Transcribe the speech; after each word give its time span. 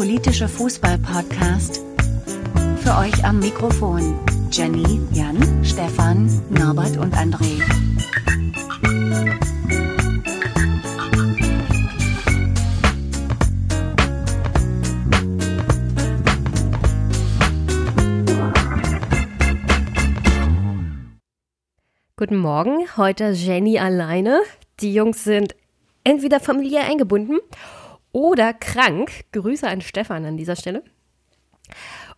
politische 0.00 0.48
Fußball-Podcast. 0.48 1.82
Für 2.78 2.96
euch 2.96 3.22
am 3.22 3.38
Mikrofon 3.38 4.18
Jenny, 4.50 4.98
Jan, 5.12 5.36
Stefan, 5.62 6.26
Norbert 6.48 6.96
und 6.96 7.14
André. 7.14 7.60
Guten 22.16 22.38
Morgen, 22.38 22.86
heute 22.96 23.32
Jenny 23.32 23.78
alleine. 23.78 24.40
Die 24.80 24.94
Jungs 24.94 25.24
sind 25.24 25.54
entweder 26.04 26.40
familiär 26.40 26.88
eingebunden 26.88 27.38
oder 28.12 28.52
krank. 28.52 29.24
Grüße 29.32 29.68
an 29.68 29.80
Stefan 29.80 30.24
an 30.24 30.36
dieser 30.36 30.56
Stelle. 30.56 30.82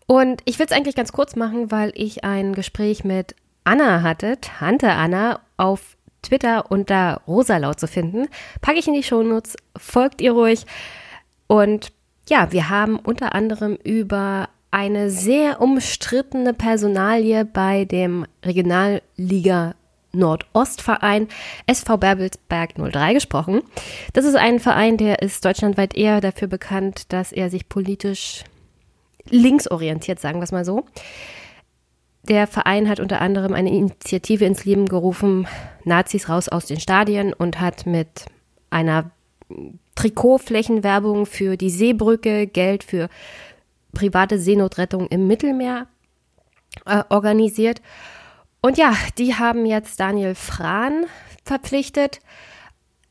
Und 0.07 0.43
ich 0.45 0.59
will 0.59 0.67
es 0.67 0.73
eigentlich 0.73 0.97
ganz 0.97 1.13
kurz 1.13 1.37
machen, 1.37 1.71
weil 1.71 1.93
ich 1.95 2.25
ein 2.25 2.55
Gespräch 2.55 3.05
mit 3.05 3.35
Anna 3.65 4.03
hatte, 4.03 4.39
Tante 4.41 4.91
Anna, 4.91 5.41
auf 5.57 5.97
Twitter 6.23 6.71
unter 6.71 7.23
Rosalaut 7.27 7.79
zu 7.79 7.87
finden. 7.87 8.29
Packe 8.61 8.79
ich 8.79 8.89
in 8.89 8.95
die 8.95 9.03
Shownotes, 9.03 9.57
folgt 9.77 10.21
ihr 10.21 10.33
ruhig. 10.33 10.67
Und 11.47 11.93
ja, 12.29 12.53
wir 12.53 12.69
haben 12.69 12.99
unter 12.99 13.35
anderem 13.35 13.77
über 13.77 14.49
eine 14.71 15.11
sehr 15.11 15.61
umstrittene 15.61 16.55
Personalie 16.55 17.45
bei 17.45 17.85
dem 17.85 18.27
Regionalliga 18.45 19.75
Nordostverein 20.13 21.29
SV 21.67 21.97
Berbelsberg 21.97 22.75
03 22.75 23.15
gesprochen. 23.15 23.63
Das 24.13 24.25
ist 24.25 24.37
ein 24.37 24.61
Verein, 24.61 24.97
der 24.97 25.23
ist 25.23 25.45
deutschlandweit 25.45 25.97
eher 25.97 26.21
dafür 26.21 26.49
bekannt, 26.49 27.13
dass 27.13 27.33
er 27.33 27.51
sich 27.51 27.69
politisch 27.69 28.45
linksorientiert, 29.29 30.21
sagen 30.21 30.39
wir 30.39 30.45
es 30.45 30.53
mal 30.53 30.65
so. 30.65 30.85
Der 32.25 32.47
Verein 32.47 32.89
hat 32.89 33.01
unter 33.01 33.21
anderem 33.21 33.53
eine 33.53 33.71
Initiative 33.71 34.45
ins 34.45 34.65
Leben 34.65 34.87
gerufen, 34.87 35.49
Nazis 35.85 36.29
raus 36.29 36.49
aus 36.49 36.67
den 36.67 36.79
Stadien 36.79 37.33
und 37.33 37.61
hat 37.61 37.85
mit 37.85 38.27
einer 38.71 39.11
Trikotflächenwerbung 39.97 41.27
für 41.27 41.57
die 41.57 41.71
Seebrücke 41.71 42.47
Geld 42.47 42.85
für 42.85 43.09
private 43.93 44.39
Seenotrettung 44.39 45.09
im 45.09 45.27
Mittelmeer 45.27 45.87
äh, 46.87 47.03
organisiert. 47.09 47.83
Und 48.63 48.79
ja, 48.79 48.97
die 49.19 49.35
haben 49.35 49.67
jetzt 49.67 49.99
Daniel 49.99 50.37
Frahn 50.37 51.07
verpflichtet. 51.45 52.21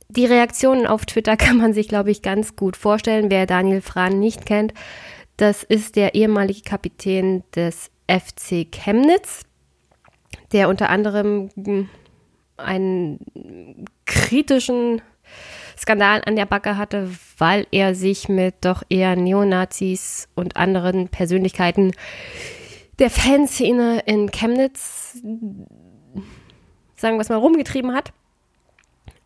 Die 0.07 0.25
Reaktionen 0.25 0.87
auf 0.87 1.05
Twitter 1.05 1.37
kann 1.37 1.57
man 1.57 1.73
sich, 1.73 1.87
glaube 1.87 2.09
ich, 2.09 2.21
ganz 2.21 2.55
gut 2.55 2.77
vorstellen. 2.77 3.29
Wer 3.29 3.45
Daniel 3.45 3.81
Frahn 3.81 4.19
nicht 4.19 4.45
kennt, 4.45 4.73
das 5.37 5.63
ist 5.63 5.97
der 5.97 6.15
ehemalige 6.15 6.61
Kapitän 6.61 7.43
des 7.55 7.91
FC 8.07 8.67
Chemnitz, 8.71 9.43
der 10.53 10.69
unter 10.69 10.89
anderem 10.89 11.49
einen 12.57 13.19
kritischen 14.05 15.01
Skandal 15.77 16.21
an 16.25 16.35
der 16.35 16.45
Backe 16.45 16.77
hatte, 16.77 17.09
weil 17.37 17.65
er 17.71 17.95
sich 17.95 18.29
mit 18.29 18.55
doch 18.61 18.83
eher 18.89 19.15
Neonazis 19.15 20.29
und 20.35 20.55
anderen 20.57 21.09
Persönlichkeiten 21.09 21.91
der 23.01 23.09
Fanszene 23.09 24.01
in 24.05 24.29
Chemnitz, 24.29 25.19
sagen 26.95 27.17
wir 27.17 27.21
es 27.21 27.29
mal, 27.29 27.37
rumgetrieben 27.37 27.95
hat. 27.95 28.13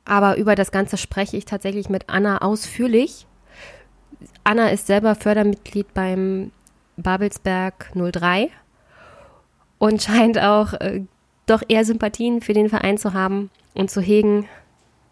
Aber 0.06 0.38
über 0.38 0.56
das 0.56 0.72
Ganze 0.72 0.96
spreche 0.96 1.36
ich 1.36 1.44
tatsächlich 1.44 1.90
mit 1.90 2.10
Anna 2.10 2.38
ausführlich. 2.38 3.28
Anna 4.46 4.70
ist 4.70 4.88
selber 4.88 5.14
Fördermitglied 5.14 5.94
beim 5.94 6.52
Babelsberg 6.96 7.92
03 7.94 8.50
und 9.78 10.02
scheint 10.02 10.40
auch 10.40 10.74
äh, 10.76 11.02
doch 11.46 11.62
eher 11.68 11.84
Sympathien 11.84 12.42
für 12.42 12.54
den 12.54 12.70
Verein 12.70 12.98
zu 12.98 13.14
haben 13.14 13.52
und 13.74 13.92
zu 13.92 14.00
hegen, 14.00 14.48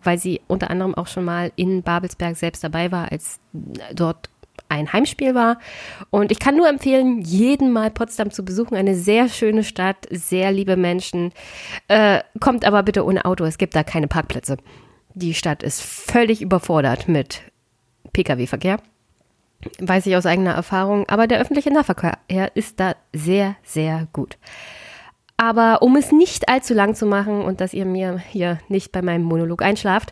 weil 0.04 0.18
sie 0.18 0.40
unter 0.48 0.70
anderem 0.70 0.96
auch 0.96 1.08
schon 1.08 1.26
mal 1.26 1.52
in 1.58 1.84
Babelsberg 1.84 2.38
selbst 2.38 2.64
dabei 2.64 2.94
war, 2.94 3.12
als 3.12 3.42
dort 3.94 4.30
ein 4.74 4.94
Heimspiel 4.94 5.36
war. 5.36 5.60
Und 6.10 6.32
ich 6.32 6.40
kann 6.40 6.56
nur 6.56 6.68
empfehlen, 6.68 7.22
jeden 7.22 7.72
mal 7.72 7.92
Potsdam 7.92 8.32
zu 8.32 8.44
besuchen. 8.44 8.76
Eine 8.76 8.96
sehr 8.96 9.30
schöne 9.30 9.64
Stadt, 9.64 10.08
sehr 10.10 10.52
liebe 10.52 10.76
Menschen. 10.76 11.32
Äh, 11.88 12.22
kommt 12.40 12.66
aber 12.66 12.84
bitte 12.84 13.06
ohne 13.06 13.26
Auto, 13.26 13.46
es 13.46 13.58
gibt 13.58 13.76
da 13.76 13.84
keine 13.84 14.08
Parkplätze. 14.08 14.58
Die 15.14 15.34
Stadt 15.34 15.64
ist 15.64 15.82
völlig 15.82 16.42
überfordert 16.42 17.08
mit 17.08 17.42
Pkw-Verkehr. 18.14 18.78
Weiß 19.80 20.06
ich 20.06 20.16
aus 20.16 20.26
eigener 20.26 20.54
Erfahrung. 20.54 21.08
Aber 21.08 21.28
der 21.28 21.40
öffentliche 21.40 21.72
Nahverkehr 21.72 22.18
ist 22.56 22.80
da 22.80 22.96
sehr, 23.14 23.56
sehr 23.64 24.08
gut. 24.12 24.38
Aber 25.38 25.82
um 25.82 25.96
es 25.96 26.12
nicht 26.12 26.50
allzu 26.50 26.74
lang 26.74 26.96
zu 26.96 27.06
machen 27.06 27.42
und 27.42 27.62
dass 27.62 27.74
ihr 27.74 27.86
mir 27.86 28.18
hier 28.18 28.60
nicht 28.70 28.92
bei 28.92 29.02
meinem 29.02 29.24
Monolog 29.24 29.62
einschlaft, 29.62 30.12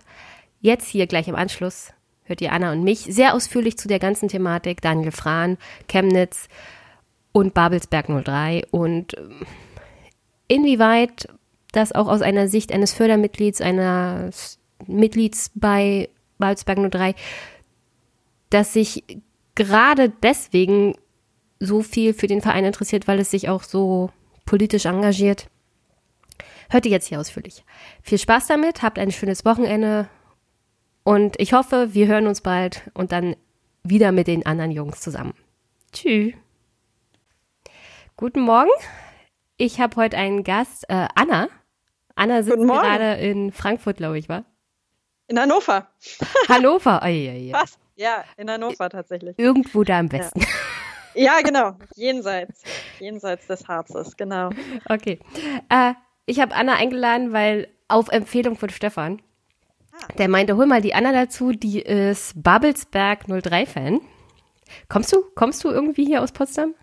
jetzt 0.59 0.87
hier 0.87 1.07
gleich 1.07 1.27
im 1.27 1.35
Anschluss 1.35 1.93
hört 2.31 2.41
ihr 2.41 2.53
Anna 2.53 2.71
und 2.71 2.83
mich 2.83 2.99
sehr 3.01 3.35
ausführlich 3.35 3.77
zu 3.77 3.89
der 3.89 3.99
ganzen 3.99 4.29
Thematik. 4.29 4.81
Daniel 4.81 5.11
Frahn, 5.11 5.57
Chemnitz 5.89 6.47
und 7.33 7.53
Babelsberg 7.53 8.07
03 8.07 8.63
und 8.71 9.17
ähm, 9.17 9.45
inwieweit 10.47 11.27
das 11.73 11.91
auch 11.91 12.07
aus 12.07 12.21
einer 12.21 12.47
Sicht 12.47 12.71
eines 12.71 12.93
Fördermitglieds, 12.93 13.59
eines 13.61 14.59
Mitglieds 14.87 15.51
bei 15.55 16.09
Babelsberg 16.37 16.89
03, 16.89 17.15
dass 18.49 18.73
sich 18.73 19.03
gerade 19.55 20.11
deswegen 20.23 20.95
so 21.59 21.81
viel 21.81 22.13
für 22.13 22.27
den 22.27 22.41
Verein 22.41 22.65
interessiert, 22.65 23.07
weil 23.07 23.19
es 23.19 23.29
sich 23.29 23.49
auch 23.49 23.63
so 23.63 24.09
politisch 24.45 24.85
engagiert. 24.85 25.47
Hört 26.69 26.85
ihr 26.85 26.91
jetzt 26.91 27.07
hier 27.07 27.19
ausführlich. 27.19 27.65
Viel 28.01 28.17
Spaß 28.17 28.47
damit, 28.47 28.81
habt 28.81 28.97
ein 28.97 29.11
schönes 29.11 29.43
Wochenende 29.43 30.07
und 31.03 31.39
ich 31.39 31.53
hoffe, 31.53 31.93
wir 31.93 32.07
hören 32.07 32.27
uns 32.27 32.41
bald 32.41 32.89
und 32.93 33.11
dann 33.11 33.35
wieder 33.83 34.11
mit 34.11 34.27
den 34.27 34.45
anderen 34.45 34.71
Jungs 34.71 35.01
zusammen. 35.01 35.33
Tschüss. 35.91 36.33
Guten 38.17 38.41
Morgen. 38.41 38.69
Ich 39.57 39.79
habe 39.79 39.95
heute 39.95 40.17
einen 40.17 40.43
Gast, 40.43 40.85
äh, 40.89 41.07
Anna. 41.15 41.47
Anna 42.15 42.43
sitzt 42.43 42.57
gerade 42.57 43.15
in 43.15 43.51
Frankfurt, 43.51 43.97
glaube 43.97 44.19
ich, 44.19 44.29
war? 44.29 44.45
In 45.27 45.39
Hannover. 45.39 45.87
Hannover, 46.49 47.01
oh, 47.03 47.07
ja, 47.07 47.33
ja. 47.33 47.53
Was? 47.53 47.79
Ja, 47.95 48.23
in 48.37 48.49
Hannover 48.49 48.89
tatsächlich. 48.89 49.37
Irgendwo 49.39 49.83
da 49.83 49.99
am 49.99 50.11
Westen. 50.11 50.41
Ja, 51.13 51.37
ja 51.37 51.41
genau. 51.43 51.77
Jenseits. 51.95 52.63
Jenseits 52.99 53.47
des 53.47 53.67
Harzes, 53.67 54.17
genau. 54.17 54.49
Okay. 54.87 55.19
Äh, 55.69 55.93
ich 56.25 56.39
habe 56.39 56.53
Anna 56.53 56.75
eingeladen, 56.75 57.33
weil 57.33 57.67
auf 57.87 58.09
Empfehlung 58.09 58.55
von 58.55 58.69
Stefan 58.69 59.21
der 60.17 60.27
meinte, 60.27 60.55
hol 60.55 60.65
mal 60.65 60.81
die 60.81 60.93
Anna 60.93 61.11
dazu, 61.11 61.51
die 61.51 61.81
ist 61.81 62.41
Babelsberg 62.41 63.25
03-Fan. 63.25 64.01
Kommst 64.89 65.13
du, 65.13 65.23
kommst 65.35 65.63
du 65.63 65.69
irgendwie 65.69 66.05
hier 66.05 66.21
aus 66.21 66.31
Potsdam? 66.31 66.73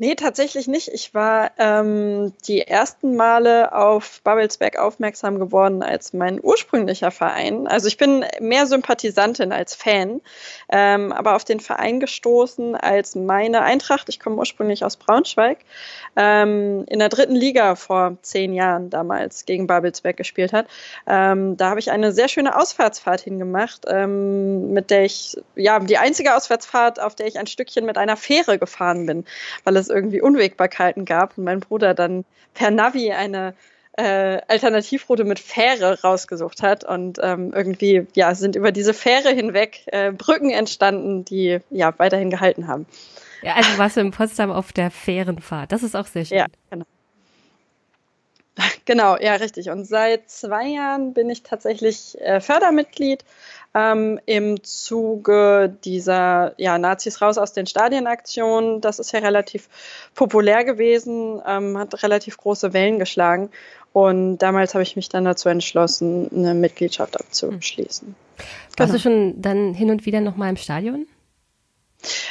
Nee, 0.00 0.14
tatsächlich 0.14 0.68
nicht. 0.68 0.86
Ich 0.94 1.12
war 1.12 1.50
ähm, 1.58 2.32
die 2.46 2.60
ersten 2.60 3.16
Male 3.16 3.74
auf 3.74 4.20
Babelsberg 4.22 4.78
aufmerksam 4.78 5.40
geworden 5.40 5.82
als 5.82 6.12
mein 6.12 6.38
ursprünglicher 6.40 7.10
Verein. 7.10 7.66
Also 7.66 7.88
ich 7.88 7.96
bin 7.96 8.24
mehr 8.38 8.68
Sympathisantin 8.68 9.50
als 9.50 9.74
Fan, 9.74 10.20
ähm, 10.68 11.10
aber 11.10 11.34
auf 11.34 11.44
den 11.44 11.58
Verein 11.58 11.98
gestoßen 11.98 12.76
als 12.76 13.16
meine 13.16 13.62
Eintracht. 13.62 14.08
Ich 14.08 14.20
komme 14.20 14.36
ursprünglich 14.36 14.84
aus 14.84 14.96
Braunschweig. 14.96 15.58
Ähm, 16.14 16.84
in 16.86 17.00
der 17.00 17.08
dritten 17.08 17.34
Liga 17.34 17.74
vor 17.74 18.18
zehn 18.22 18.54
Jahren 18.54 18.90
damals 18.90 19.46
gegen 19.46 19.66
Babelsberg 19.66 20.16
gespielt 20.16 20.52
hat. 20.52 20.68
Ähm, 21.08 21.56
da 21.56 21.70
habe 21.70 21.80
ich 21.80 21.90
eine 21.90 22.12
sehr 22.12 22.28
schöne 22.28 22.56
Ausfahrtsfahrt 22.56 23.22
hingemacht, 23.22 23.84
ähm, 23.88 24.72
mit 24.72 24.92
der 24.92 25.04
ich, 25.04 25.36
ja, 25.56 25.80
die 25.80 25.98
einzige 25.98 26.36
Auswärtsfahrt, 26.36 27.00
auf 27.00 27.16
der 27.16 27.26
ich 27.26 27.36
ein 27.36 27.48
Stückchen 27.48 27.84
mit 27.84 27.98
einer 27.98 28.16
Fähre 28.16 28.60
gefahren 28.60 29.04
bin, 29.04 29.24
weil 29.64 29.76
es 29.76 29.87
irgendwie 29.90 30.20
Unwägbarkeiten 30.20 31.04
gab 31.04 31.36
und 31.38 31.44
mein 31.44 31.60
Bruder 31.60 31.94
dann 31.94 32.24
per 32.54 32.70
Navi 32.70 33.12
eine 33.12 33.54
äh, 33.98 34.40
Alternativroute 34.46 35.24
mit 35.24 35.40
Fähre 35.40 36.00
rausgesucht 36.02 36.62
hat 36.62 36.84
und 36.84 37.18
ähm, 37.20 37.52
irgendwie 37.54 38.06
ja 38.14 38.34
sind 38.34 38.54
über 38.54 38.70
diese 38.70 38.94
Fähre 38.94 39.30
hinweg 39.30 39.82
äh, 39.86 40.12
Brücken 40.12 40.50
entstanden, 40.50 41.24
die 41.24 41.58
ja 41.70 41.92
weiterhin 41.98 42.30
gehalten 42.30 42.68
haben. 42.68 42.86
Ja, 43.42 43.54
also 43.54 43.78
warst 43.78 43.96
du 43.96 44.00
in 44.00 44.10
Potsdam 44.10 44.50
auf 44.50 44.72
der 44.72 44.90
Fährenfahrt. 44.90 45.72
Das 45.72 45.82
ist 45.82 45.96
auch 45.96 46.06
sehr 46.06 46.24
schön. 46.24 46.38
Ja, 46.38 46.46
genau. 46.70 46.84
Genau, 48.84 49.16
ja, 49.18 49.34
richtig. 49.34 49.70
Und 49.70 49.84
seit 49.84 50.30
zwei 50.30 50.66
Jahren 50.66 51.12
bin 51.12 51.28
ich 51.30 51.42
tatsächlich 51.42 52.18
äh, 52.20 52.40
Fördermitglied 52.40 53.24
ähm, 53.74 54.18
im 54.26 54.62
Zuge 54.64 55.76
dieser 55.84 56.54
ja, 56.56 56.78
Nazis 56.78 57.20
raus 57.20 57.38
aus 57.38 57.52
den 57.52 57.66
Stadien-Aktion. 57.66 58.80
Das 58.80 58.98
ist 58.98 59.12
ja 59.12 59.20
relativ 59.20 59.68
populär 60.14 60.64
gewesen, 60.64 61.40
ähm, 61.46 61.76
hat 61.78 62.02
relativ 62.02 62.36
große 62.38 62.72
Wellen 62.72 62.98
geschlagen. 62.98 63.50
Und 63.92 64.38
damals 64.38 64.74
habe 64.74 64.82
ich 64.82 64.96
mich 64.96 65.08
dann 65.08 65.24
dazu 65.24 65.48
entschlossen, 65.48 66.30
eine 66.34 66.54
Mitgliedschaft 66.54 67.18
abzuschließen. 67.18 68.14
Genau. 68.36 68.78
Warst 68.78 68.94
du 68.94 68.98
schon 68.98 69.40
dann 69.40 69.74
hin 69.74 69.90
und 69.90 70.06
wieder 70.06 70.20
nochmal 70.20 70.50
im 70.50 70.56
Stadion? 70.56 71.06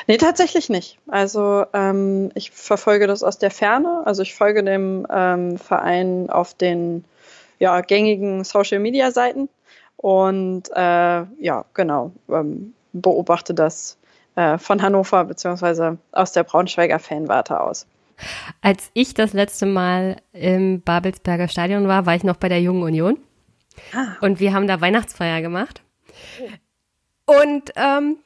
Nee, 0.07 0.17
tatsächlich 0.17 0.69
nicht. 0.69 0.97
Also 1.07 1.65
ähm, 1.73 2.31
ich 2.35 2.51
verfolge 2.51 3.07
das 3.07 3.23
aus 3.23 3.37
der 3.37 3.51
Ferne. 3.51 4.03
Also 4.05 4.21
ich 4.21 4.33
folge 4.33 4.63
dem 4.63 5.05
ähm, 5.09 5.57
Verein 5.57 6.29
auf 6.29 6.53
den 6.53 7.03
ja, 7.59 7.81
gängigen 7.81 8.43
Social-Media-Seiten 8.43 9.49
und 9.97 10.69
äh, 10.73 11.23
ja, 11.39 11.65
genau, 11.73 12.11
ähm, 12.29 12.73
beobachte 12.93 13.53
das 13.53 13.97
äh, 14.35 14.57
von 14.57 14.81
Hannover 14.81 15.25
beziehungsweise 15.25 15.97
aus 16.11 16.31
der 16.31 16.43
Braunschweiger 16.43 16.99
Fanwarte 16.99 17.59
aus. 17.59 17.87
Als 18.61 18.89
ich 18.93 19.13
das 19.13 19.33
letzte 19.33 19.65
Mal 19.65 20.17
im 20.33 20.81
Babelsberger 20.81 21.47
Stadion 21.47 21.87
war, 21.87 22.05
war 22.05 22.15
ich 22.15 22.23
noch 22.23 22.37
bei 22.37 22.49
der 22.49 22.61
Jungen 22.61 22.83
Union. 22.83 23.17
Ah. 23.93 24.15
Und 24.21 24.39
wir 24.39 24.53
haben 24.53 24.67
da 24.67 24.81
Weihnachtsfeier 24.81 25.41
gemacht. 25.41 25.81
Und 27.25 27.73
ähm, 27.75 28.17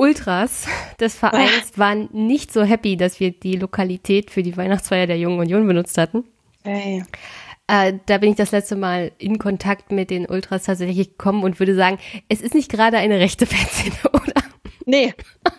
Ultras 0.00 0.66
des 0.98 1.14
Vereins 1.14 1.72
waren 1.76 2.08
nicht 2.12 2.52
so 2.52 2.62
happy, 2.62 2.96
dass 2.96 3.20
wir 3.20 3.32
die 3.32 3.56
Lokalität 3.56 4.30
für 4.30 4.42
die 4.42 4.56
Weihnachtsfeier 4.56 5.06
der 5.06 5.18
Jungen 5.18 5.38
Union 5.38 5.66
benutzt 5.66 5.98
hatten. 5.98 6.24
Hey. 6.64 7.04
Äh, 7.68 7.98
da 8.06 8.16
bin 8.16 8.30
ich 8.30 8.36
das 8.36 8.50
letzte 8.50 8.76
Mal 8.76 9.12
in 9.18 9.38
Kontakt 9.38 9.92
mit 9.92 10.08
den 10.08 10.24
Ultras 10.24 10.64
tatsächlich 10.64 11.10
gekommen 11.10 11.44
und 11.44 11.60
würde 11.60 11.74
sagen, 11.74 11.98
es 12.30 12.40
ist 12.40 12.54
nicht 12.54 12.70
gerade 12.70 12.96
eine 12.96 13.20
rechte 13.20 13.44
Fanszene, 13.44 13.94
oder? 14.12 14.42
Nee, 14.86 15.12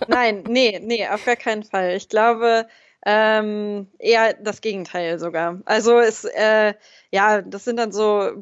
nein, 0.08 0.44
nee, 0.50 0.82
nee, 0.84 1.08
auf 1.08 1.24
gar 1.24 1.36
keinen 1.36 1.64
Fall. 1.64 1.96
Ich 1.96 2.10
glaube, 2.10 2.68
ähm, 3.06 3.88
eher 4.00 4.34
das 4.34 4.62
Gegenteil 4.62 5.20
sogar. 5.20 5.62
Also 5.66 6.00
es, 6.00 6.26
äh, 6.26 6.74
ja, 7.12 7.44
das 7.44 7.66
sind 7.66 7.78
dann 7.78 7.92
so, 7.92 8.42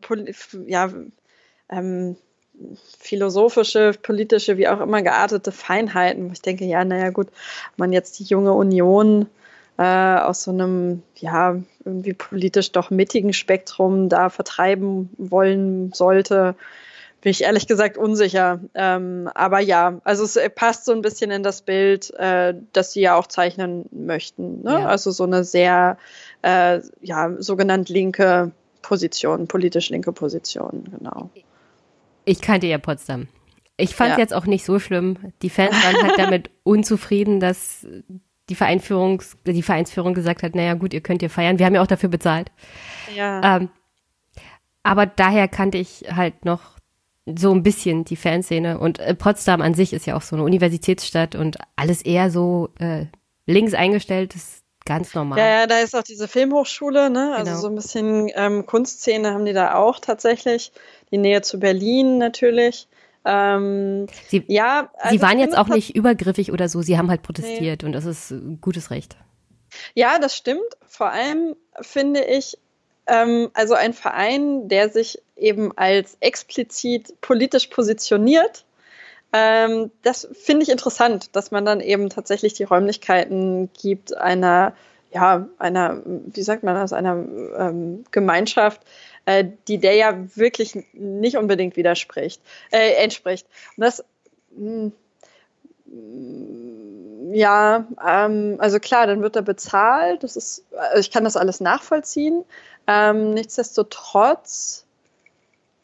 ja, 0.65 0.89
ähm, 1.69 2.15
philosophische, 2.99 3.91
politische, 4.01 4.57
wie 4.57 4.67
auch 4.67 4.81
immer 4.81 5.01
geartete 5.01 5.51
Feinheiten, 5.51 6.29
wo 6.29 6.33
ich 6.33 6.41
denke, 6.41 6.65
ja, 6.65 6.83
naja 6.85 7.09
gut, 7.09 7.27
man 7.77 7.93
jetzt 7.93 8.19
die 8.19 8.23
junge 8.23 8.53
Union 8.53 9.27
äh, 9.77 9.83
aus 9.83 10.43
so 10.43 10.51
einem, 10.51 11.03
ja, 11.15 11.55
irgendwie 11.85 12.13
politisch 12.13 12.71
doch 12.71 12.89
mittigen 12.89 13.33
Spektrum 13.33 14.09
da 14.09 14.29
vertreiben 14.29 15.09
wollen 15.17 15.93
sollte, 15.93 16.55
bin 17.21 17.31
ich 17.31 17.43
ehrlich 17.43 17.67
gesagt 17.67 17.97
unsicher. 17.97 18.59
Ähm, 18.75 19.29
aber 19.33 19.59
ja, 19.59 19.99
also 20.03 20.23
es 20.23 20.39
passt 20.55 20.85
so 20.85 20.91
ein 20.91 21.01
bisschen 21.01 21.31
in 21.31 21.43
das 21.43 21.61
Bild, 21.61 22.13
äh, 22.15 22.53
das 22.73 22.93
sie 22.93 23.01
ja 23.01 23.15
auch 23.15 23.27
zeichnen 23.27 23.85
möchten. 23.91 24.63
Ne? 24.63 24.71
Ja. 24.71 24.87
Also 24.87 25.11
so 25.11 25.23
eine 25.23 25.43
sehr, 25.43 25.97
äh, 26.41 26.79
ja, 27.01 27.33
sogenannt 27.39 27.89
linke 27.89 28.51
Position, 28.81 29.47
politisch 29.47 29.89
linke 29.89 30.11
Position, 30.11 30.85
genau. 30.97 31.29
Ich 32.29 32.41
kannte 32.41 32.67
ja 32.67 32.77
Potsdam. 32.77 33.27
Ich 33.75 33.95
fand 33.95 34.11
ja. 34.11 34.19
jetzt 34.19 34.35
auch 34.35 34.45
nicht 34.45 34.63
so 34.63 34.77
schlimm. 34.77 35.17
Die 35.41 35.49
Fans 35.49 35.73
waren 35.73 36.07
halt 36.07 36.13
damit 36.19 36.51
unzufrieden, 36.63 37.39
dass 37.39 37.87
die 38.49 38.55
Vereinführung, 38.55 39.23
die 39.47 39.63
Vereinsführung 39.63 40.13
gesagt 40.13 40.43
hat, 40.43 40.53
naja 40.53 40.75
gut, 40.75 40.93
ihr 40.93 41.01
könnt 41.01 41.23
ihr 41.23 41.31
feiern. 41.31 41.57
Wir 41.57 41.65
haben 41.65 41.73
ja 41.73 41.81
auch 41.81 41.87
dafür 41.87 42.09
bezahlt. 42.09 42.51
Ja. 43.15 43.57
Ähm, 43.57 43.69
aber 44.83 45.07
daher 45.07 45.47
kannte 45.47 45.79
ich 45.79 46.05
halt 46.15 46.45
noch 46.45 46.77
so 47.25 47.51
ein 47.51 47.63
bisschen 47.63 48.05
die 48.05 48.15
Fanszene 48.15 48.77
und 48.77 48.99
äh, 48.99 49.15
Potsdam 49.15 49.61
an 49.61 49.73
sich 49.73 49.93
ist 49.93 50.05
ja 50.05 50.15
auch 50.15 50.21
so 50.21 50.35
eine 50.35 50.45
Universitätsstadt 50.45 51.33
und 51.33 51.57
alles 51.75 52.03
eher 52.03 52.29
so 52.29 52.69
äh, 52.79 53.05
links 53.47 53.73
eingestellt 53.73 54.35
ist 54.35 54.58
ganz 54.85 55.13
normal. 55.13 55.39
Ja, 55.39 55.47
ja, 55.47 55.67
da 55.67 55.79
ist 55.79 55.95
auch 55.95 56.03
diese 56.03 56.27
Filmhochschule, 56.27 57.09
ne? 57.09 57.33
Also 57.35 57.51
genau. 57.51 57.61
so 57.61 57.67
ein 57.67 57.75
bisschen 57.75 58.31
ähm, 58.35 58.65
Kunstszene 58.65 59.33
haben 59.33 59.45
die 59.45 59.53
da 59.53 59.75
auch 59.75 59.99
tatsächlich. 59.99 60.71
Die 61.11 61.17
Nähe 61.17 61.41
zu 61.41 61.59
Berlin 61.59 62.17
natürlich. 62.17 62.87
Ähm, 63.25 64.07
sie, 64.27 64.43
ja, 64.47 64.89
also 64.97 65.15
sie 65.15 65.21
waren 65.21 65.39
jetzt 65.39 65.57
auch 65.57 65.67
nicht 65.67 65.95
übergriffig 65.95 66.51
oder 66.51 66.69
so, 66.69 66.81
sie 66.81 66.97
haben 66.97 67.09
halt 67.09 67.21
protestiert 67.21 67.81
nee. 67.81 67.85
und 67.85 67.91
das 67.91 68.05
ist 68.05 68.33
gutes 68.61 68.91
Recht. 68.91 69.17
Ja, 69.93 70.19
das 70.19 70.35
stimmt. 70.35 70.61
Vor 70.87 71.11
allem 71.11 71.55
finde 71.81 72.23
ich, 72.23 72.57
ähm, 73.07 73.49
also 73.53 73.73
ein 73.73 73.93
Verein, 73.93 74.67
der 74.67 74.89
sich 74.89 75.21
eben 75.35 75.77
als 75.77 76.17
explizit 76.21 77.19
politisch 77.21 77.67
positioniert, 77.67 78.65
ähm, 79.31 79.91
das 80.01 80.27
finde 80.33 80.63
ich 80.63 80.69
interessant, 80.69 81.35
dass 81.35 81.51
man 81.51 81.65
dann 81.65 81.81
eben 81.81 82.09
tatsächlich 82.09 82.53
die 82.53 82.63
Räumlichkeiten 82.63 83.69
gibt 83.73 84.15
einer, 84.15 84.73
ja, 85.11 85.47
einer, 85.57 86.01
wie 86.05 86.41
sagt 86.41 86.63
man 86.63 86.75
das, 86.75 86.93
einer 86.93 87.13
ähm, 87.57 88.03
Gemeinschaft, 88.11 88.81
äh, 89.25 89.45
die 89.67 89.77
der 89.77 89.95
ja 89.95 90.15
wirklich 90.35 90.85
nicht 90.93 91.37
unbedingt 91.37 91.75
widerspricht, 91.77 92.41
äh, 92.71 92.93
entspricht. 93.03 93.47
Und 93.77 93.83
das, 93.83 94.03
mh, 94.55 94.91
hm, 95.85 97.33
ja, 97.33 97.85
ähm, 98.05 98.55
also 98.59 98.79
klar, 98.79 99.07
dann 99.07 99.21
wird 99.21 99.35
er 99.35 99.41
bezahlt. 99.41 100.23
Das 100.23 100.35
ist, 100.35 100.65
also 100.75 100.99
ich 100.99 101.11
kann 101.11 101.23
das 101.23 101.37
alles 101.37 101.59
nachvollziehen. 101.59 102.43
Ähm, 102.87 103.31
nichtsdestotrotz, 103.31 104.85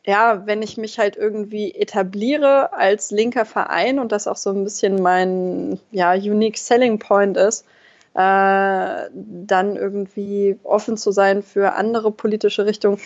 ja, 0.06 0.46
wenn 0.46 0.62
ich 0.62 0.78
mich 0.78 1.00
halt 1.00 1.18
irgendwie 1.18 1.74
etabliere 1.74 2.74
als 2.74 3.12
linker 3.12 3.46
Verein 3.46 4.00
und 4.00 4.12
das 4.12 4.28
auch 4.28 4.38
so 4.38 4.52
ein 4.52 4.64
bisschen 4.64 5.02
mein 5.02 5.80
ja, 5.92 6.14
unique 6.14 6.58
selling 6.58 7.00
point 7.00 7.38
ist, 7.38 7.66
äh, 8.14 9.10
dann 9.14 9.76
irgendwie 9.76 10.58
offen 10.64 10.96
zu 10.96 11.12
sein 11.12 11.42
für 11.42 11.74
andere 11.74 12.12
politische 12.12 12.66
Richtungen, 12.66 13.00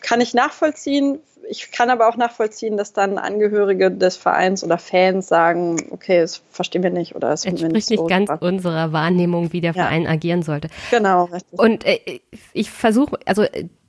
kann 0.00 0.20
ich 0.20 0.32
nachvollziehen. 0.32 1.18
Ich 1.50 1.70
kann 1.70 1.90
aber 1.90 2.08
auch 2.08 2.16
nachvollziehen, 2.16 2.76
dass 2.76 2.92
dann 2.92 3.18
Angehörige 3.18 3.90
des 3.90 4.16
Vereins 4.16 4.64
oder 4.64 4.78
Fans 4.78 5.28
sagen, 5.28 5.76
okay, 5.90 6.20
das 6.20 6.42
verstehen 6.50 6.82
wir 6.82 6.90
nicht 6.90 7.14
oder 7.14 7.30
es 7.30 7.44
entspricht 7.44 7.90
nicht, 7.90 7.98
so 7.98 8.06
ganz 8.06 8.24
spannend. 8.24 8.42
unserer 8.42 8.92
Wahrnehmung, 8.92 9.52
wie 9.52 9.60
der 9.60 9.72
ja. 9.74 9.82
Verein 9.84 10.06
agieren 10.06 10.42
sollte. 10.42 10.68
Genau, 10.90 11.24
richtig. 11.24 11.58
Und 11.58 11.84
äh, 11.86 12.20
ich 12.52 12.70
versuche, 12.70 13.18
also 13.26 13.44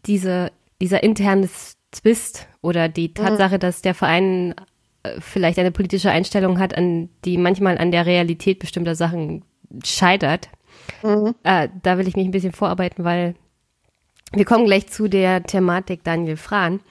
diese, 0.05 0.51
dieser 0.81 1.03
interne 1.03 1.49
Zwist 1.91 2.47
oder 2.61 2.89
die 2.89 3.09
mhm. 3.09 3.13
Tatsache, 3.15 3.55
mhm. 3.55 3.59
dass 3.59 3.81
der 3.81 3.93
Verein 3.93 4.55
äh, 5.03 5.19
vielleicht 5.19 5.59
eine 5.59 5.71
politische 5.71 6.11
Einstellung 6.11 6.59
hat, 6.59 6.77
an 6.77 7.09
die 7.25 7.37
manchmal 7.37 7.77
an 7.77 7.91
der 7.91 8.05
Realität 8.05 8.59
bestimmter 8.59 8.95
Sachen 8.95 9.43
scheitert. 9.83 10.49
Mhm. 11.03 11.35
Äh, 11.43 11.69
da 11.81 11.97
will 11.97 12.07
ich 12.07 12.15
mich 12.15 12.25
ein 12.25 12.31
bisschen 12.31 12.53
vorarbeiten, 12.53 13.03
weil 13.03 13.35
wir 14.31 14.45
kommen 14.45 14.65
gleich 14.65 14.87
zu 14.87 15.07
der 15.07 15.43
Thematik 15.43 16.03
Daniel 16.03 16.37
Frahn. 16.37 16.81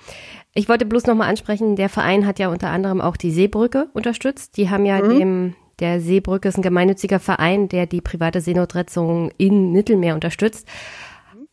Ich 0.55 0.69
wollte 0.69 0.87
bloß 0.87 1.07
nochmal 1.07 1.29
ansprechen, 1.29 1.77
der 1.77 1.89
Verein 1.89 2.27
hat 2.27 2.41
ja 2.41 2.49
unter 2.49 2.71
anderem 2.71 3.01
auch 3.01 3.17
die 3.17 3.31
Seebrücke 3.31 3.89
unterstützt. 3.93 4.57
Die 4.57 4.71
haben 4.71 4.87
ja 4.87 5.01
mhm. 5.01 5.19
dem, 5.19 5.55
der 5.79 6.01
Seebrücke 6.01 6.49
ist 6.49 6.57
ein 6.57 6.63
gemeinnütziger 6.63 7.21
Verein, 7.21 7.69
der 7.69 7.87
die 7.87 8.01
private 8.01 8.41
Seenotrettung 8.41 9.31
in 9.39 9.71
Mittelmeer 9.71 10.15
unterstützt, 10.15 10.67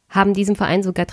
haben 0.10 0.34
diesem 0.34 0.56
Verein 0.56 0.82
sogar 0.82 1.06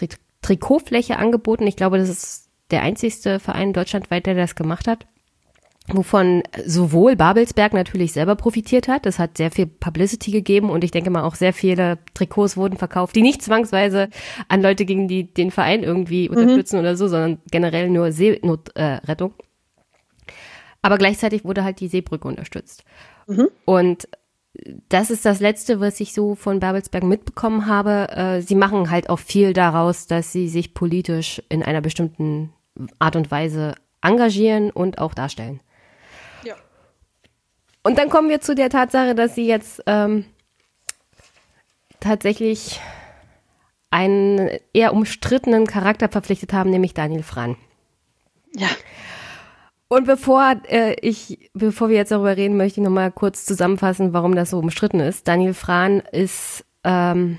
Trikotfläche 0.43 1.17
angeboten. 1.17 1.67
Ich 1.67 1.77
glaube, 1.77 1.99
das 1.99 2.09
ist 2.09 2.49
der 2.71 2.83
einzigste 2.83 3.41
Verein 3.41 3.73
deutschlandweit, 3.73 4.27
der 4.27 4.35
das 4.35 4.55
gemacht 4.55 4.89
hat 4.89 5.07
wovon 5.89 6.43
sowohl 6.65 7.17
Babelsberg 7.17 7.73
natürlich 7.73 8.13
selber 8.13 8.37
profitiert 8.37 8.89
hat. 8.89 9.07
Das 9.07 9.19
hat 9.19 9.37
sehr 9.37 9.51
viel 9.51 9.67
Publicity 9.67 10.31
gegeben 10.31 10.71
und 10.71 10.85
ich 10.85 10.91
denke 10.91 11.11
mal 11.11 11.25
auch 11.25 11.35
sehr 11.35 11.53
viele 11.53 11.99
Trikots 12.15 12.57
wurden 12.57 12.77
verkauft, 12.77 13.17
die 13.17 13.23
nicht 13.23 13.43
zwangsweise 13.43 14.09
an 14.49 14.63
Leute 14.63 14.85
gingen, 14.85 15.09
die 15.09 15.33
den 15.33 15.51
Verein 15.51 15.83
irgendwie 15.83 16.29
mhm. 16.29 16.37
unterstützen 16.37 16.79
oder 16.79 16.97
so, 16.97 17.09
sondern 17.09 17.39
generell 17.51 17.91
nur 17.91 18.13
Seenotrettung. 18.13 19.35
Äh, 19.39 20.33
Aber 20.83 20.99
gleichzeitig 20.99 21.45
wurde 21.45 21.65
halt 21.65 21.81
die 21.81 21.89
Seebrücke 21.89 22.29
unterstützt. 22.29 22.85
Mhm. 23.27 23.49
Und 23.65 24.09
das 24.89 25.11
ist 25.11 25.25
das 25.25 25.41
Letzte, 25.41 25.81
was 25.81 26.01
ich 26.01 26.13
so 26.13 26.35
von 26.35 26.61
Babelsberg 26.61 27.05
mitbekommen 27.05 27.67
habe. 27.67 28.09
Äh, 28.11 28.43
sie 28.43 28.55
machen 28.55 28.91
halt 28.91 29.09
auch 29.09 29.19
viel 29.19 29.53
daraus, 29.53 30.07
dass 30.07 30.33
sie 30.33 30.49
sich 30.49 30.75
politisch 30.75 31.43
in 31.49 31.63
einer 31.63 31.81
bestimmten 31.81 32.53
Art 32.99 33.17
und 33.17 33.31
Weise 33.31 33.75
engagieren 34.03 34.71
und 34.71 34.99
auch 34.99 35.15
darstellen. 35.15 35.61
Und 37.83 37.99
dann 37.99 38.11
kommen 38.11 38.29
wir 38.29 38.41
zu 38.41 38.55
der 38.55 38.71
Tatsache, 38.71 39.15
dass 39.15 39.35
sie 39.35 39.47
jetzt 39.47 39.83
ähm, 39.87 40.25
tatsächlich 42.01 42.81
einen 43.91 44.51
eher 44.73 44.95
umstrittenen 44.95 45.67
Charakter 45.67 46.09
verpflichtet 46.09 46.53
haben, 46.53 46.71
nämlich 46.71 46.95
Daniel 46.95 47.23
Fran. 47.23 47.57
Ja. 48.55 48.69
Und 49.93 50.07
bevor 50.07 50.57
äh, 50.71 50.95
ich, 51.03 51.51
bevor 51.53 51.91
wir 51.91 51.97
jetzt 51.97 52.13
darüber 52.13 52.35
reden, 52.35 52.57
möchte 52.57 52.81
ich 52.81 52.85
nochmal 52.85 53.13
kurz 53.13 53.45
zusammenfassen, 53.45 54.15
warum 54.15 54.35
das 54.35 54.49
so 54.49 54.59
umstritten 54.59 55.01
ist. 55.01 55.29
Daniel 55.29 55.53
Fran 55.53 56.01
ist 56.13 56.65
ähm, 56.83 57.39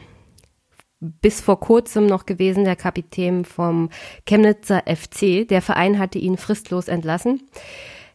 bis 0.99 1.41
vor 1.41 1.59
kurzem 1.59 2.05
noch 2.05 2.27
gewesen 2.27 2.63
der 2.63 2.75
Kapitän 2.75 3.43
vom 3.43 3.89
Chemnitzer 4.27 4.83
FC. 4.85 5.47
Der 5.47 5.63
Verein 5.63 5.97
hatte 5.97 6.19
ihn 6.19 6.37
fristlos 6.37 6.89
entlassen. 6.89 7.41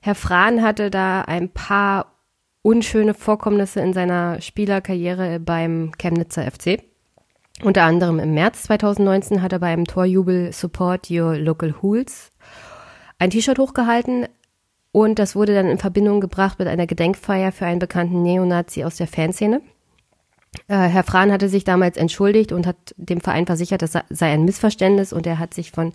Herr 0.03 0.15
Fran 0.15 0.63
hatte 0.63 0.89
da 0.89 1.23
ein 1.23 1.49
paar 1.49 2.15
unschöne 2.63 3.15
Vorkommnisse 3.15 3.81
in 3.81 3.93
seiner 3.93 4.41
Spielerkarriere 4.41 5.41
beim 5.41 5.91
Chemnitzer 5.99 6.49
FC. 6.49 6.85
Unter 7.65 7.83
anderem 7.83 8.21
im 8.21 8.35
März 8.35 8.63
2019 8.63 9.43
hat 9.43 9.53
er 9.53 9.59
beim 9.59 9.85
Torjubel 9.85 10.53
Support 10.53 11.11
Your 11.11 11.37
Local 11.37 11.75
Hools 11.83 12.31
ein 13.19 13.31
T-Shirt 13.31 13.59
hochgehalten 13.59 14.27
Und 14.93 15.19
das 15.19 15.37
wurde 15.37 15.55
dann 15.55 15.67
in 15.67 15.79
Verbindung 15.79 16.21
gebracht 16.21 16.59
mit 16.59 16.69
einer 16.69 16.87
Gedenkfeier 16.87 17.53
für 17.53 17.67
einen 17.67 17.79
bekannten 17.79 18.23
Neonazi 18.23 18.85
aus 18.85 18.97
der 18.97 19.07
Fanszene. 19.07 19.61
Äh, 20.67 20.77
Herr 20.77 21.05
Frahn 21.05 21.31
hatte 21.31 21.49
sich 21.49 21.65
damals 21.65 21.97
entschuldigt 21.97 22.53
und 22.53 22.67
hat 22.67 22.95
dem 22.97 23.21
Verein 23.21 23.47
versichert, 23.47 23.83
das 23.83 23.93
sei 24.09 24.33
ein 24.33 24.45
Missverständnis 24.45 25.13
und 25.13 25.27
er 25.27 25.39
hat 25.39 25.53
sich 25.53 25.71
von 25.71 25.93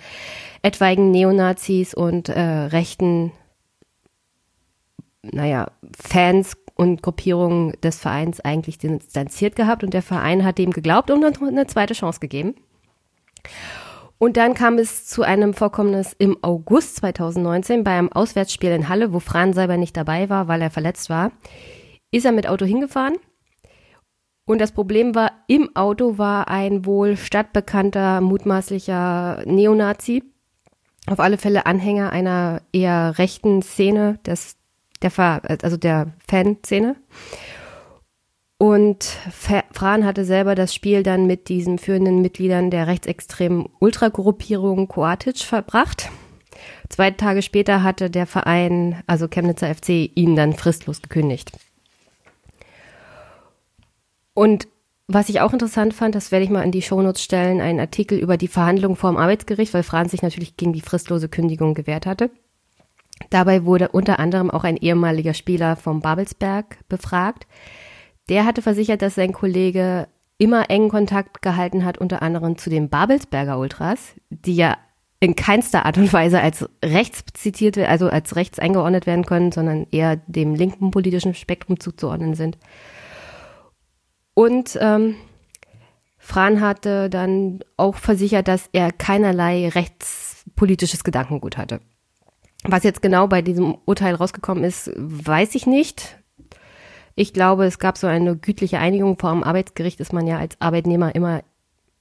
etwaigen 0.62 1.12
Neonazis 1.12 1.94
und 1.94 2.30
äh, 2.30 2.39
rechten, 2.39 3.32
naja, 5.24 5.72
Fans 6.00 6.56
und 6.75 7.01
Gruppierungen 7.01 7.74
des 7.82 8.00
Vereins 8.00 8.39
eigentlich 8.42 8.77
distanziert 8.77 9.56
gehabt 9.56 9.84
und 9.84 9.94
der 9.94 10.01
Verein 10.01 10.44
hat 10.44 10.58
dem 10.58 10.72
geglaubt 10.72 11.10
und 11.12 11.22
dann 11.22 11.36
eine 11.42 11.68
zweite 11.68 11.94
Chance 11.94 12.20
gegeben. 12.20 12.56
Und 14.24 14.38
dann 14.38 14.53
kam 14.53 14.77
es 14.77 15.06
zu 15.06 15.24
einem 15.24 15.53
Vorkommnis 15.53 16.15
im 16.18 16.38
August 16.44 16.96
2019 16.96 17.84
bei 17.84 17.92
einem 17.92 18.10
Auswärtsspiel 18.10 18.70
in 18.70 18.88
Halle, 18.88 19.12
wo 19.12 19.20
Fran 19.20 19.51
selber 19.51 19.75
nicht 19.75 19.98
dabei 19.98 20.30
war, 20.30 20.48
weil 20.48 20.62
er 20.62 20.72
verletzt 20.72 21.10
war. 21.10 21.34
Ist 22.10 22.25
er 22.25 22.32
mit 22.32 22.48
Auto 22.48 22.63
hingefahren. 22.63 23.18
Und 24.46 24.62
das 24.62 24.72
Problem 24.72 25.13
war, 25.13 25.34
im 25.50 25.75
Auto 25.75 26.18
war 26.18 26.48
ein 26.48 26.86
wohl 26.86 27.18
stadtbekannter, 27.18 28.22
mutmaßlicher 28.22 29.44
Neonazi. 29.46 30.24
Auf 31.06 31.20
alle 31.20 31.38
Fälle 31.38 31.65
Anhänger 31.65 32.13
einer 32.13 32.62
eher 32.72 33.18
rechten 33.18 33.62
Szene, 33.62 34.20
des, 34.25 34.56
der, 35.01 35.12
also 35.63 35.75
der 35.75 36.13
Fanszene. 36.30 36.96
Und 38.63 39.03
Fran 39.74 40.05
hatte 40.05 40.24
selber 40.24 40.55
das 40.55 40.74
Spiel 40.74 41.03
dann 41.03 41.27
mit 41.27 41.50
diesen 41.50 41.77
führenden 41.79 42.22
Mitgliedern 42.22 42.72
der 42.72 42.88
rechtsextremen 42.88 43.67
Ultragruppierung 43.79 44.88
Koatic 44.88 45.39
verbracht. 45.39 46.10
Zwei 46.88 47.12
Tage 47.12 47.41
später 47.41 47.84
hatte 47.84 48.10
der 48.10 48.25
Verein, 48.25 49.03
also 49.05 49.27
Chemnitzer 49.27 49.75
FC, 49.75 50.10
ihn 50.15 50.38
dann 50.38 50.53
fristlos 50.53 51.01
gekündigt. 51.01 51.51
Und 54.34 54.70
was 55.08 55.27
ich 55.27 55.41
auch 55.41 55.51
interessant 55.51 55.93
fand, 55.93 56.15
das 56.15 56.32
werde 56.32 56.46
ich 56.46 56.50
mal 56.50 56.63
in 56.63 56.72
die 56.72 56.82
Shownotes 56.82 57.22
stellen, 57.22 57.60
ein 57.60 57.82
Artikel 57.82 58.17
über 58.17 58.38
die 58.38 58.48
Verhandlungen 58.48 58.96
vor 58.96 59.12
dem 59.12 59.17
Arbeitsgericht, 59.17 59.74
weil 59.74 59.84
Fran 59.84 60.08
sich 60.08 60.22
natürlich 60.22 60.55
gegen 60.55 60.72
die 60.72 60.79
fristlose 60.79 61.27
Kündigung 61.27 61.74
gewehrt 61.74 62.05
hatte. 62.05 62.32
Dabei 63.29 63.65
wurde 63.65 63.89
unter 63.89 64.20
anderem 64.20 64.50
auch 64.50 64.63
ein 64.63 64.77
ehemaliger 64.77 65.34
Spieler 65.34 65.75
vom 65.75 66.00
Babelsberg 66.00 66.77
befragt, 66.88 67.46
der 68.30 68.46
hatte 68.46 68.62
versichert, 68.62 69.01
dass 69.01 69.15
sein 69.15 69.34
Kollege 69.34 70.08
immer 70.38 70.70
engen 70.70 70.89
Kontakt 70.89 71.42
gehalten 71.42 71.86
hat, 71.86 71.98
unter 71.98 72.22
anderem 72.22 72.58
zu 72.58 72.70
den 72.70 72.89
Babelsberger 72.89 73.60
Ultras, 73.60 74.13
die 74.30 74.56
ja 74.56 74.77
in 75.20 75.36
keinster 75.36 75.86
Art 75.86 75.98
und 75.98 76.12
Weise 76.12 76.42
als 76.42 76.68
rechts 76.84 77.32
zitierte, 77.34 77.88
also 77.88 78.10
als 78.10 78.36
rechts 78.36 78.60
eingeordnet 78.60 79.06
werden 79.06 79.25
können, 79.25 79.53
sondern 79.53 79.88
eher 79.89 80.18
dem 80.27 80.53
linken 80.53 80.92
politischen 80.92 81.34
Spektrum 81.34 81.80
zuzuordnen 81.80 82.36
sind. 82.36 82.58
Und 84.34 84.77
ähm, 84.82 85.15
Fran 86.18 86.60
hatte 86.62 87.10
dann 87.10 87.60
auch 87.77 87.96
versichert, 87.96 88.48
dass 88.48 88.70
er 88.74 88.92
keinerlei 88.92 89.70
rechtspolitisches 89.70 91.03
Gedankengut 91.03 91.58
hatte. 91.58 91.80
Was 92.65 92.84
jetzt 92.84 93.01
genau 93.01 93.27
bei 93.27 93.42
diesem 93.42 93.77
Urteil 93.86 94.15
rausgekommen 94.15 94.63
ist, 94.63 94.92
weiß 94.96 95.56
ich 95.56 95.68
nicht. 95.68 96.18
Ich 97.15 97.34
glaube, 97.34 97.65
es 97.65 97.79
gab 97.79 97.98
so 97.98 98.08
eine 98.08 98.36
gütliche 98.36 98.79
Einigung. 98.79 99.17
Vor 99.20 99.32
dem 99.32 99.43
Arbeitsgericht 99.43 100.00
ist 100.00 100.13
man 100.13 100.27
ja 100.27 100.39
als 100.39 100.60
Arbeitnehmer 100.60 101.13
immer 101.15 101.43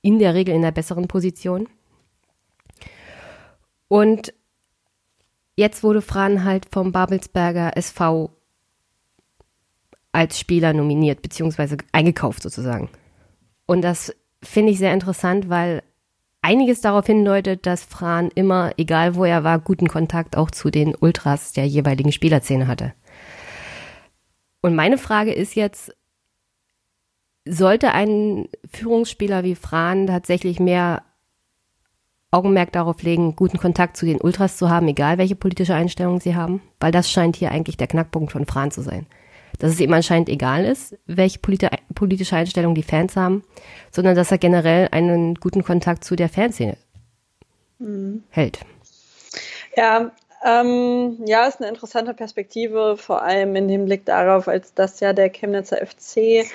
in 0.00 0.18
der 0.18 0.34
Regel 0.34 0.54
in 0.54 0.62
der 0.62 0.72
besseren 0.72 1.06
Position. 1.08 1.68
Und 3.88 4.32
jetzt 5.56 5.82
wurde 5.82 6.02
Fran 6.02 6.44
halt 6.44 6.66
vom 6.70 6.92
Babelsberger 6.92 7.76
SV 7.76 8.30
als 10.12 10.38
Spieler 10.38 10.72
nominiert, 10.72 11.22
beziehungsweise 11.22 11.76
eingekauft 11.92 12.42
sozusagen. 12.42 12.88
Und 13.66 13.82
das 13.82 14.14
finde 14.42 14.72
ich 14.72 14.78
sehr 14.78 14.92
interessant, 14.92 15.48
weil 15.48 15.82
einiges 16.42 16.80
darauf 16.80 17.06
hindeutet, 17.06 17.66
dass 17.66 17.84
Fran 17.84 18.30
immer, 18.34 18.72
egal 18.76 19.14
wo 19.14 19.24
er 19.24 19.44
war, 19.44 19.58
guten 19.58 19.88
Kontakt 19.88 20.36
auch 20.36 20.50
zu 20.50 20.70
den 20.70 20.94
Ultras 20.94 21.52
der 21.52 21.66
jeweiligen 21.66 22.12
Spielerszene 22.12 22.66
hatte. 22.66 22.92
Und 24.62 24.74
meine 24.76 24.96
Frage 24.96 25.32
ist 25.32 25.54
jetzt, 25.54 25.92
sollte 27.44 27.92
ein 27.92 28.48
Führungsspieler 28.72 29.42
wie 29.42 29.56
Fran 29.56 30.06
tatsächlich 30.06 30.60
mehr 30.60 31.02
Augenmerk 32.30 32.72
darauf 32.72 33.02
legen, 33.02 33.36
guten 33.36 33.58
Kontakt 33.58 33.96
zu 33.96 34.06
den 34.06 34.20
Ultras 34.20 34.56
zu 34.56 34.70
haben, 34.70 34.88
egal 34.88 35.18
welche 35.18 35.36
politische 35.36 35.74
Einstellung 35.74 36.20
sie 36.20 36.34
haben? 36.34 36.62
Weil 36.80 36.92
das 36.92 37.10
scheint 37.10 37.36
hier 37.36 37.50
eigentlich 37.50 37.76
der 37.76 37.88
Knackpunkt 37.88 38.32
von 38.32 38.46
Fran 38.46 38.70
zu 38.70 38.80
sein. 38.80 39.06
Dass 39.58 39.72
es 39.72 39.80
ihm 39.80 39.92
anscheinend 39.92 40.30
egal 40.30 40.64
ist, 40.64 40.96
welche 41.06 41.40
politische 41.40 42.36
Einstellung 42.36 42.74
die 42.74 42.82
Fans 42.82 43.16
haben, 43.16 43.42
sondern 43.90 44.14
dass 44.16 44.30
er 44.30 44.38
generell 44.38 44.88
einen 44.92 45.34
guten 45.34 45.62
Kontakt 45.62 46.04
zu 46.04 46.16
der 46.16 46.30
Fanszene 46.30 46.78
mhm. 47.78 48.22
hält. 48.30 48.60
Ja, 49.76 50.12
ähm, 50.44 51.18
ja, 51.24 51.46
ist 51.46 51.60
eine 51.60 51.68
interessante 51.68 52.14
Perspektive, 52.14 52.96
vor 52.96 53.22
allem 53.22 53.54
in 53.56 53.68
dem 53.68 53.84
Blick 53.84 54.04
darauf, 54.04 54.48
als 54.48 54.74
dass 54.74 55.00
ja 55.00 55.12
der 55.12 55.30
Chemnitzer 55.30 55.78
FC 55.78 56.46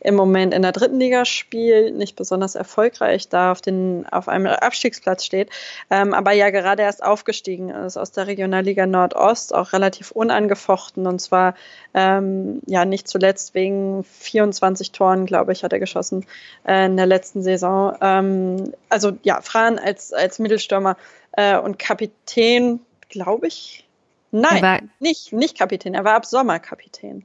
im 0.00 0.14
Moment 0.14 0.52
in 0.52 0.62
der 0.62 0.72
dritten 0.72 1.00
Liga 1.00 1.24
spielt, 1.24 1.96
nicht 1.96 2.16
besonders 2.16 2.54
erfolgreich 2.54 3.28
da 3.28 3.52
auf, 3.52 3.60
den, 3.60 4.06
auf 4.10 4.28
einem 4.28 4.46
Abstiegsplatz 4.46 5.24
steht, 5.24 5.50
ähm, 5.90 6.12
aber 6.12 6.32
ja 6.32 6.50
gerade 6.50 6.82
erst 6.82 7.02
aufgestiegen 7.02 7.70
ist 7.70 7.96
aus 7.96 8.12
der 8.12 8.26
Regionalliga 8.26 8.86
Nordost, 8.86 9.54
auch 9.54 9.72
relativ 9.72 10.10
unangefochten 10.10 11.06
und 11.06 11.20
zwar 11.20 11.54
ähm, 11.94 12.60
ja 12.66 12.84
nicht 12.84 13.08
zuletzt 13.08 13.54
wegen 13.54 14.04
24 14.04 14.92
Toren, 14.92 15.24
glaube 15.24 15.52
ich, 15.52 15.64
hat 15.64 15.72
er 15.72 15.80
geschossen 15.80 16.26
äh, 16.66 16.86
in 16.86 16.96
der 16.96 17.06
letzten 17.06 17.42
Saison. 17.42 17.96
Ähm, 18.00 18.72
also 18.88 19.12
ja, 19.22 19.40
Fran 19.40 19.78
als, 19.78 20.12
als 20.12 20.38
Mittelstürmer 20.38 20.96
äh, 21.32 21.58
und 21.58 21.78
Kapitän 21.78 22.80
glaube 23.08 23.46
ich. 23.46 23.86
Nein, 24.30 24.62
war, 24.62 24.80
nicht, 24.98 25.32
nicht 25.32 25.58
Kapitän. 25.58 25.94
Er 25.94 26.04
war 26.04 26.14
ab 26.14 26.26
Sommer 26.26 26.58
Kapitän, 26.58 27.24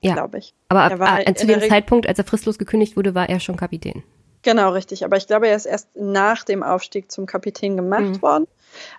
ja, 0.00 0.14
glaube 0.14 0.38
ich. 0.38 0.54
Aber 0.68 0.82
ab, 0.82 0.98
war 0.98 1.34
zu 1.34 1.46
dem 1.46 1.60
Zeitpunkt, 1.60 2.06
als 2.08 2.18
er 2.18 2.24
fristlos 2.24 2.58
gekündigt 2.58 2.96
wurde, 2.96 3.14
war 3.14 3.28
er 3.28 3.38
schon 3.40 3.56
Kapitän. 3.56 4.02
Genau, 4.42 4.70
richtig. 4.70 5.04
Aber 5.04 5.16
ich 5.16 5.26
glaube, 5.26 5.48
er 5.48 5.56
ist 5.56 5.66
erst 5.66 5.88
nach 5.94 6.44
dem 6.44 6.62
Aufstieg 6.62 7.10
zum 7.10 7.26
Kapitän 7.26 7.76
gemacht 7.76 8.02
mhm. 8.02 8.22
worden. 8.22 8.46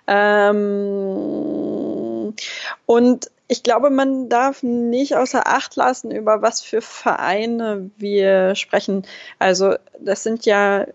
Ähm, 0.06 0.60
und 2.86 3.30
ich 3.48 3.62
glaube, 3.64 3.90
man 3.90 4.28
darf 4.28 4.62
nicht 4.62 5.16
außer 5.16 5.46
Acht 5.46 5.74
lassen, 5.76 6.12
über 6.12 6.40
was 6.40 6.60
für 6.60 6.80
Vereine 6.80 7.90
wir 7.96 8.54
sprechen. 8.54 9.04
Also 9.40 9.74
das 9.98 10.22
sind 10.22 10.46
ja 10.46 10.86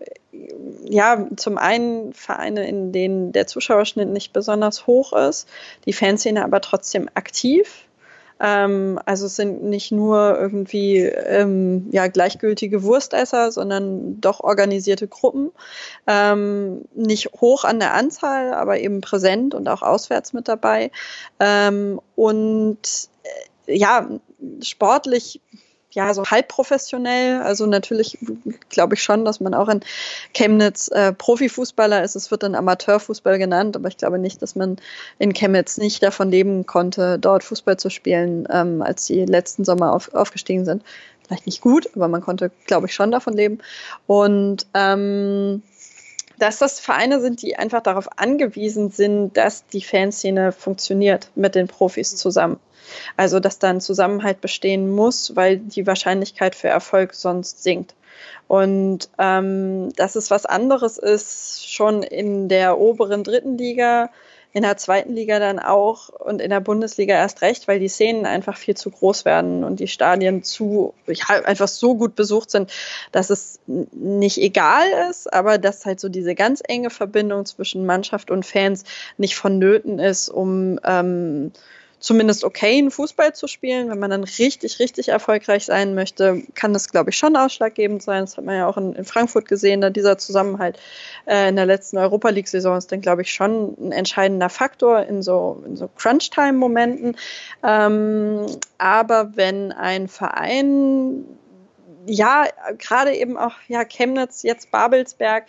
ja, 0.84 1.26
zum 1.36 1.58
einen 1.58 2.12
Vereine, 2.12 2.66
in 2.68 2.92
denen 2.92 3.32
der 3.32 3.46
Zuschauerschnitt 3.46 4.08
nicht 4.08 4.32
besonders 4.32 4.86
hoch 4.86 5.12
ist, 5.12 5.48
die 5.84 5.92
Fanszene 5.92 6.44
aber 6.44 6.60
trotzdem 6.60 7.08
aktiv. 7.14 7.86
Ähm, 8.38 9.00
also 9.06 9.26
es 9.26 9.36
sind 9.36 9.62
nicht 9.62 9.92
nur 9.92 10.38
irgendwie 10.38 10.98
ähm, 10.98 11.88
ja, 11.90 12.06
gleichgültige 12.08 12.82
Wurstesser, 12.82 13.50
sondern 13.50 14.20
doch 14.20 14.40
organisierte 14.40 15.08
Gruppen. 15.08 15.50
Ähm, 16.06 16.84
nicht 16.94 17.32
hoch 17.40 17.64
an 17.64 17.80
der 17.80 17.94
Anzahl, 17.94 18.52
aber 18.52 18.78
eben 18.78 19.00
präsent 19.00 19.54
und 19.54 19.68
auch 19.68 19.82
auswärts 19.82 20.32
mit 20.32 20.48
dabei. 20.48 20.90
Ähm, 21.40 22.00
und 22.14 23.08
äh, 23.66 23.76
ja, 23.76 24.08
sportlich 24.62 25.40
ja, 25.96 26.12
so 26.12 26.26
halb 26.26 26.48
professionell. 26.48 27.40
Also 27.40 27.64
natürlich 27.64 28.18
glaube 28.68 28.94
ich 28.94 29.02
schon, 29.02 29.24
dass 29.24 29.40
man 29.40 29.54
auch 29.54 29.68
in 29.68 29.80
Chemnitz 30.34 30.88
äh, 30.88 31.12
Profifußballer 31.12 32.04
ist. 32.04 32.14
Es 32.14 32.30
wird 32.30 32.42
dann 32.42 32.54
Amateurfußball 32.54 33.38
genannt, 33.38 33.76
aber 33.76 33.88
ich 33.88 33.96
glaube 33.96 34.18
nicht, 34.18 34.42
dass 34.42 34.54
man 34.54 34.76
in 35.18 35.32
Chemnitz 35.32 35.78
nicht 35.78 36.02
davon 36.02 36.30
leben 36.30 36.66
konnte, 36.66 37.18
dort 37.18 37.44
Fußball 37.44 37.78
zu 37.78 37.88
spielen, 37.88 38.46
ähm, 38.52 38.82
als 38.82 39.06
die 39.06 39.24
letzten 39.24 39.64
Sommer 39.64 39.94
auf, 39.94 40.12
aufgestiegen 40.12 40.66
sind. 40.66 40.84
Vielleicht 41.26 41.46
nicht 41.46 41.62
gut, 41.62 41.88
aber 41.96 42.08
man 42.08 42.20
konnte, 42.20 42.50
glaube 42.66 42.86
ich, 42.86 42.94
schon 42.94 43.10
davon 43.10 43.32
leben. 43.32 43.58
Und 44.06 44.66
ähm, 44.74 45.62
dass 46.38 46.58
das 46.58 46.80
Vereine 46.80 47.20
sind, 47.20 47.42
die 47.42 47.56
einfach 47.56 47.82
darauf 47.82 48.18
angewiesen 48.18 48.90
sind, 48.90 49.36
dass 49.36 49.66
die 49.66 49.82
Fanszene 49.82 50.52
funktioniert 50.52 51.30
mit 51.34 51.54
den 51.54 51.68
Profis 51.68 52.16
zusammen. 52.16 52.58
Also, 53.16 53.40
dass 53.40 53.58
da 53.58 53.70
ein 53.70 53.80
Zusammenhalt 53.80 54.40
bestehen 54.40 54.90
muss, 54.90 55.34
weil 55.34 55.58
die 55.58 55.86
Wahrscheinlichkeit 55.86 56.54
für 56.54 56.68
Erfolg 56.68 57.14
sonst 57.14 57.62
sinkt. 57.62 57.94
Und 58.48 59.08
ähm, 59.18 59.92
dass 59.96 60.14
es 60.14 60.30
was 60.30 60.46
anderes 60.46 60.98
ist, 60.98 61.68
schon 61.68 62.02
in 62.02 62.48
der 62.48 62.78
oberen 62.78 63.24
dritten 63.24 63.58
Liga, 63.58 64.10
in 64.56 64.62
der 64.62 64.78
zweiten 64.78 65.12
Liga 65.12 65.38
dann 65.38 65.58
auch 65.58 66.08
und 66.08 66.40
in 66.40 66.48
der 66.48 66.60
Bundesliga 66.60 67.14
erst 67.14 67.42
recht, 67.42 67.68
weil 67.68 67.78
die 67.78 67.88
Szenen 67.88 68.24
einfach 68.24 68.56
viel 68.56 68.74
zu 68.74 68.90
groß 68.90 69.26
werden 69.26 69.64
und 69.64 69.80
die 69.80 69.86
Stadien 69.86 70.42
zu, 70.42 70.94
einfach 71.26 71.68
so 71.68 71.94
gut 71.94 72.14
besucht 72.14 72.50
sind, 72.50 72.72
dass 73.12 73.28
es 73.28 73.60
nicht 73.66 74.38
egal 74.38 74.86
ist, 75.10 75.30
aber 75.30 75.58
dass 75.58 75.84
halt 75.84 76.00
so 76.00 76.08
diese 76.08 76.34
ganz 76.34 76.62
enge 76.66 76.88
Verbindung 76.88 77.44
zwischen 77.44 77.84
Mannschaft 77.84 78.30
und 78.30 78.46
Fans 78.46 78.84
nicht 79.18 79.36
vonnöten 79.36 79.98
ist, 79.98 80.30
um 80.30 80.80
ähm, 80.84 81.52
zumindest 81.98 82.44
okayen 82.44 82.90
Fußball 82.90 83.34
zu 83.34 83.46
spielen. 83.46 83.90
Wenn 83.90 83.98
man 83.98 84.10
dann 84.10 84.24
richtig, 84.24 84.78
richtig 84.78 85.08
erfolgreich 85.08 85.64
sein 85.64 85.94
möchte, 85.94 86.42
kann 86.54 86.72
das, 86.72 86.90
glaube 86.90 87.10
ich, 87.10 87.16
schon 87.16 87.36
ausschlaggebend 87.36 88.02
sein. 88.02 88.22
Das 88.22 88.36
hat 88.36 88.44
man 88.44 88.56
ja 88.56 88.66
auch 88.66 88.76
in, 88.76 88.94
in 88.94 89.04
Frankfurt 89.04 89.48
gesehen, 89.48 89.80
da 89.80 89.90
dieser 89.90 90.18
Zusammenhalt 90.18 90.78
äh, 91.26 91.48
in 91.48 91.56
der 91.56 91.66
letzten 91.66 91.98
Europa 91.98 92.28
League-Saison 92.28 92.76
ist 92.76 92.92
dann, 92.92 93.00
glaube 93.00 93.22
ich, 93.22 93.32
schon 93.32 93.74
ein 93.80 93.92
entscheidender 93.92 94.48
Faktor 94.48 95.02
in 95.02 95.22
so, 95.22 95.62
in 95.66 95.76
so 95.76 95.88
Crunch-Time-Momenten. 95.96 97.16
Ähm, 97.62 98.46
aber 98.78 99.36
wenn 99.36 99.72
ein 99.72 100.08
Verein 100.08 101.24
ja, 102.06 102.46
gerade 102.78 103.14
eben 103.14 103.36
auch 103.36 103.54
ja, 103.68 103.84
Chemnitz, 103.84 104.42
jetzt 104.42 104.70
Babelsberg, 104.70 105.46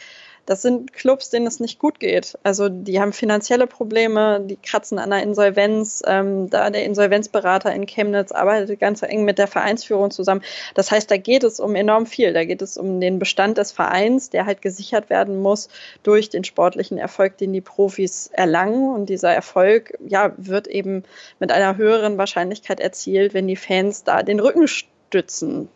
das 0.48 0.62
sind 0.62 0.94
Clubs, 0.94 1.30
denen 1.30 1.46
es 1.46 1.60
nicht 1.60 1.78
gut 1.78 2.00
geht. 2.00 2.38
Also 2.42 2.70
die 2.70 3.02
haben 3.02 3.12
finanzielle 3.12 3.68
Probleme, 3.68 4.40
die 4.40 4.56
kratzen 4.56 4.98
an 4.98 5.10
der 5.10 5.22
Insolvenz. 5.22 6.02
Ähm, 6.08 6.50
da 6.50 6.70
der 6.70 6.86
Insolvenzberater 6.86 7.74
in 7.76 7.86
Chemnitz 7.86 8.32
arbeitet 8.32 8.80
ganz 8.80 9.04
eng 9.04 9.26
mit 9.26 9.40
der 9.40 9.48
Vereinsführung 9.48 10.10
zusammen. 10.10 10.42
Das 10.74 10.90
heißt, 10.90 11.12
da 11.12 11.18
geht 11.18 11.44
es 11.44 11.60
um 11.60 11.76
enorm 11.76 12.06
viel. 12.06 12.32
Da 12.32 12.46
geht 12.46 12.62
es 12.62 12.78
um 12.78 13.02
den 13.02 13.20
Bestand 13.20 13.58
des 13.58 13.74
Vereins, 13.74 14.30
der 14.30 14.46
halt 14.46 14.62
gesichert 14.62 15.10
werden 15.10 15.38
muss 15.42 15.68
durch 16.04 16.30
den 16.30 16.46
sportlichen 16.46 16.98
Erfolg, 16.98 17.38
den 17.38 17.52
die 17.52 17.60
Profis 17.60 18.30
erlangen. 18.32 18.96
Und 18.96 19.10
dieser 19.10 19.34
Erfolg 19.34 19.98
ja, 20.08 20.32
wird 20.38 20.68
eben 20.68 21.04
mit 21.40 21.52
einer 21.52 21.76
höheren 21.76 22.18
Wahrscheinlichkeit 22.18 22.80
erzielt, 22.80 23.34
wenn 23.34 23.48
die 23.48 23.58
Fans 23.58 24.06
da 24.06 24.24
den 24.24 24.40
Rücken 24.40 24.70
stützen 25.08 25.70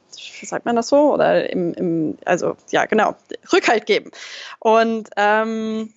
sagt 0.44 0.66
man 0.66 0.76
das 0.76 0.90
so? 0.90 1.14
Oder 1.14 1.50
im, 1.50 1.74
im, 1.74 2.18
also 2.26 2.56
ja, 2.70 2.86
genau, 2.86 3.16
Rückhalt 3.52 3.86
geben. 3.86 4.12
Und 4.60 5.10
ähm, 5.16 5.94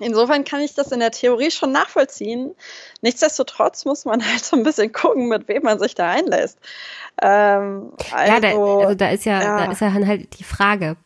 insofern 0.00 0.44
kann 0.44 0.60
ich 0.60 0.74
das 0.74 0.92
in 0.92 1.00
der 1.00 1.10
Theorie 1.10 1.50
schon 1.50 1.72
nachvollziehen. 1.72 2.54
Nichtsdestotrotz 3.02 3.84
muss 3.84 4.04
man 4.04 4.26
halt 4.26 4.44
so 4.44 4.56
ein 4.56 4.62
bisschen 4.62 4.92
gucken, 4.92 5.28
mit 5.28 5.48
wem 5.48 5.62
man 5.62 5.78
sich 5.78 5.94
da 5.94 6.10
einlässt. 6.10 6.58
Ähm, 7.22 7.92
also, 8.12 8.32
ja, 8.32 8.40
da, 8.40 8.48
also, 8.48 8.80
also 8.80 8.94
da 8.94 9.08
ist 9.10 9.24
ja, 9.24 9.42
ja, 9.42 9.66
da 9.66 9.72
ist 9.72 9.80
ja 9.80 9.92
halt 9.92 10.38
die 10.38 10.44
Frage. 10.44 10.96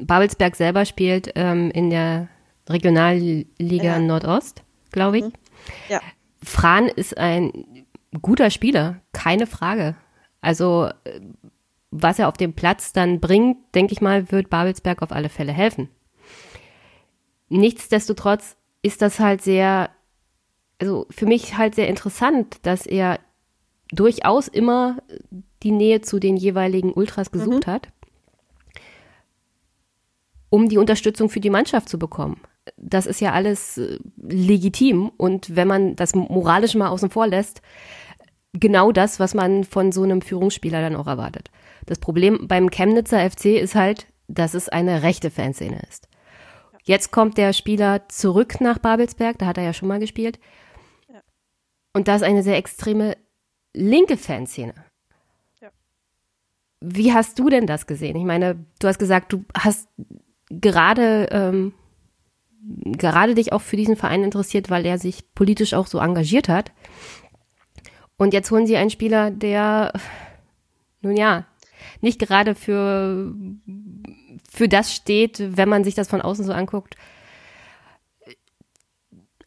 Babelsberg 0.00 0.54
selber 0.54 0.84
spielt 0.84 1.32
ähm, 1.34 1.70
in 1.72 1.90
der 1.90 2.28
Regionalliga 2.68 3.44
ja. 3.82 3.98
Nordost, 3.98 4.62
glaube 4.92 5.18
ich. 5.18 5.24
Mhm. 5.24 5.32
Ja. 5.88 6.00
Fran 6.42 6.86
ist 6.86 7.18
ein 7.18 7.86
guter 8.22 8.50
Spieler, 8.50 9.00
keine 9.12 9.46
Frage. 9.48 9.96
Also 10.40 10.90
was 11.90 12.18
er 12.18 12.28
auf 12.28 12.36
dem 12.36 12.52
Platz 12.52 12.92
dann 12.92 13.20
bringt, 13.20 13.58
denke 13.74 13.92
ich 13.92 14.00
mal, 14.00 14.30
wird 14.30 14.50
Babelsberg 14.50 15.02
auf 15.02 15.12
alle 15.12 15.28
Fälle 15.28 15.52
helfen. 15.52 15.88
Nichtsdestotrotz 17.48 18.56
ist 18.82 19.00
das 19.00 19.18
halt 19.18 19.42
sehr, 19.42 19.90
also 20.78 21.06
für 21.10 21.26
mich 21.26 21.56
halt 21.56 21.74
sehr 21.74 21.88
interessant, 21.88 22.58
dass 22.62 22.86
er 22.86 23.20
durchaus 23.90 24.48
immer 24.48 24.98
die 25.62 25.70
Nähe 25.70 26.02
zu 26.02 26.18
den 26.18 26.36
jeweiligen 26.36 26.92
Ultras 26.92 27.30
gesucht 27.30 27.66
mhm. 27.66 27.70
hat, 27.70 27.88
um 30.50 30.68
die 30.68 30.78
Unterstützung 30.78 31.30
für 31.30 31.40
die 31.40 31.50
Mannschaft 31.50 31.88
zu 31.88 31.98
bekommen. 31.98 32.40
Das 32.76 33.06
ist 33.06 33.22
ja 33.22 33.32
alles 33.32 33.78
äh, 33.78 33.98
legitim 34.18 35.10
und 35.16 35.56
wenn 35.56 35.68
man 35.68 35.96
das 35.96 36.14
moralisch 36.14 36.74
mal 36.74 36.88
außen 36.88 37.08
vor 37.08 37.26
lässt, 37.26 37.62
genau 38.60 38.92
das, 38.92 39.20
was 39.20 39.34
man 39.34 39.64
von 39.64 39.92
so 39.92 40.02
einem 40.02 40.22
Führungsspieler 40.22 40.80
dann 40.80 40.96
auch 40.96 41.06
erwartet. 41.06 41.50
Das 41.86 41.98
Problem 41.98 42.46
beim 42.48 42.70
Chemnitzer 42.70 43.28
FC 43.30 43.46
ist 43.46 43.74
halt, 43.74 44.06
dass 44.28 44.54
es 44.54 44.68
eine 44.68 45.02
rechte 45.02 45.30
Fanszene 45.30 45.80
ist. 45.88 46.08
Jetzt 46.84 47.10
kommt 47.10 47.36
der 47.36 47.52
Spieler 47.52 48.08
zurück 48.08 48.60
nach 48.60 48.78
Babelsberg, 48.78 49.38
da 49.38 49.46
hat 49.46 49.58
er 49.58 49.64
ja 49.64 49.72
schon 49.72 49.88
mal 49.88 50.00
gespielt. 50.00 50.38
Und 51.92 52.08
da 52.08 52.16
ist 52.16 52.22
eine 52.22 52.42
sehr 52.42 52.56
extreme 52.56 53.16
linke 53.74 54.16
Fanszene. 54.16 54.74
Wie 56.80 57.12
hast 57.12 57.38
du 57.38 57.48
denn 57.48 57.66
das 57.66 57.86
gesehen? 57.86 58.16
Ich 58.16 58.24
meine, 58.24 58.64
du 58.78 58.86
hast 58.86 58.98
gesagt, 58.98 59.32
du 59.32 59.44
hast 59.52 59.88
gerade, 60.48 61.28
ähm, 61.32 61.74
gerade 62.84 63.34
dich 63.34 63.52
auch 63.52 63.62
für 63.62 63.76
diesen 63.76 63.96
Verein 63.96 64.22
interessiert, 64.22 64.70
weil 64.70 64.86
er 64.86 64.98
sich 64.98 65.34
politisch 65.34 65.74
auch 65.74 65.88
so 65.88 65.98
engagiert 65.98 66.48
hat. 66.48 66.72
Und 68.18 68.34
jetzt 68.34 68.50
holen 68.50 68.66
sie 68.66 68.76
einen 68.76 68.90
Spieler, 68.90 69.30
der, 69.30 69.92
nun 71.00 71.16
ja, 71.16 71.46
nicht 72.00 72.18
gerade 72.18 72.54
für, 72.54 73.32
für 74.50 74.68
das 74.68 74.92
steht, 74.92 75.56
wenn 75.56 75.68
man 75.68 75.84
sich 75.84 75.94
das 75.94 76.08
von 76.08 76.20
außen 76.20 76.44
so 76.44 76.52
anguckt. 76.52 76.96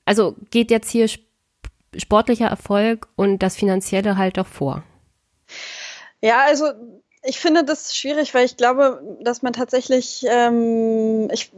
Also 0.05 0.36
geht 0.49 0.71
jetzt 0.71 0.89
hier 0.89 1.10
sportlicher 1.95 2.47
Erfolg 2.47 3.07
und 3.15 3.39
das 3.39 3.55
Finanzielle 3.55 4.17
halt 4.17 4.38
doch 4.38 4.47
vor. 4.47 4.84
Ja, 6.21 6.45
also 6.45 6.71
ich 7.23 7.39
finde 7.39 7.63
das 7.65 7.95
schwierig, 7.95 8.34
weil 8.34 8.45
ich 8.45 8.57
glaube, 8.57 9.17
dass 9.21 9.41
man 9.41 9.53
tatsächlich, 9.53 10.25
ähm, 10.27 11.29
ich 11.31 11.51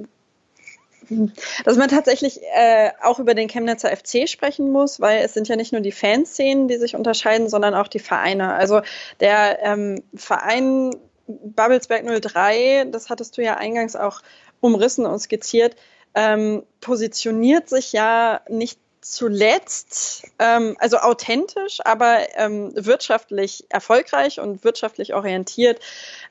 dass 1.65 1.77
man 1.77 1.89
tatsächlich 1.89 2.41
äh, 2.53 2.91
auch 3.01 3.19
über 3.19 3.33
den 3.33 3.47
Chemnitzer 3.47 3.95
FC 3.95 4.27
sprechen 4.27 4.71
muss, 4.71 4.99
weil 4.99 5.23
es 5.23 5.33
sind 5.33 5.47
ja 5.47 5.55
nicht 5.55 5.71
nur 5.71 5.81
die 5.81 5.91
Fanszenen, 5.91 6.67
die 6.67 6.77
sich 6.77 6.95
unterscheiden, 6.95 7.49
sondern 7.49 7.73
auch 7.73 7.87
die 7.87 7.99
Vereine. 7.99 8.53
Also 8.53 8.81
der 9.19 9.59
ähm, 9.63 10.03
Verein 10.15 10.91
Babelsberg 11.27 12.05
03, 12.21 12.85
das 12.91 13.09
hattest 13.09 13.37
du 13.37 13.43
ja 13.43 13.55
eingangs 13.55 13.95
auch 13.95 14.21
umrissen 14.59 15.05
und 15.05 15.19
skizziert, 15.19 15.75
ähm, 16.15 16.63
positioniert 16.79 17.69
sich 17.69 17.93
ja 17.93 18.41
nicht 18.47 18.79
zuletzt, 19.03 20.25
ähm, 20.39 20.75
also 20.79 20.97
authentisch, 20.97 21.79
aber 21.83 22.19
ähm, 22.35 22.71
wirtschaftlich 22.75 23.65
erfolgreich 23.69 24.39
und 24.39 24.63
wirtschaftlich 24.63 25.13
orientiert 25.13 25.79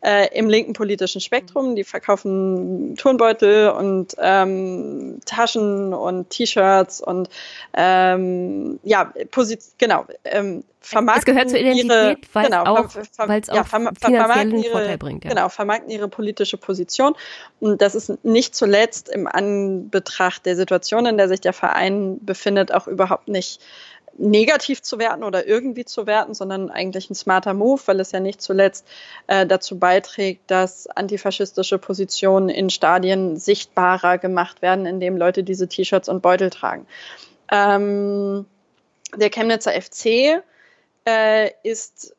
äh, 0.03 0.29
im 0.37 0.49
linken 0.49 0.73
politischen 0.73 1.21
Spektrum. 1.21 1.77
Die 1.77 1.85
verkaufen 1.85 2.97
Turnbeutel 2.97 3.71
und 3.71 4.15
ähm, 4.19 5.21
Taschen 5.25 5.95
und 5.95 6.31
T-Shirts 6.31 7.01
und 7.01 7.29
ähm, 7.75 8.81
ja, 8.83 9.13
Position, 9.31 9.75
genau, 9.79 10.07
ähm, 10.25 10.65
vermarkten 10.83 11.21
es 11.21 11.25
gehört 11.25 11.51
zur 11.51 11.59
Identität, 11.59 12.29
weil 12.33 12.45
genau, 12.47 12.65
auch, 12.65 12.91
ver, 12.91 13.03
auch 13.25 13.29
ja, 13.29 13.65
ver, 13.65 13.93
finanziellen 14.01 14.59
ihre, 14.59 14.73
Vorteil 14.73 14.99
bringt. 14.99 15.25
Ja. 15.25 15.31
Genau, 15.31 15.49
vermarkten 15.49 15.91
ihre 15.91 16.09
politische 16.09 16.57
Position. 16.57 17.15
Und 17.61 17.81
das 17.81 17.95
ist 17.95 18.25
nicht 18.25 18.55
zuletzt 18.55 19.09
im 19.09 19.27
Anbetracht 19.27 20.47
der 20.47 20.57
Situation, 20.57 21.07
in 21.07 21.17
der 21.17 21.29
sich 21.29 21.41
der 21.41 21.53
Verein 21.53 22.19
befindet, 22.21 22.73
auch 22.73 22.87
überhaupt 22.87 23.29
nicht 23.29 23.61
negativ 24.19 24.83
zu 24.83 24.99
werten 24.99 25.25
oder 25.25 25.47
irgendwie 25.47 25.85
zu 25.85 26.07
werten, 26.07 26.35
sondern 26.35 26.71
eigentlich 26.71 27.11
ein 27.11 27.15
smarter 27.15 27.55
Move, 27.55 27.81
weil 27.87 28.01
es 28.01 28.13
ja 28.13 28.21
nicht 28.21 28.43
zuletzt 28.43 28.87
äh, 29.27 29.47
dazu 29.47 29.79
beiträgt, 29.79 30.51
dass 30.51 30.87
antifaschistische 30.87 31.79
Positionen 31.79 32.49
in 32.49 32.71
Stadien 32.71 33.37
sichtbarer 33.37 34.19
gemacht 34.19 34.63
werden, 34.63 34.87
indem 34.87 35.17
Leute 35.17 35.45
diese 35.45 35.69
T-Shirts 35.69 36.09
und 36.09 36.21
Beutel 36.21 36.51
tragen. 36.51 36.87
Ähm, 37.51 38.45
der 39.17 39.31
Chemnitzer 39.31 39.73
FC 39.73 40.43
äh, 41.07 41.51
ist 41.63 42.15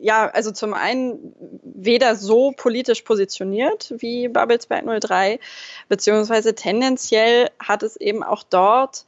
ja, 0.00 0.28
also 0.28 0.52
zum 0.52 0.74
einen 0.74 1.34
weder 1.62 2.14
so 2.14 2.52
politisch 2.56 3.02
positioniert 3.02 3.92
wie 3.98 4.28
Babelsberg 4.28 4.84
03, 5.00 5.40
beziehungsweise 5.88 6.54
tendenziell 6.54 7.50
hat 7.58 7.82
es 7.82 7.96
eben 7.96 8.22
auch 8.22 8.44
dort 8.44 9.06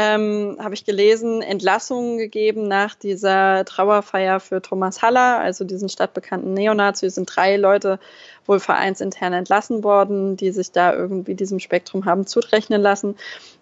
ähm, 0.00 0.58
habe 0.60 0.74
ich 0.74 0.84
gelesen, 0.84 1.42
Entlassungen 1.42 2.18
gegeben 2.18 2.68
nach 2.68 2.94
dieser 2.94 3.64
Trauerfeier 3.64 4.38
für 4.38 4.62
Thomas 4.62 5.02
Haller, 5.02 5.40
also 5.40 5.64
diesen 5.64 5.88
stadtbekannten 5.88 6.54
Neonazi. 6.54 7.10
Sind 7.10 7.34
drei 7.34 7.56
Leute 7.56 7.98
wohl 8.46 8.60
vereinsintern 8.60 9.32
entlassen 9.32 9.82
worden, 9.82 10.36
die 10.36 10.52
sich 10.52 10.70
da 10.70 10.94
irgendwie 10.94 11.34
diesem 11.34 11.58
Spektrum 11.58 12.04
haben 12.04 12.28
zurechnen 12.28 12.80
lassen. 12.80 13.16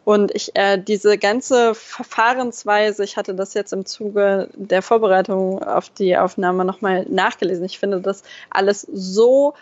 Und 0.07 0.33
ich, 0.37 0.53
äh, 0.55 0.79
diese 0.79 1.19
ganze 1.19 1.75
Verfahrensweise, 1.75 3.03
ich 3.03 3.16
hatte 3.16 3.35
das 3.35 3.55
jetzt 3.55 3.73
im 3.73 3.85
Zuge 3.85 4.49
der 4.55 4.81
Vorbereitung 4.81 5.61
auf 5.61 5.90
die 5.90 6.16
Aufnahme 6.16 6.64
nochmal 6.64 7.05
nachgelesen. 7.09 7.64
Ich 7.64 7.81
finde 7.81 8.01
das 8.01 8.23
alles 8.49 8.83
so 8.83 9.55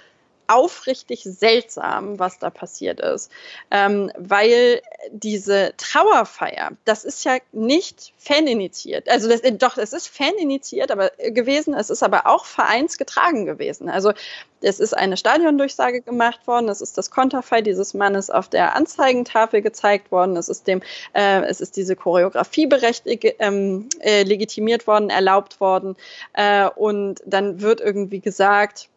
aufrichtig 0.47 1.23
seltsam, 1.25 2.19
was 2.19 2.39
da 2.39 2.51
passiert 2.51 3.01
ist, 3.01 3.31
ähm, 3.71 4.11
weil 4.17 4.81
diese 5.11 5.73
Trauerfeier, 5.77 6.73
das 6.85 7.05
ist 7.05 7.25
ja 7.25 7.37
nicht 7.53 8.13
faninitiiert. 8.19 9.09
Also 9.09 9.29
das, 9.29 9.41
doch, 9.59 9.77
es 9.79 9.93
ist 9.93 10.09
faninitiiert 10.09 10.91
aber 10.91 11.11
gewesen, 11.19 11.75
es 11.75 11.91
ist 11.91 12.03
aber 12.03 12.27
auch 12.27 12.45
vereinsgetragen 12.45 13.47
gewesen. 13.47 13.89
Also 13.89 14.13
es 14.65 14.81
ist 14.81 14.95
eine 14.95 15.17
Stadiondurchsage 15.17 16.01
gemacht 16.01 16.47
worden, 16.47 16.69
es 16.69 16.81
ist 16.81 16.97
das 16.97 17.11
Konterfei 17.11 17.61
dieses 17.61 17.95
Mannes 17.95 18.31
auf 18.31 18.49
der 18.49 18.75
Anzeigentafel 18.75 19.63
gezeigt 19.63 20.11
worden, 20.11 20.37
es 20.37 20.49
ist 20.49 20.67
dem, 20.67 20.81
äh, 21.13 21.43
es 21.43 21.61
ist 21.61 21.77
diese 21.77 21.97
Choreografie 21.97 22.67
berechtigt, 22.67 23.37
ähm, 23.39 23.89
äh, 24.01 24.23
legitimiert 24.23 24.87
worden, 24.87 25.11
erlaubt 25.11 25.61
worden 25.61 25.97
äh, 26.33 26.67
und 26.69 27.21
dann 27.27 27.61
wird 27.61 27.81
irgendwie 27.81 28.21
gesagt, 28.21 28.89
äh, 28.89 28.94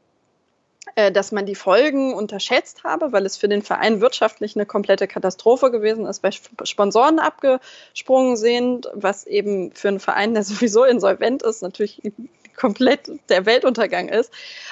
dass 1.14 1.32
man 1.32 1.46
die 1.46 1.56
Folgen 1.56 2.14
unterschätzt 2.14 2.84
habe, 2.84 3.12
weil 3.12 3.26
es 3.26 3.38
für 3.38 3.48
den 3.48 3.62
Verein 3.62 4.02
wirtschaftlich 4.02 4.56
eine 4.56 4.66
komplette 4.66 5.08
Katastrophe 5.08 5.72
gewesen 5.72 6.06
ist, 6.06 6.24
weil 6.24 6.32
Sponsoren 6.64 7.20
abgesprungen 7.20 8.38
sind, 8.38 8.90
was 8.94 9.26
eben 9.28 9.72
für 9.74 9.90
einen 9.90 10.00
Verein, 10.00 10.34
der 10.34 10.44
sowieso 10.44 10.84
insolvent 10.84 11.44
ist, 11.44 11.62
natürlich 11.62 12.02
komplett 12.58 13.10
der 13.30 13.46
Weltuntergang 13.46 14.10
ist. 14.10 14.32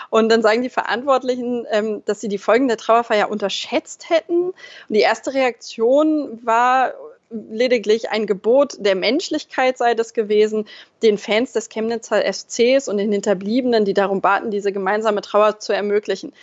Und 0.10 0.30
dann 0.30 0.42
sagen 0.42 0.64
die 0.64 0.70
Verantwortlichen, 0.70 1.66
ähm, 1.70 2.04
dass 2.06 2.20
sie 2.20 2.28
die 2.28 2.38
Folgen 2.38 2.68
der 2.68 2.78
Trauerfeier 2.78 3.30
unterschätzt 3.30 4.10
hätten. 4.10 4.48
Und 4.48 4.56
die 4.90 5.00
erste 5.00 5.34
Reaktion 5.34 6.40
war 6.44 6.94
lediglich 7.30 8.10
ein 8.10 8.28
Gebot 8.28 8.76
der 8.80 8.96
Menschlichkeit 8.96 9.78
sei 9.78 9.94
das 9.94 10.14
gewesen, 10.14 10.68
den 11.04 11.18
Fans 11.18 11.54
des 11.54 11.70
Chemnitzer 11.70 12.22
FCs 12.22 12.88
und 12.88 12.98
den 12.98 13.12
Hinterbliebenen, 13.12 13.86
die 13.86 13.94
darum 13.94 14.22
baten, 14.22 14.52
diese 14.52 14.72
gemeinsame 14.72 15.22
Trauer 15.22 15.60
zu 15.60 15.74
ermöglichen. 15.74 16.34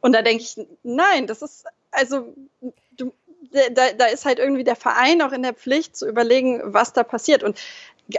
Und 0.00 0.12
da 0.12 0.22
denke 0.22 0.42
ich, 0.42 0.56
nein, 0.82 1.26
das 1.26 1.42
ist, 1.42 1.64
also, 1.90 2.34
du, 2.96 3.12
da, 3.72 3.92
da 3.92 4.06
ist 4.06 4.24
halt 4.24 4.38
irgendwie 4.38 4.64
der 4.64 4.76
Verein 4.76 5.22
auch 5.22 5.32
in 5.32 5.42
der 5.42 5.54
Pflicht 5.54 5.96
zu 5.96 6.08
überlegen, 6.08 6.60
was 6.64 6.92
da 6.92 7.02
passiert. 7.02 7.42
Und 7.42 7.58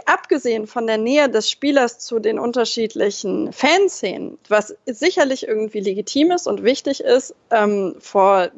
abgesehen 0.06 0.66
von 0.66 0.86
der 0.86 0.98
Nähe 0.98 1.28
des 1.28 1.50
Spielers 1.50 1.98
zu 1.98 2.18
den 2.18 2.38
unterschiedlichen 2.38 3.52
Fanszenen, 3.52 4.38
was 4.48 4.74
sicherlich 4.86 5.46
irgendwie 5.46 5.80
legitim 5.80 6.30
ist 6.32 6.46
und 6.46 6.62
wichtig 6.62 7.00
ist, 7.00 7.34
ähm, 7.50 7.96
vor, 7.98 8.48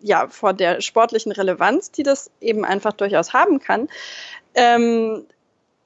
ja, 0.00 0.28
vor 0.28 0.52
der 0.52 0.80
sportlichen 0.80 1.32
Relevanz, 1.32 1.90
die 1.90 2.02
das 2.02 2.30
eben 2.40 2.64
einfach 2.64 2.92
durchaus 2.92 3.32
haben 3.32 3.60
kann, 3.60 3.88
ähm, 4.54 5.26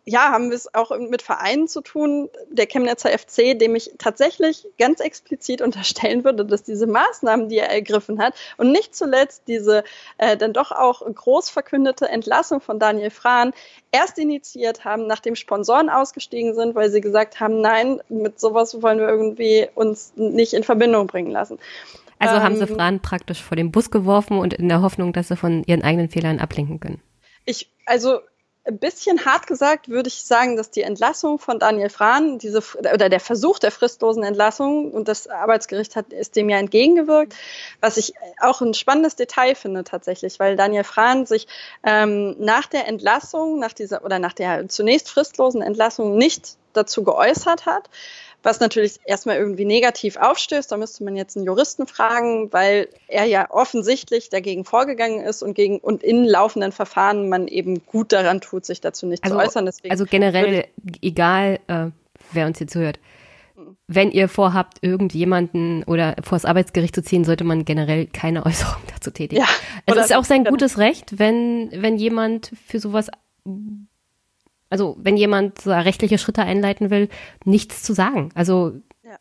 ja, 0.06 0.30
haben 0.30 0.50
wir 0.50 0.56
es 0.56 0.74
auch 0.74 0.96
mit 0.98 1.22
Vereinen 1.22 1.66
zu 1.66 1.80
tun, 1.80 2.28
der 2.50 2.66
Chemnitzer 2.66 3.10
FC, 3.10 3.58
dem 3.58 3.74
ich 3.74 3.92
tatsächlich 3.98 4.66
ganz 4.78 5.00
explizit 5.00 5.62
unterstellen 5.62 6.24
würde, 6.24 6.44
dass 6.44 6.62
diese 6.62 6.86
Maßnahmen, 6.86 7.48
die 7.48 7.58
er 7.58 7.70
ergriffen 7.70 8.18
hat 8.18 8.34
und 8.58 8.70
nicht 8.70 8.94
zuletzt 8.94 9.44
diese 9.48 9.84
äh, 10.18 10.36
dann 10.36 10.52
doch 10.52 10.72
auch 10.72 11.02
groß 11.02 11.48
verkündete 11.48 12.08
Entlassung 12.08 12.60
von 12.60 12.78
Daniel 12.78 13.10
Frahn 13.10 13.52
erst 13.92 14.18
initiiert 14.18 14.84
haben, 14.84 15.06
nachdem 15.06 15.36
Sponsoren 15.36 15.88
ausgestiegen 15.88 16.54
sind, 16.54 16.74
weil 16.74 16.90
sie 16.90 17.00
gesagt 17.00 17.40
haben, 17.40 17.60
nein, 17.60 18.00
mit 18.08 18.38
sowas 18.38 18.82
wollen 18.82 18.98
wir 18.98 19.08
irgendwie 19.08 19.68
uns 19.74 20.12
nicht 20.16 20.52
in 20.52 20.64
Verbindung 20.64 21.06
bringen 21.06 21.30
lassen. 21.30 21.58
Also 22.18 22.36
ähm, 22.36 22.42
haben 22.42 22.56
sie 22.56 22.64
ähm, 22.64 22.74
Frahn 22.76 23.00
praktisch 23.00 23.42
vor 23.42 23.56
den 23.56 23.72
Bus 23.72 23.90
geworfen 23.90 24.38
und 24.38 24.52
in 24.54 24.68
der 24.68 24.82
Hoffnung, 24.82 25.12
dass 25.12 25.28
sie 25.28 25.36
von 25.36 25.64
ihren 25.64 25.82
eigenen 25.82 26.10
Fehlern 26.10 26.40
ablenken 26.40 26.80
können. 26.80 27.00
Ich, 27.46 27.70
also 27.86 28.20
ein 28.66 28.78
bisschen 28.78 29.26
hart 29.26 29.46
gesagt 29.46 29.88
würde 29.88 30.08
ich 30.08 30.24
sagen, 30.24 30.56
dass 30.56 30.70
die 30.70 30.82
Entlassung 30.82 31.38
von 31.38 31.58
Daniel 31.58 31.90
Frahn, 31.90 32.38
diese, 32.38 32.62
oder 32.78 33.10
der 33.10 33.20
Versuch 33.20 33.58
der 33.58 33.70
fristlosen 33.70 34.22
Entlassung 34.22 34.90
und 34.90 35.06
das 35.06 35.26
Arbeitsgericht 35.26 35.96
hat 35.96 36.12
ist 36.12 36.34
dem 36.34 36.48
ja 36.48 36.56
entgegengewirkt, 36.56 37.34
was 37.80 37.98
ich 37.98 38.14
auch 38.40 38.62
ein 38.62 38.72
spannendes 38.72 39.16
Detail 39.16 39.54
finde 39.54 39.84
tatsächlich, 39.84 40.40
weil 40.40 40.56
Daniel 40.56 40.84
Frahn 40.84 41.26
sich 41.26 41.46
ähm, 41.82 42.36
nach 42.38 42.66
der 42.66 42.88
Entlassung, 42.88 43.58
nach 43.58 43.74
dieser 43.74 44.02
oder 44.02 44.18
nach 44.18 44.32
der 44.32 44.66
zunächst 44.68 45.10
fristlosen 45.10 45.60
Entlassung 45.60 46.16
nicht 46.16 46.56
dazu 46.72 47.04
geäußert 47.04 47.66
hat, 47.66 47.90
was 48.44 48.60
natürlich 48.60 49.00
erstmal 49.04 49.36
irgendwie 49.36 49.64
negativ 49.64 50.16
aufstößt. 50.16 50.70
Da 50.70 50.76
müsste 50.76 51.02
man 51.04 51.16
jetzt 51.16 51.36
einen 51.36 51.46
Juristen 51.46 51.86
fragen, 51.86 52.52
weil 52.52 52.88
er 53.08 53.24
ja 53.24 53.50
offensichtlich 53.50 54.28
dagegen 54.28 54.64
vorgegangen 54.64 55.20
ist 55.20 55.42
und 55.42 55.54
gegen 55.54 55.78
und 55.78 56.02
in 56.02 56.24
laufenden 56.24 56.72
Verfahren 56.72 57.28
man 57.28 57.48
eben 57.48 57.84
gut 57.86 58.12
daran 58.12 58.40
tut, 58.40 58.64
sich 58.66 58.80
dazu 58.80 59.06
nicht 59.06 59.24
also, 59.24 59.36
zu 59.36 59.42
äußern. 59.42 59.66
Deswegen 59.66 59.90
also 59.90 60.04
generell, 60.04 60.66
egal 61.02 61.58
äh, 61.66 61.86
wer 62.32 62.46
uns 62.46 62.58
hier 62.58 62.66
zuhört, 62.66 62.98
wenn 63.86 64.10
ihr 64.10 64.28
vorhabt, 64.28 64.78
irgendjemanden 64.82 65.84
oder 65.84 66.16
vor 66.22 66.36
das 66.36 66.44
Arbeitsgericht 66.44 66.94
zu 66.94 67.02
ziehen, 67.02 67.24
sollte 67.24 67.44
man 67.44 67.64
generell 67.64 68.06
keine 68.06 68.44
Äußerung 68.46 68.82
dazu 68.92 69.10
tätigen. 69.10 69.42
Ja, 69.42 69.48
es 69.86 69.96
ist 69.96 70.14
auch 70.14 70.24
sein 70.24 70.44
gutes 70.44 70.78
Recht, 70.78 71.18
wenn, 71.18 71.70
wenn 71.72 71.96
jemand 71.96 72.52
für 72.66 72.78
sowas 72.78 73.10
also 74.74 74.96
wenn 74.98 75.16
jemand 75.16 75.68
rechtliche 75.68 76.18
Schritte 76.18 76.42
einleiten 76.42 76.90
will, 76.90 77.08
nichts 77.44 77.84
zu 77.84 77.92
sagen. 77.92 78.30
Also 78.34 78.72
ja. 79.04 79.18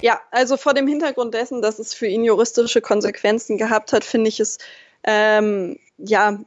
Ja, 0.00 0.20
also 0.30 0.56
vor 0.56 0.74
dem 0.74 0.86
Hintergrund 0.86 1.34
dessen, 1.34 1.60
dass 1.60 1.80
es 1.80 1.92
für 1.92 2.06
ihn 2.06 2.22
juristische 2.22 2.80
Konsequenzen 2.80 3.58
gehabt 3.58 3.92
hat, 3.92 4.04
finde 4.04 4.28
ich 4.28 4.38
es 4.38 4.58
ähm, 5.02 5.80
ja 5.96 6.38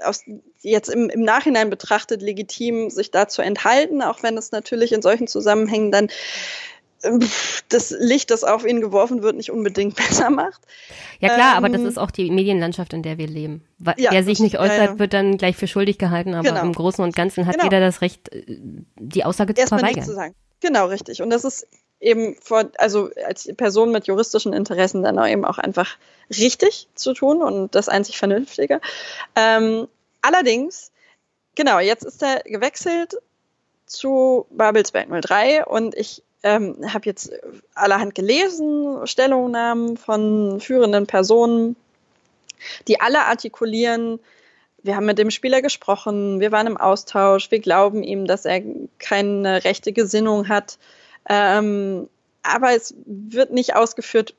aus, 0.00 0.22
jetzt 0.62 0.88
im, 0.88 1.10
im 1.10 1.20
Nachhinein 1.20 1.68
betrachtet 1.68 2.22
legitim, 2.22 2.88
sich 2.88 3.10
da 3.10 3.28
zu 3.28 3.42
enthalten, 3.42 4.00
auch 4.00 4.22
wenn 4.22 4.38
es 4.38 4.52
natürlich 4.52 4.92
in 4.92 5.02
solchen 5.02 5.26
Zusammenhängen 5.26 5.92
dann 5.92 6.08
das 7.68 7.94
Licht, 7.98 8.30
das 8.30 8.44
auf 8.44 8.66
ihn 8.66 8.80
geworfen 8.80 9.22
wird, 9.22 9.36
nicht 9.36 9.50
unbedingt 9.50 9.96
besser 10.08 10.30
macht. 10.30 10.60
Ja 11.20 11.34
klar, 11.34 11.52
ähm, 11.52 11.56
aber 11.58 11.68
das 11.68 11.80
ähm, 11.80 11.86
ist 11.86 11.98
auch 11.98 12.10
die 12.10 12.30
Medienlandschaft, 12.30 12.92
in 12.92 13.02
der 13.02 13.18
wir 13.18 13.26
leben. 13.26 13.64
Ja, 13.96 14.12
Wer 14.12 14.24
sich 14.24 14.40
nicht 14.40 14.58
äußert, 14.58 14.90
ja, 14.92 14.98
wird 14.98 15.12
dann 15.12 15.36
gleich 15.36 15.56
für 15.56 15.66
schuldig 15.66 15.98
gehalten, 15.98 16.34
aber 16.34 16.48
genau. 16.48 16.62
im 16.62 16.72
Großen 16.72 17.04
und 17.04 17.14
Ganzen 17.14 17.46
hat 17.46 17.54
genau. 17.54 17.64
jeder 17.64 17.80
das 17.80 18.00
Recht, 18.00 18.32
äh, 18.32 18.44
die 18.98 19.24
Aussage 19.24 19.54
zu 19.54 19.60
Erstmal 19.60 19.80
verweigern. 19.80 20.04
Zu 20.04 20.14
sagen. 20.14 20.34
Genau, 20.60 20.86
richtig. 20.86 21.22
Und 21.22 21.30
das 21.30 21.44
ist 21.44 21.66
eben 22.00 22.36
vor, 22.40 22.70
also 22.78 23.10
als 23.26 23.50
Person 23.56 23.92
mit 23.92 24.06
juristischen 24.06 24.52
Interessen 24.52 25.02
dann 25.02 25.18
auch 25.18 25.26
eben 25.26 25.44
auch 25.44 25.58
einfach 25.58 25.96
richtig 26.30 26.88
zu 26.94 27.14
tun 27.14 27.42
und 27.42 27.74
das 27.74 27.88
einzig 27.88 28.18
Vernünftige. 28.18 28.80
Ähm, 29.34 29.88
allerdings, 30.22 30.92
genau, 31.54 31.78
jetzt 31.78 32.04
ist 32.04 32.22
er 32.22 32.42
gewechselt 32.44 33.16
zu 33.86 34.46
Babelsberg 34.50 35.08
03 35.22 35.64
und 35.64 35.94
ich 35.94 36.22
ähm, 36.42 36.76
habe 36.92 37.06
jetzt 37.06 37.32
allerhand 37.74 38.14
gelesen, 38.14 39.06
Stellungnahmen 39.06 39.96
von 39.96 40.60
führenden 40.60 41.06
Personen, 41.06 41.76
die 42.88 43.00
alle 43.00 43.26
artikulieren, 43.26 44.20
wir 44.86 44.96
haben 44.96 45.06
mit 45.06 45.18
dem 45.18 45.30
Spieler 45.30 45.62
gesprochen, 45.62 46.40
wir 46.40 46.52
waren 46.52 46.68
im 46.68 46.76
Austausch, 46.76 47.50
wir 47.50 47.58
glauben 47.58 48.02
ihm, 48.02 48.26
dass 48.26 48.44
er 48.44 48.62
keine 48.98 49.64
rechte 49.64 49.92
Gesinnung 49.92 50.48
hat. 50.48 50.78
Ähm, 51.28 52.08
aber 52.42 52.74
es 52.74 52.94
wird 53.04 53.52
nicht 53.52 53.74
ausgeführt, 53.74 54.34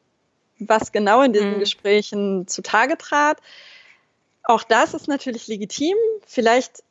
was 0.58 0.92
genau 0.92 1.22
in 1.22 1.34
diesen 1.34 1.56
mhm. 1.56 1.60
Gesprächen 1.60 2.48
zutage 2.48 2.98
trat. 2.98 3.40
Auch 4.44 4.64
das 4.64 4.94
ist 4.94 5.08
natürlich 5.08 5.48
legitim. 5.48 5.98
Vielleicht 6.26 6.84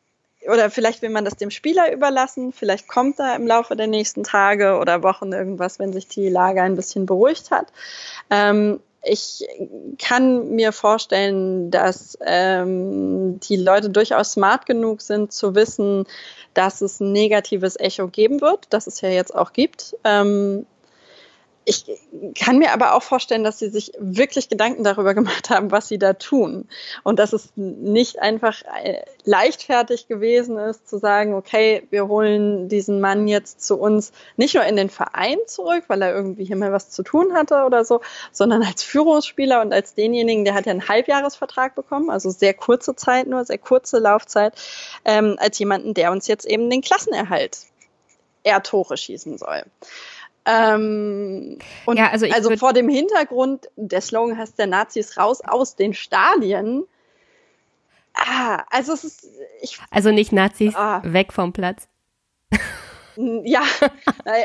oder 0.48 0.70
vielleicht 0.70 1.02
will 1.02 1.10
man 1.10 1.24
das 1.24 1.36
dem 1.36 1.50
Spieler 1.50 1.92
überlassen, 1.92 2.52
vielleicht 2.52 2.88
kommt 2.88 3.18
da 3.18 3.34
im 3.34 3.46
Laufe 3.46 3.76
der 3.76 3.86
nächsten 3.86 4.24
Tage 4.24 4.78
oder 4.78 5.02
Wochen 5.02 5.32
irgendwas, 5.32 5.78
wenn 5.78 5.92
sich 5.92 6.08
die 6.08 6.28
Lage 6.28 6.62
ein 6.62 6.76
bisschen 6.76 7.06
beruhigt 7.06 7.50
hat. 7.50 7.68
Ähm, 8.30 8.80
ich 9.08 9.46
kann 9.98 10.50
mir 10.50 10.72
vorstellen, 10.72 11.70
dass 11.70 12.18
ähm, 12.24 13.38
die 13.40 13.56
Leute 13.56 13.90
durchaus 13.90 14.32
smart 14.32 14.66
genug 14.66 15.00
sind 15.00 15.32
zu 15.32 15.54
wissen, 15.54 16.06
dass 16.54 16.80
es 16.80 17.00
ein 17.00 17.12
negatives 17.12 17.78
Echo 17.78 18.08
geben 18.08 18.40
wird, 18.40 18.66
das 18.70 18.86
es 18.86 19.00
ja 19.00 19.08
jetzt 19.08 19.34
auch 19.34 19.52
gibt. 19.52 19.96
Ähm, 20.04 20.66
ich 21.68 21.84
kann 22.38 22.58
mir 22.58 22.72
aber 22.72 22.94
auch 22.94 23.02
vorstellen, 23.02 23.42
dass 23.42 23.58
sie 23.58 23.70
sich 23.70 23.90
wirklich 23.98 24.48
Gedanken 24.48 24.84
darüber 24.84 25.14
gemacht 25.14 25.50
haben, 25.50 25.72
was 25.72 25.88
sie 25.88 25.98
da 25.98 26.12
tun. 26.12 26.68
Und 27.02 27.18
dass 27.18 27.32
es 27.32 27.50
nicht 27.56 28.20
einfach 28.20 28.62
äh, 28.84 29.02
leichtfertig 29.24 30.06
gewesen 30.06 30.58
ist, 30.58 30.88
zu 30.88 30.98
sagen, 30.98 31.34
okay, 31.34 31.82
wir 31.90 32.06
holen 32.06 32.68
diesen 32.68 33.00
Mann 33.00 33.26
jetzt 33.26 33.66
zu 33.66 33.78
uns 33.78 34.12
nicht 34.36 34.54
nur 34.54 34.64
in 34.64 34.76
den 34.76 34.88
Verein 34.88 35.38
zurück, 35.46 35.84
weil 35.88 36.02
er 36.02 36.14
irgendwie 36.14 36.44
hier 36.44 36.54
mal 36.54 36.72
was 36.72 36.90
zu 36.90 37.02
tun 37.02 37.34
hatte 37.34 37.64
oder 37.64 37.84
so, 37.84 38.00
sondern 38.30 38.62
als 38.62 38.84
Führungsspieler 38.84 39.60
und 39.60 39.72
als 39.72 39.94
denjenigen, 39.94 40.44
der 40.44 40.54
hat 40.54 40.66
ja 40.66 40.70
einen 40.70 40.88
Halbjahresvertrag 40.88 41.74
bekommen, 41.74 42.10
also 42.10 42.30
sehr 42.30 42.54
kurze 42.54 42.94
Zeit 42.94 43.26
nur, 43.26 43.44
sehr 43.44 43.58
kurze 43.58 43.98
Laufzeit, 43.98 44.54
ähm, 45.04 45.36
als 45.40 45.58
jemanden, 45.58 45.94
der 45.94 46.12
uns 46.12 46.28
jetzt 46.28 46.46
eben 46.46 46.70
den 46.70 46.80
Klassenerhalt 46.80 47.58
eher 48.44 48.62
Tore 48.62 48.96
schießen 48.96 49.36
soll. 49.38 49.64
Ähm, 50.46 51.58
und 51.86 51.98
ja, 51.98 52.10
also, 52.10 52.26
also 52.30 52.56
vor 52.56 52.72
dem 52.72 52.88
Hintergrund, 52.88 53.68
der 53.74 54.00
Slogan 54.00 54.38
heißt 54.38 54.58
der 54.58 54.68
Nazis 54.68 55.18
raus 55.18 55.40
aus 55.40 55.74
den 55.74 55.92
Stadien. 55.92 56.84
Ah, 58.14 58.62
also 58.70 58.92
es 58.92 59.04
ist. 59.04 59.28
Ich, 59.60 59.78
also 59.90 60.12
nicht 60.12 60.32
Nazis 60.32 60.74
ah. 60.76 61.02
weg 61.04 61.32
vom 61.32 61.52
Platz. 61.52 61.88
Ja. 63.16 63.62
Äh, 64.24 64.44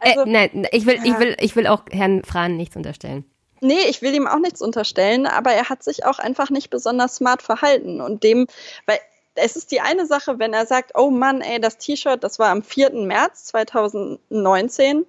also, 0.00 0.20
äh, 0.20 0.24
nein, 0.26 0.68
ich 0.70 0.84
will, 0.84 0.98
ich 1.02 1.18
will, 1.18 1.34
ich 1.40 1.56
will 1.56 1.66
auch 1.66 1.84
Herrn 1.90 2.22
Frahn 2.24 2.58
nichts 2.58 2.76
unterstellen. 2.76 3.24
Nee, 3.62 3.86
ich 3.88 4.02
will 4.02 4.14
ihm 4.14 4.26
auch 4.26 4.38
nichts 4.38 4.60
unterstellen, 4.60 5.26
aber 5.26 5.52
er 5.52 5.70
hat 5.70 5.82
sich 5.82 6.04
auch 6.04 6.18
einfach 6.18 6.50
nicht 6.50 6.68
besonders 6.68 7.16
smart 7.16 7.40
verhalten 7.40 8.02
und 8.02 8.22
dem, 8.22 8.46
weil 8.84 8.98
es 9.34 9.56
ist 9.56 9.70
die 9.72 9.80
eine 9.80 10.06
Sache, 10.06 10.38
wenn 10.38 10.52
er 10.52 10.66
sagt, 10.66 10.92
oh 10.94 11.10
Mann, 11.10 11.40
ey, 11.40 11.60
das 11.60 11.78
T-Shirt, 11.78 12.22
das 12.22 12.38
war 12.38 12.50
am 12.50 12.62
4. 12.62 12.92
März 12.92 13.46
2019. 13.46 15.06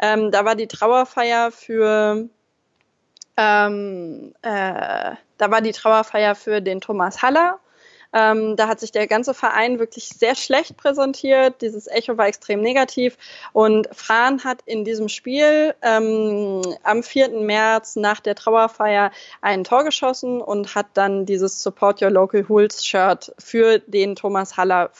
Ähm, 0.00 0.30
da 0.30 0.44
war 0.44 0.54
die 0.54 0.66
Trauerfeier 0.66 1.50
für 1.52 2.28
ähm, 3.36 4.34
äh, 4.42 5.12
da 5.38 5.50
war 5.50 5.60
die 5.60 5.70
Trauerfeier 5.70 6.34
für 6.34 6.60
den 6.60 6.80
Thomas 6.80 7.22
Haller, 7.22 7.60
Ähm, 8.12 8.56
da 8.56 8.68
hat 8.68 8.80
sich 8.80 8.92
der 8.92 9.06
ganze 9.06 9.34
Verein 9.34 9.78
wirklich 9.78 10.08
sehr 10.08 10.34
schlecht 10.34 10.76
präsentiert. 10.76 11.60
Dieses 11.60 11.86
Echo 11.86 12.16
war 12.16 12.26
extrem 12.26 12.60
negativ. 12.60 13.16
Und 13.52 13.88
Fran 13.92 14.44
hat 14.44 14.62
in 14.64 14.84
diesem 14.84 15.08
Spiel 15.08 15.74
ähm, 15.82 16.62
am 16.82 17.02
4. 17.02 17.30
März 17.40 17.96
nach 17.96 18.20
der 18.20 18.34
Trauerfeier 18.34 19.10
ein 19.42 19.64
Tor 19.64 19.84
geschossen 19.84 20.40
und 20.40 20.74
hat 20.74 20.86
dann 20.94 21.26
dieses 21.26 21.62
Support 21.62 22.02
Your 22.02 22.10
Local 22.10 22.48
Hools 22.48 22.84
Shirt 22.84 23.32
für 23.38 23.78
den 23.80 24.16
Thomas 24.16 24.56
Haller 24.56 24.90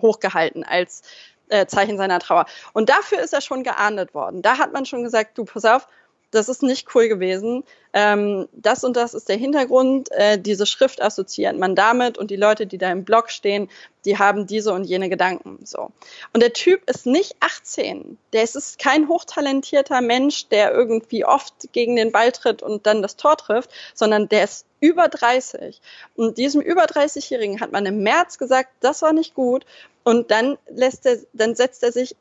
hochgehalten 0.00 0.64
als 0.64 1.02
äh, 1.48 1.66
Zeichen 1.66 1.96
seiner 1.96 2.18
Trauer. 2.18 2.46
Und 2.72 2.88
dafür 2.90 3.20
ist 3.20 3.32
er 3.32 3.40
schon 3.40 3.64
geahndet 3.64 4.14
worden. 4.14 4.42
Da 4.42 4.58
hat 4.58 4.72
man 4.72 4.86
schon 4.86 5.02
gesagt, 5.02 5.38
du, 5.38 5.44
pass 5.44 5.64
auf, 5.64 5.86
das 6.30 6.48
ist 6.48 6.62
nicht 6.62 6.94
cool 6.94 7.08
gewesen. 7.08 7.64
Ähm, 7.94 8.48
das 8.52 8.84
und 8.84 8.96
das 8.96 9.14
ist 9.14 9.28
der 9.28 9.36
Hintergrund. 9.36 10.10
Äh, 10.12 10.38
diese 10.38 10.66
Schrift 10.66 11.00
assoziiert 11.00 11.56
man 11.56 11.74
damit 11.74 12.18
und 12.18 12.30
die 12.30 12.36
Leute, 12.36 12.66
die 12.66 12.76
da 12.76 12.92
im 12.92 13.04
Blog 13.04 13.30
stehen, 13.30 13.70
die 14.04 14.18
haben 14.18 14.46
diese 14.46 14.72
und 14.72 14.84
jene 14.84 15.08
Gedanken. 15.08 15.58
So. 15.64 15.90
Und 16.32 16.42
der 16.42 16.52
Typ 16.52 16.88
ist 16.88 17.06
nicht 17.06 17.36
18. 17.40 18.18
Der 18.32 18.42
ist, 18.42 18.56
ist 18.56 18.78
kein 18.78 19.08
hochtalentierter 19.08 20.02
Mensch, 20.02 20.48
der 20.48 20.72
irgendwie 20.72 21.24
oft 21.24 21.72
gegen 21.72 21.96
den 21.96 22.12
Ball 22.12 22.30
tritt 22.32 22.62
und 22.62 22.86
dann 22.86 23.00
das 23.00 23.16
Tor 23.16 23.36
trifft, 23.36 23.70
sondern 23.94 24.28
der 24.28 24.44
ist 24.44 24.66
über 24.80 25.08
30. 25.08 25.80
Und 26.14 26.36
diesem 26.36 26.60
über 26.60 26.84
30-Jährigen 26.84 27.60
hat 27.60 27.72
man 27.72 27.86
im 27.86 28.02
März 28.02 28.38
gesagt, 28.38 28.70
das 28.80 29.00
war 29.02 29.12
nicht 29.12 29.34
gut. 29.34 29.64
Und 30.04 30.30
dann 30.30 30.58
lässt 30.68 31.06
er, 31.06 31.18
dann 31.32 31.54
setzt 31.54 31.82
er 31.82 31.92
sich 31.92 32.16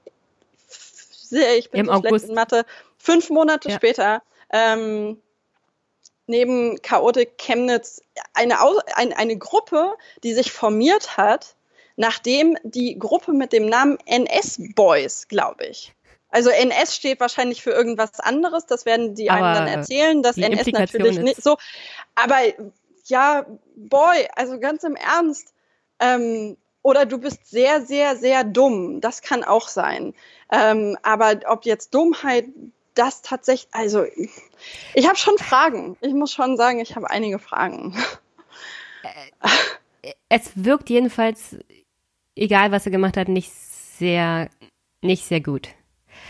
sehr, 1.29 1.57
ich 1.57 1.69
bin 1.71 1.81
Im 1.81 1.85
so 1.87 1.91
August. 1.93 2.09
schlecht 2.09 2.29
in 2.29 2.35
Mathe, 2.35 2.65
fünf 2.97 3.29
Monate 3.29 3.69
ja. 3.69 3.75
später 3.75 4.21
ähm, 4.51 5.21
neben 6.27 6.81
Chaotik 6.81 7.37
Chemnitz 7.37 8.01
eine, 8.33 8.57
eine, 8.95 9.17
eine 9.17 9.37
Gruppe, 9.37 9.95
die 10.23 10.33
sich 10.33 10.51
formiert 10.51 11.17
hat, 11.17 11.55
nachdem 11.95 12.57
die 12.63 12.99
Gruppe 12.99 13.33
mit 13.33 13.53
dem 13.53 13.65
Namen 13.67 13.97
NS 14.05 14.59
Boys, 14.75 15.27
glaube 15.27 15.65
ich. 15.65 15.93
Also 16.29 16.49
NS 16.49 16.95
steht 16.95 17.19
wahrscheinlich 17.19 17.63
für 17.63 17.71
irgendwas 17.71 18.19
anderes, 18.19 18.65
das 18.65 18.85
werden 18.85 19.15
die 19.15 19.31
aber 19.31 19.45
einem 19.45 19.65
dann 19.65 19.67
erzählen, 19.67 20.21
dass 20.21 20.37
NS 20.37 20.67
natürlich 20.67 21.19
nicht 21.19 21.41
so. 21.41 21.57
Aber 22.15 22.37
ja, 23.05 23.45
Boy, 23.75 24.27
also 24.35 24.59
ganz 24.59 24.83
im 24.83 24.95
Ernst, 24.95 25.53
ähm, 25.99 26.57
oder 26.87 27.05
du 27.05 27.17
bist 27.17 27.45
sehr, 27.45 27.85
sehr, 27.85 28.15
sehr 28.15 28.45
dumm. 28.45 29.01
Das 29.01 29.21
kann 29.21 29.43
auch 29.43 29.67
sein. 29.67 30.13
Ähm, 30.49 30.97
aber 31.03 31.41
ob 31.49 31.65
jetzt 31.65 31.93
Dummheit 31.93 32.45
das 32.93 33.21
tatsächlich, 33.21 33.67
also 33.73 34.05
ich 34.93 35.05
habe 35.05 35.17
schon 35.17 35.37
Fragen. 35.37 35.97
Ich 35.99 36.13
muss 36.13 36.31
schon 36.31 36.55
sagen, 36.55 36.79
ich 36.79 36.95
habe 36.95 37.09
einige 37.09 37.39
Fragen. 37.39 37.93
Äh, 39.03 40.13
es 40.29 40.51
wirkt 40.55 40.89
jedenfalls, 40.89 41.57
egal 42.37 42.71
was 42.71 42.85
er 42.85 42.93
gemacht 42.93 43.17
hat, 43.17 43.27
nicht 43.27 43.51
sehr, 43.51 44.49
nicht 45.01 45.25
sehr 45.25 45.41
gut. 45.41 45.67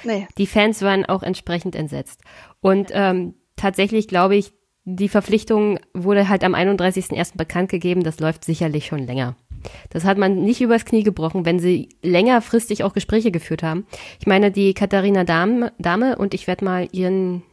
Nee. 0.03 0.27
Die 0.39 0.47
Fans 0.47 0.81
waren 0.81 1.05
auch 1.05 1.21
entsprechend 1.21 1.75
entsetzt. 1.75 2.21
Und 2.61 2.89
ähm, 2.93 3.35
tatsächlich 3.57 4.07
glaube 4.07 4.35
ich, 4.35 4.53
die 4.85 5.09
Verpflichtung 5.09 5.79
wurde 5.93 6.29
halt 6.29 6.43
am 6.43 6.55
31.01. 6.55 7.37
bekannt 7.37 7.69
gegeben. 7.69 8.03
Das 8.03 8.19
läuft 8.19 8.43
sicherlich 8.43 8.87
schon 8.87 9.05
länger. 9.05 9.35
Das 9.89 10.03
hat 10.05 10.17
man 10.17 10.43
nicht 10.43 10.61
übers 10.61 10.85
Knie 10.85 11.03
gebrochen, 11.03 11.45
wenn 11.45 11.59
sie 11.59 11.89
längerfristig 12.01 12.83
auch 12.83 12.93
Gespräche 12.93 13.31
geführt 13.31 13.63
haben. 13.63 13.85
Ich 14.19 14.27
meine, 14.27 14.51
die 14.51 14.73
Katharina 14.73 15.23
Dame, 15.23 15.73
Dame 15.79 16.17
und 16.17 16.33
ich 16.33 16.47
werde 16.47 16.65
mal 16.65 16.87
ihren, 16.91 17.43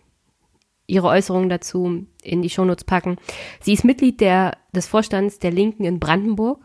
ihre 0.87 1.09
Äußerungen 1.09 1.49
dazu 1.49 2.07
in 2.23 2.43
die 2.43 2.51
Shownotes 2.51 2.85
packen. 2.85 3.17
Sie 3.61 3.73
ist 3.73 3.85
Mitglied 3.85 4.21
der, 4.21 4.57
des 4.75 4.87
Vorstands 4.87 5.39
der 5.39 5.51
Linken 5.51 5.85
in 5.85 6.01
Brandenburg 6.01 6.65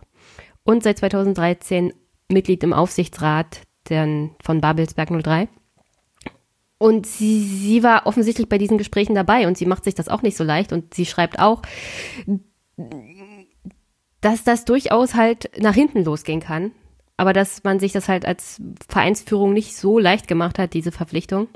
und 0.64 0.84
seit 0.84 1.00
2013 1.00 1.94
Mitglied 2.30 2.64
im 2.64 2.74
Aufsichtsrat 2.74 3.62
der, 3.90 4.30
von 4.42 4.62
Babelsberg 4.62 5.10
03. 5.24 5.48
Und 6.78 7.06
sie, 7.06 7.42
sie 7.42 7.84
war 7.84 8.08
offensichtlich 8.08 8.48
bei 8.48 8.58
diesen 8.58 8.78
Gesprächen 8.78 9.14
dabei 9.14 9.48
und 9.48 9.58
sie 9.58 9.66
macht 9.66 9.84
sich 9.84 9.96
das 9.96 10.08
auch 10.08 10.22
nicht 10.22 10.38
so 10.38 10.46
leicht 10.46 10.72
und 10.72 10.94
sie 10.94 11.06
schreibt 11.06 11.40
auch, 11.40 11.62
dass 14.22 14.44
das 14.44 14.66
durchaus 14.66 15.16
halt 15.16 15.50
nach 15.60 15.74
hinten 15.74 16.04
losgehen 16.04 16.40
kann. 16.40 16.72
Aber 17.18 17.34
dass 17.34 17.66
man 17.66 17.80
sich 17.80 17.92
das 17.92 18.08
halt 18.08 18.26
als 18.26 18.62
Vereinsführung 18.88 19.52
nicht 19.52 19.76
so 19.76 20.00
leicht 20.00 20.30
gemacht 20.30 20.58
hat, 20.58 20.74
diese 20.74 20.94
Verpflichtung. 20.94 21.50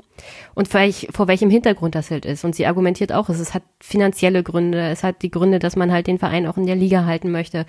Und 0.54 0.68
vielleicht 0.68 1.16
vor 1.16 1.26
welchem 1.26 1.48
Hintergrund 1.48 1.94
das 1.94 2.10
halt 2.10 2.26
ist. 2.26 2.44
Und 2.44 2.54
sie 2.54 2.66
argumentiert 2.66 3.12
auch, 3.12 3.30
es 3.30 3.54
hat 3.54 3.62
finanzielle 3.80 4.42
Gründe, 4.42 4.88
es 4.90 5.02
hat 5.02 5.22
die 5.22 5.30
Gründe, 5.30 5.58
dass 5.60 5.74
man 5.74 5.90
halt 5.90 6.06
den 6.06 6.18
Verein 6.18 6.46
auch 6.46 6.58
in 6.58 6.66
der 6.66 6.76
Liga 6.76 7.06
halten 7.06 7.30
möchte. 7.30 7.64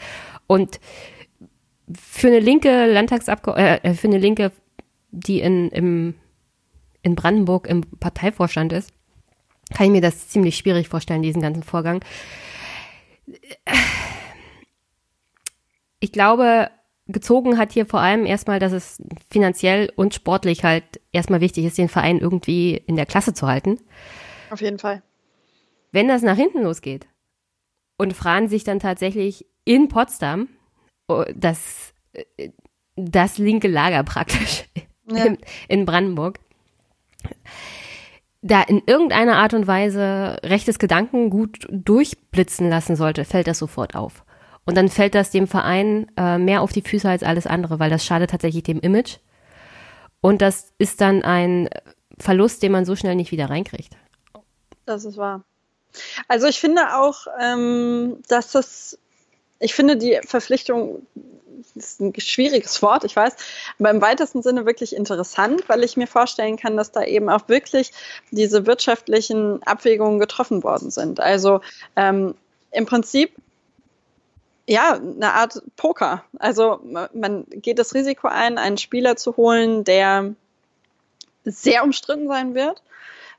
Und 0.46 0.82
für 1.94 2.28
eine 2.28 2.40
linke 2.40 2.86
Landtagsabgeordnete, 2.86 3.84
äh, 3.86 3.94
für 3.94 4.08
eine 4.08 4.18
linke, 4.18 4.52
die 5.12 5.40
in, 5.40 5.70
im, 5.70 6.16
in 7.02 7.16
Brandenburg 7.16 7.66
im 7.66 7.82
Parteivorstand 7.82 8.74
ist, 8.74 8.92
kann 9.74 9.86
ich 9.86 9.92
mir 9.94 10.02
das 10.02 10.28
ziemlich 10.28 10.58
schwierig 10.58 10.90
vorstellen, 10.90 11.22
diesen 11.22 11.42
ganzen 11.42 11.64
Vorgang 11.64 12.04
ich 16.06 16.12
glaube, 16.12 16.70
gezogen 17.08 17.58
hat 17.58 17.72
hier 17.72 17.88
vor 17.88 18.00
allem 18.00 18.28
erstmal, 18.28 18.60
dass 18.60 18.72
es 18.72 19.02
finanziell 19.28 19.92
und 19.96 20.14
sportlich 20.14 20.64
halt 20.64 20.84
erstmal 21.12 21.42
wichtig 21.42 21.66
ist, 21.66 21.80
den 21.80 21.90
Verein 21.90 22.20
irgendwie 22.20 22.76
in 22.76 22.96
der 22.96 23.08
Klasse 23.08 23.34
zu 23.34 23.48
halten. 23.48 23.80
Auf 24.52 24.62
jeden 24.62 24.78
Fall. 24.78 25.02
Wenn 25.92 26.08
das 26.08 26.22
nach 26.22 26.36
hinten 26.36 26.62
losgeht 26.62 27.08
und 27.98 28.14
Fran 28.14 28.50
sich 28.50 28.64
dann 28.64 28.80
tatsächlich 28.80 29.48
in 29.64 29.88
Potsdam, 29.88 30.48
oh, 31.08 31.24
das, 31.34 31.94
das 32.96 33.40
linke 33.40 33.68
Lager 33.68 34.04
praktisch 34.04 34.66
ja. 35.10 35.26
in, 35.26 35.40
in 35.68 35.86
Brandenburg, 35.86 36.40
da 38.44 38.62
in 38.62 38.84
irgendeiner 38.86 39.38
Art 39.38 39.56
und 39.56 39.66
Weise 39.66 40.38
rechtes 40.44 40.78
Gedanken 40.78 41.32
gut 41.32 41.66
durchblitzen 41.72 42.70
lassen 42.70 42.96
sollte, 42.96 43.26
fällt 43.26 43.48
das 43.48 43.58
sofort 43.58 43.96
auf. 43.96 44.24
Und 44.66 44.76
dann 44.76 44.90
fällt 44.90 45.16
das 45.16 45.30
dem 45.30 45.48
Verein 45.48 46.12
äh, 46.18 46.38
mehr 46.38 46.62
auf 46.62 46.72
die 46.72 46.82
Füße 46.82 47.08
als 47.08 47.24
alles 47.24 47.46
andere, 47.46 47.80
weil 47.80 47.90
das 47.90 48.04
schadet 48.04 48.32
tatsächlich 48.32 48.64
dem 48.64 48.80
Image. 48.80 49.18
Und 50.22 50.42
das 50.42 50.74
ist 50.80 51.02
dann 51.02 51.24
ein 51.24 51.70
Verlust, 52.18 52.64
den 52.64 52.72
man 52.72 52.86
so 52.86 52.96
schnell 52.96 53.16
nicht 53.16 53.32
wieder 53.32 53.50
reinkriegt. 53.50 53.96
Das 54.86 55.06
ist 55.06 55.18
wahr. 55.18 55.44
Also 56.28 56.48
ich 56.48 56.60
finde 56.60 56.96
auch, 56.98 57.28
ähm, 57.40 58.18
dass 58.28 58.52
das, 58.52 58.98
ich 59.60 59.74
finde 59.74 59.98
die 59.98 60.20
Verpflichtung, 60.26 61.06
ist 61.76 62.00
ein 62.00 62.14
schwieriges 62.18 62.82
Wort, 62.82 63.04
ich 63.04 63.16
weiß, 63.16 63.36
aber 63.80 63.90
im 63.90 64.02
weitesten 64.02 64.42
Sinne 64.42 64.66
wirklich 64.66 64.96
interessant, 64.96 65.68
weil 65.68 65.84
ich 65.84 65.98
mir 65.98 66.08
vorstellen 66.08 66.58
kann, 66.58 66.78
dass 66.78 66.92
da 66.92 67.04
eben 67.04 67.30
auch 67.30 67.48
wirklich 67.48 67.92
diese 68.32 68.66
wirtschaftlichen 68.66 69.62
Abwägungen 69.64 70.20
getroffen 70.20 70.64
worden 70.64 70.92
sind. 70.92 71.20
Also 71.20 71.62
ähm, 71.96 72.36
im 72.72 72.86
Prinzip 72.86 73.34
ja, 74.68 74.94
eine 74.94 75.34
Art 75.34 75.62
Poker. 75.76 76.24
Also 76.40 76.80
man 77.14 77.46
geht 77.50 77.80
das 77.80 77.94
Risiko 77.94 78.28
ein, 78.28 78.58
einen 78.58 78.78
Spieler 78.78 79.16
zu 79.16 79.38
holen, 79.38 79.84
der 79.84 80.34
sehr 81.44 81.84
umstritten 81.84 82.28
sein 82.28 82.56
wird, 82.56 82.82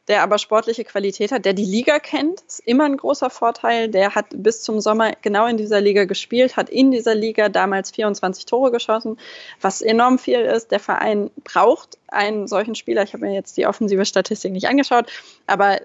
der 0.07 0.23
aber 0.23 0.39
sportliche 0.39 0.85
Qualität 0.85 1.33
hat, 1.33 1.45
der 1.45 1.53
die 1.53 1.65
Liga 1.65 1.99
kennt, 1.99 2.41
ist 2.43 2.61
immer 2.61 2.85
ein 2.85 2.97
großer 2.97 3.29
Vorteil. 3.29 3.89
Der 3.89 4.15
hat 4.15 4.27
bis 4.31 4.62
zum 4.62 4.81
Sommer 4.81 5.12
genau 5.21 5.47
in 5.47 5.57
dieser 5.57 5.81
Liga 5.81 6.05
gespielt, 6.05 6.57
hat 6.57 6.71
in 6.71 6.93
dieser 6.93 7.17
Liga 7.17 7.49
damals 7.49 7.91
24 7.91 8.47
Tore 8.47 8.71
geschossen, 8.71 9.19
was 9.61 9.83
enorm 9.83 10.21
viel 10.21 10.41
ist. 10.41 10.71
Der 10.71 10.79
Verein 10.79 11.31
braucht 11.43 11.99
einen 12.07 12.47
solchen 12.47 12.77
Spieler. 12.77 13.03
Ich 13.03 13.15
habe 13.15 13.27
mir 13.27 13.35
jetzt 13.35 13.57
die 13.57 13.67
offensive 13.67 14.07
Statistik 14.07 14.53
nicht 14.53 14.69
angeschaut, 14.69 15.11
aber 15.49 15.81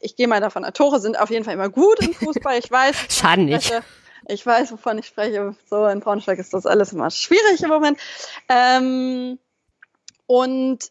ich 0.00 0.16
gehe 0.16 0.28
mal 0.28 0.40
davon, 0.40 0.64
Tore 0.74 1.00
sind 1.00 1.18
auf 1.18 1.30
jeden 1.30 1.44
Fall 1.44 1.54
immer 1.54 1.70
gut 1.70 2.00
im 2.00 2.12
Fußball. 2.12 2.58
Ich 2.58 2.70
weiß. 2.70 3.06
Schaden 3.08 3.46
nicht. 3.46 3.72
Ich 4.28 4.44
weiß, 4.44 4.72
wovon 4.72 4.98
ich 4.98 5.06
spreche. 5.06 5.54
So 5.68 5.86
in 5.86 6.00
Braunschweig 6.00 6.38
ist 6.38 6.54
das 6.54 6.66
alles 6.66 6.92
immer 6.92 7.10
schwierig 7.10 7.62
im 7.62 7.68
Moment. 7.68 7.98
Ähm, 8.48 9.38
und 10.26 10.90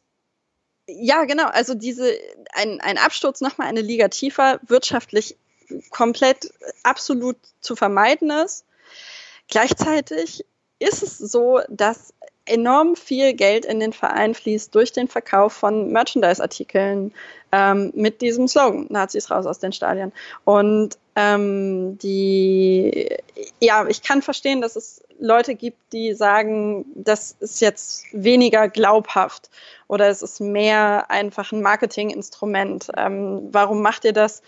ja, 0.88 1.24
genau, 1.26 1.46
also 1.46 1.74
diese, 1.74 2.12
ein, 2.54 2.82
ein 2.82 2.98
Absturz 2.98 3.42
nochmal 3.42 3.68
eine 3.68 3.82
Liga 3.82 4.10
tiefer, 4.10 4.60
wirtschaftlich 4.64 5.38
komplett 5.90 6.54
absolut 6.84 7.38
zu 7.62 7.76
vermeiden 7.76 8.30
ist. 8.30 8.66
Gleichzeitig 9.48 10.46
ist 10.80 11.04
es 11.04 11.18
so, 11.18 11.62
dass 11.70 12.14
enorm 12.52 12.96
viel 12.96 13.34
Geld 13.34 13.66
in 13.66 13.80
den 13.80 13.94
Verein 13.94 14.34
fließt 14.36 14.74
durch 14.76 14.92
den 14.92 15.08
Verkauf 15.08 15.54
von 15.54 15.92
Merchandise-Artikeln 15.92 17.14
ähm, 17.52 17.92
mit 17.96 18.22
diesem 18.22 18.48
Slogan, 18.48 18.88
Nazis 18.90 19.32
raus 19.32 19.46
aus 19.46 19.60
den 19.60 19.72
Stadien. 19.72 20.12
Und 20.44 20.98
ähm, 21.16 21.98
die, 22.00 23.10
ja, 23.60 23.88
ich 23.88 24.02
kann 24.02 24.22
verstehen, 24.22 24.62
dass 24.62 24.76
es 24.76 25.02
Leute 25.20 25.56
gibt, 25.56 25.78
die 25.94 26.14
sagen, 26.14 26.86
das 26.96 27.36
ist 27.40 27.62
jetzt 27.62 28.06
weniger 28.12 28.68
glaubhaft 28.70 29.50
oder 29.88 30.10
es 30.10 30.22
ist 30.22 30.40
mehr 30.40 31.10
einfach 31.10 31.52
ein 31.52 31.62
Marketinginstrument. 31.62 32.90
Ähm, 32.98 33.50
warum 33.52 33.82
macht 33.82 34.06
ihr 34.06 34.14
das? 34.14 34.42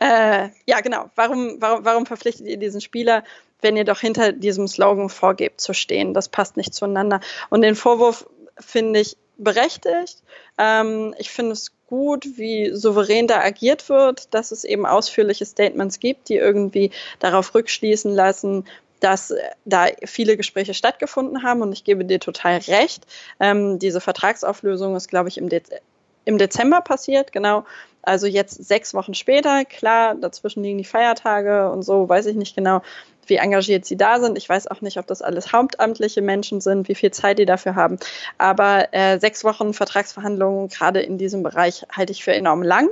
Äh, 0.00 0.48
ja, 0.66 0.80
genau. 0.80 1.10
Warum, 1.14 1.60
warum, 1.60 1.84
warum 1.84 2.06
verpflichtet 2.06 2.46
ihr 2.46 2.56
diesen 2.56 2.80
Spieler, 2.80 3.24
wenn 3.60 3.76
ihr 3.76 3.84
doch 3.84 4.00
hinter 4.00 4.32
diesem 4.32 4.68
Slogan 4.68 5.08
vorgebt 5.08 5.60
zu 5.60 5.72
stehen? 5.72 6.14
Das 6.14 6.28
passt 6.28 6.56
nicht 6.56 6.74
zueinander. 6.74 7.20
Und 7.50 7.62
den 7.62 7.74
Vorwurf 7.74 8.26
finde 8.58 9.00
ich 9.00 9.16
berechtigt. 9.36 10.22
Ähm, 10.58 11.14
ich 11.18 11.30
finde 11.30 11.52
es 11.52 11.72
gut, 11.86 12.26
wie 12.36 12.70
souverän 12.74 13.26
da 13.26 13.40
agiert 13.40 13.88
wird, 13.88 14.34
dass 14.34 14.52
es 14.52 14.64
eben 14.64 14.84
ausführliche 14.84 15.46
Statements 15.46 16.00
gibt, 16.00 16.28
die 16.28 16.36
irgendwie 16.36 16.90
darauf 17.18 17.54
rückschließen 17.54 18.12
lassen, 18.12 18.64
dass 19.00 19.32
da 19.64 19.86
viele 20.04 20.36
Gespräche 20.36 20.74
stattgefunden 20.74 21.42
haben 21.42 21.62
und 21.62 21.72
ich 21.72 21.84
gebe 21.84 22.04
dir 22.04 22.20
total 22.20 22.58
recht. 22.58 23.06
Ähm, 23.40 23.78
diese 23.78 24.00
Vertragsauflösung 24.00 24.96
ist, 24.96 25.08
glaube 25.08 25.28
ich, 25.28 25.38
im, 25.38 25.48
Dez 25.48 25.70
im 26.28 26.36
Dezember 26.36 26.82
passiert, 26.82 27.32
genau. 27.32 27.64
Also 28.02 28.26
jetzt 28.26 28.62
sechs 28.62 28.92
Wochen 28.92 29.14
später, 29.14 29.64
klar, 29.64 30.14
dazwischen 30.14 30.62
liegen 30.62 30.76
die 30.76 30.84
Feiertage 30.84 31.70
und 31.70 31.82
so, 31.82 32.06
weiß 32.06 32.26
ich 32.26 32.36
nicht 32.36 32.54
genau, 32.54 32.82
wie 33.26 33.36
engagiert 33.36 33.86
sie 33.86 33.96
da 33.96 34.20
sind. 34.20 34.36
Ich 34.36 34.46
weiß 34.46 34.66
auch 34.66 34.82
nicht, 34.82 34.98
ob 34.98 35.06
das 35.06 35.22
alles 35.22 35.52
hauptamtliche 35.52 36.20
Menschen 36.20 36.60
sind, 36.60 36.88
wie 36.88 36.94
viel 36.94 37.10
Zeit 37.12 37.38
die 37.38 37.46
dafür 37.46 37.74
haben. 37.76 37.98
Aber 38.36 38.92
äh, 38.92 39.18
sechs 39.18 39.42
Wochen 39.42 39.72
Vertragsverhandlungen, 39.72 40.68
gerade 40.68 41.00
in 41.00 41.16
diesem 41.16 41.42
Bereich, 41.42 41.86
halte 41.90 42.12
ich 42.12 42.22
für 42.22 42.34
enorm 42.34 42.62
lang. 42.62 42.90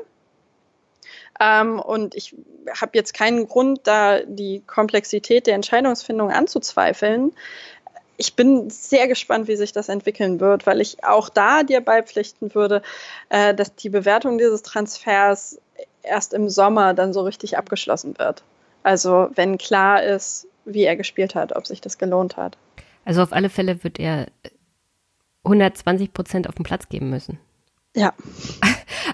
Ähm, 1.38 1.79
und 1.79 2.14
ich 2.14 2.35
habe 2.81 2.92
jetzt 2.94 3.12
keinen 3.12 3.46
Grund, 3.49 3.81
da 3.85 4.20
die 4.20 4.62
Komplexität 4.66 5.46
der 5.46 5.55
Entscheidungsfindung 5.55 6.31
anzuzweifeln. 6.31 7.33
Ich 8.16 8.35
bin 8.35 8.70
sehr 8.70 9.09
gespannt, 9.09 9.48
wie 9.48 9.57
sich 9.57 9.72
das 9.72 9.88
entwickeln 9.88 10.40
wird, 10.40 10.66
weil 10.66 10.81
ich 10.81 11.05
auch 11.05 11.29
da 11.29 11.62
dir 11.62 11.81
beipflichten 11.81 12.55
würde, 12.55 12.83
äh, 13.29 13.55
dass 13.55 13.74
die 13.74 13.90
Bewertung 13.90 14.38
dieses 14.38 14.62
Transfers 14.62 15.61
erst 16.02 16.33
im 16.33 16.48
Sommer 16.48 16.94
dann 16.94 17.12
so 17.12 17.22
richtig 17.22 17.59
abgeschlossen 17.59 18.18
wird. 18.18 18.42
Also 18.83 19.29
wenn 19.35 19.59
klar 19.59 20.02
ist, 20.02 20.46
wie 20.64 20.85
er 20.85 20.96
gespielt 20.96 21.35
hat, 21.35 21.55
ob 21.55 21.66
sich 21.66 21.81
das 21.81 21.98
gelohnt 21.98 22.37
hat. 22.37 22.57
Also 23.05 23.22
auf 23.22 23.33
alle 23.33 23.50
Fälle 23.50 23.83
wird 23.85 23.98
er 23.98 24.26
120 25.44 26.12
Prozent 26.12 26.48
auf 26.48 26.55
den 26.55 26.64
Platz 26.64 26.88
geben 26.88 27.11
müssen. 27.11 27.38
Ja. 27.94 28.12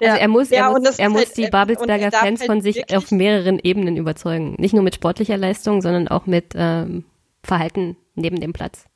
Also 0.00 0.16
er 0.16 0.28
muss, 0.28 0.50
er 0.50 0.58
ja, 0.58 0.70
muss, 0.70 0.98
er 0.98 1.10
muss 1.10 1.26
halt, 1.26 1.36
die 1.36 1.46
Babelsberger 1.48 2.10
Fans 2.10 2.40
halt 2.40 2.50
von 2.50 2.60
sich 2.62 2.96
auf 2.96 3.10
mehreren 3.10 3.60
Ebenen 3.62 3.96
überzeugen. 3.96 4.54
Nicht 4.58 4.72
nur 4.72 4.82
mit 4.82 4.94
sportlicher 4.94 5.36
Leistung, 5.36 5.82
sondern 5.82 6.08
auch 6.08 6.26
mit 6.26 6.54
ähm, 6.56 7.04
Verhalten 7.44 7.96
neben 8.14 8.40
dem 8.40 8.54
Platz. 8.54 8.86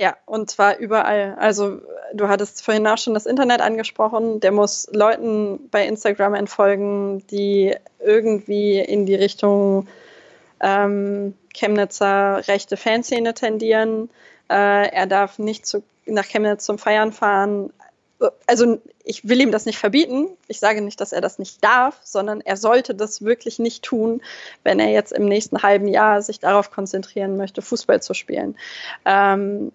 Ja, 0.00 0.16
und 0.26 0.50
zwar 0.50 0.78
überall. 0.78 1.36
Also 1.38 1.80
du 2.12 2.28
hattest 2.28 2.64
vorhin 2.64 2.86
auch 2.86 2.98
schon 2.98 3.14
das 3.14 3.26
Internet 3.26 3.60
angesprochen. 3.60 4.40
Der 4.40 4.52
muss 4.52 4.88
Leuten 4.92 5.68
bei 5.70 5.86
Instagram 5.86 6.34
entfolgen, 6.34 7.24
die 7.28 7.74
irgendwie 8.00 8.78
in 8.80 9.06
die 9.06 9.14
Richtung 9.14 9.86
ähm, 10.60 11.34
Chemnitzer 11.54 12.46
rechte 12.48 12.76
Fanszene 12.76 13.34
tendieren. 13.34 14.10
Äh, 14.50 14.88
er 14.88 15.06
darf 15.06 15.38
nicht 15.38 15.64
zu, 15.64 15.82
nach 16.06 16.26
Chemnitz 16.26 16.64
zum 16.64 16.78
Feiern 16.78 17.12
fahren 17.12 17.70
also 18.46 18.80
ich 19.04 19.28
will 19.28 19.40
ihm 19.40 19.52
das 19.52 19.66
nicht 19.66 19.78
verbieten. 19.78 20.28
Ich 20.48 20.60
sage 20.60 20.80
nicht, 20.80 21.00
dass 21.00 21.12
er 21.12 21.20
das 21.20 21.38
nicht 21.38 21.62
darf, 21.62 22.00
sondern 22.04 22.40
er 22.40 22.56
sollte 22.56 22.94
das 22.94 23.22
wirklich 23.22 23.58
nicht 23.58 23.82
tun, 23.82 24.22
wenn 24.62 24.80
er 24.80 24.90
jetzt 24.90 25.12
im 25.12 25.26
nächsten 25.26 25.62
halben 25.62 25.88
Jahr 25.88 26.22
sich 26.22 26.40
darauf 26.40 26.70
konzentrieren 26.70 27.36
möchte, 27.36 27.62
Fußball 27.62 28.02
zu 28.02 28.14
spielen. 28.14 28.56
Ähm, 29.04 29.72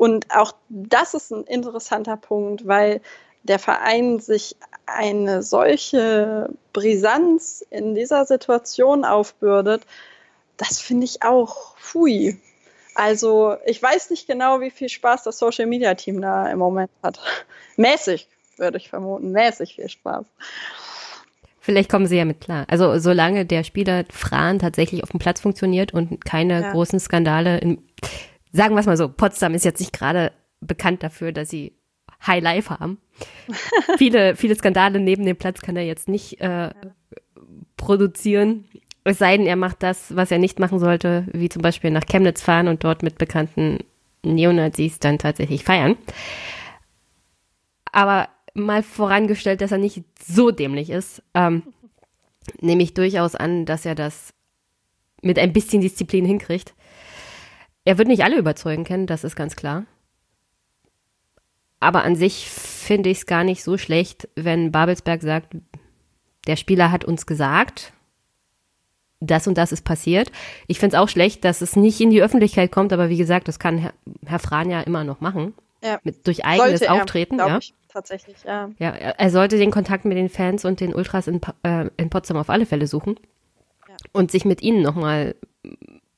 und 0.00 0.34
auch 0.34 0.54
das 0.70 1.12
ist 1.12 1.30
ein 1.30 1.44
interessanter 1.44 2.16
Punkt, 2.16 2.66
weil 2.66 3.02
der 3.42 3.58
Verein 3.58 4.18
sich 4.18 4.56
eine 4.86 5.42
solche 5.42 6.48
Brisanz 6.72 7.62
in 7.68 7.94
dieser 7.94 8.24
Situation 8.24 9.04
aufbürdet, 9.04 9.82
das 10.56 10.80
finde 10.80 11.04
ich 11.04 11.22
auch 11.22 11.76
fui. 11.76 12.40
Also 12.94 13.56
ich 13.66 13.82
weiß 13.82 14.08
nicht 14.08 14.26
genau, 14.26 14.62
wie 14.62 14.70
viel 14.70 14.88
Spaß 14.88 15.24
das 15.24 15.38
Social 15.38 15.66
Media 15.66 15.92
Team 15.92 16.22
da 16.22 16.50
im 16.50 16.60
Moment 16.60 16.90
hat. 17.02 17.20
Mäßig, 17.76 18.26
würde 18.56 18.78
ich 18.78 18.88
vermuten. 18.88 19.32
Mäßig 19.32 19.74
viel 19.74 19.90
Spaß. 19.90 20.24
Vielleicht 21.60 21.90
kommen 21.90 22.06
sie 22.06 22.16
ja 22.16 22.24
mit 22.24 22.40
klar. 22.40 22.64
Also 22.68 22.98
solange 22.98 23.44
der 23.44 23.64
Spieler 23.64 24.04
Fran 24.10 24.60
tatsächlich 24.60 25.02
auf 25.02 25.10
dem 25.10 25.20
Platz 25.20 25.42
funktioniert 25.42 25.92
und 25.92 26.24
keine 26.24 26.62
ja. 26.62 26.72
großen 26.72 26.98
Skandale 27.00 27.58
in, 27.58 27.82
sagen 28.52 28.74
wir 28.74 28.80
es 28.80 28.86
mal 28.86 28.96
so, 28.96 29.08
Potsdam 29.08 29.54
ist 29.54 29.64
jetzt 29.64 29.80
nicht 29.80 29.92
gerade 29.92 30.32
bekannt 30.60 31.02
dafür, 31.02 31.32
dass 31.32 31.50
sie 31.50 31.72
High 32.26 32.42
Life 32.42 32.70
haben. 32.70 32.98
viele, 33.98 34.36
viele 34.36 34.54
Skandale 34.54 35.00
neben 35.00 35.24
dem 35.24 35.36
Platz 35.36 35.60
kann 35.60 35.76
er 35.76 35.84
jetzt 35.84 36.08
nicht 36.08 36.40
äh, 36.40 36.70
produzieren. 37.76 38.64
Es 39.04 39.18
sei 39.18 39.36
denn, 39.36 39.46
er 39.46 39.56
macht 39.56 39.82
das, 39.82 40.14
was 40.14 40.30
er 40.30 40.38
nicht 40.38 40.58
machen 40.58 40.78
sollte, 40.78 41.26
wie 41.32 41.48
zum 41.48 41.62
Beispiel 41.62 41.90
nach 41.90 42.04
Chemnitz 42.04 42.42
fahren 42.42 42.68
und 42.68 42.84
dort 42.84 43.02
mit 43.02 43.16
bekannten 43.16 43.78
Neonazis 44.22 44.98
dann 44.98 45.18
tatsächlich 45.18 45.64
feiern. 45.64 45.96
Aber 47.92 48.28
mal 48.54 48.82
vorangestellt, 48.82 49.62
dass 49.62 49.72
er 49.72 49.78
nicht 49.78 50.04
so 50.22 50.50
dämlich 50.50 50.90
ist, 50.90 51.22
ähm, 51.34 51.62
nehme 52.60 52.82
ich 52.82 52.94
durchaus 52.94 53.34
an, 53.34 53.64
dass 53.64 53.86
er 53.86 53.94
das 53.94 54.34
mit 55.22 55.38
ein 55.38 55.52
bisschen 55.52 55.80
Disziplin 55.80 56.24
hinkriegt. 56.24 56.74
Er 57.84 57.98
wird 57.98 58.08
nicht 58.08 58.24
alle 58.24 58.38
überzeugen 58.38 58.84
können, 58.84 59.06
das 59.06 59.24
ist 59.24 59.36
ganz 59.36 59.56
klar. 59.56 59.84
Aber 61.80 62.04
an 62.04 62.14
sich 62.14 62.48
finde 62.48 63.08
ich 63.08 63.18
es 63.18 63.26
gar 63.26 63.42
nicht 63.42 63.64
so 63.64 63.78
schlecht, 63.78 64.28
wenn 64.36 64.70
Babelsberg 64.70 65.22
sagt, 65.22 65.56
der 66.46 66.56
Spieler 66.56 66.90
hat 66.92 67.04
uns 67.04 67.26
gesagt, 67.26 67.92
das 69.20 69.46
und 69.46 69.56
das 69.56 69.72
ist 69.72 69.82
passiert. 69.82 70.30
Ich 70.66 70.78
finde 70.78 70.96
es 70.96 71.02
auch 71.02 71.08
schlecht, 71.08 71.44
dass 71.44 71.60
es 71.60 71.76
nicht 71.76 72.00
in 72.00 72.10
die 72.10 72.22
Öffentlichkeit 72.22 72.72
kommt, 72.72 72.92
aber 72.92 73.08
wie 73.08 73.18
gesagt, 73.18 73.48
das 73.48 73.58
kann 73.58 73.78
Herr, 73.78 73.92
Herr 74.26 74.38
Fran 74.38 74.70
ja 74.70 74.80
immer 74.80 75.04
noch 75.04 75.20
machen. 75.20 75.54
Ja. 75.82 75.98
Mit, 76.02 76.26
durch 76.26 76.44
eigenes 76.44 76.80
sollte 76.80 76.92
Auftreten, 76.92 77.38
er, 77.38 77.46
ja. 77.46 77.58
Ich, 77.58 77.74
tatsächlich, 77.88 78.36
ja. 78.44 78.70
Ja, 78.78 78.90
er 78.90 79.30
sollte 79.30 79.56
den 79.56 79.70
Kontakt 79.70 80.04
mit 80.04 80.16
den 80.16 80.28
Fans 80.28 80.64
und 80.64 80.80
den 80.80 80.94
Ultras 80.94 81.26
in, 81.26 81.40
äh, 81.62 81.88
in 81.96 82.10
Potsdam 82.10 82.36
auf 82.36 82.50
alle 82.50 82.66
Fälle 82.66 82.86
suchen 82.86 83.16
ja. 83.88 83.96
und 84.12 84.30
sich 84.30 84.44
mit 84.44 84.62
ihnen 84.62 84.82
nochmal 84.82 85.34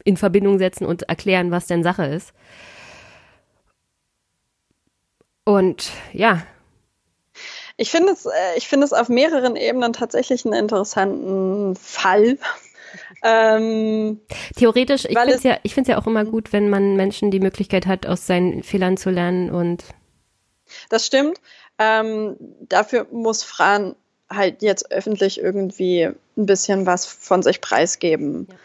in 0.04 0.16
Verbindung 0.16 0.58
setzen 0.58 0.86
und 0.86 1.02
erklären, 1.04 1.50
was 1.50 1.66
denn 1.66 1.82
Sache 1.82 2.06
ist. 2.06 2.32
Und 5.44 5.90
ja, 6.12 6.42
ich 7.76 7.90
finde 7.90 8.12
es, 8.12 8.26
äh, 8.26 8.30
ich 8.56 8.68
finde 8.68 8.84
es 8.84 8.92
auf 8.92 9.08
mehreren 9.08 9.56
Ebenen 9.56 9.92
tatsächlich 9.92 10.44
einen 10.44 10.54
interessanten 10.54 11.74
Fall, 11.74 12.38
ähm, 13.22 14.20
Theoretisch, 14.56 15.06
ich 15.06 15.18
finde 15.18 15.34
es 15.34 15.42
ja, 15.42 15.58
ich 15.62 15.74
ja 15.76 15.98
auch 15.98 16.06
immer 16.06 16.24
gut, 16.24 16.52
wenn 16.52 16.68
man 16.68 16.96
Menschen 16.96 17.30
die 17.30 17.40
Möglichkeit 17.40 17.86
hat, 17.86 18.06
aus 18.06 18.26
seinen 18.26 18.62
Fehlern 18.62 18.96
zu 18.96 19.10
lernen 19.10 19.50
und. 19.50 19.84
Das 20.88 21.06
stimmt. 21.06 21.40
Ähm, 21.78 22.36
dafür 22.60 23.06
muss 23.10 23.42
Fran 23.42 23.96
halt 24.30 24.62
jetzt 24.62 24.90
öffentlich 24.90 25.40
irgendwie 25.40 26.04
ein 26.04 26.46
bisschen 26.46 26.86
was 26.86 27.06
von 27.06 27.42
sich 27.42 27.60
preisgeben. 27.60 28.46
Ja 28.48 28.56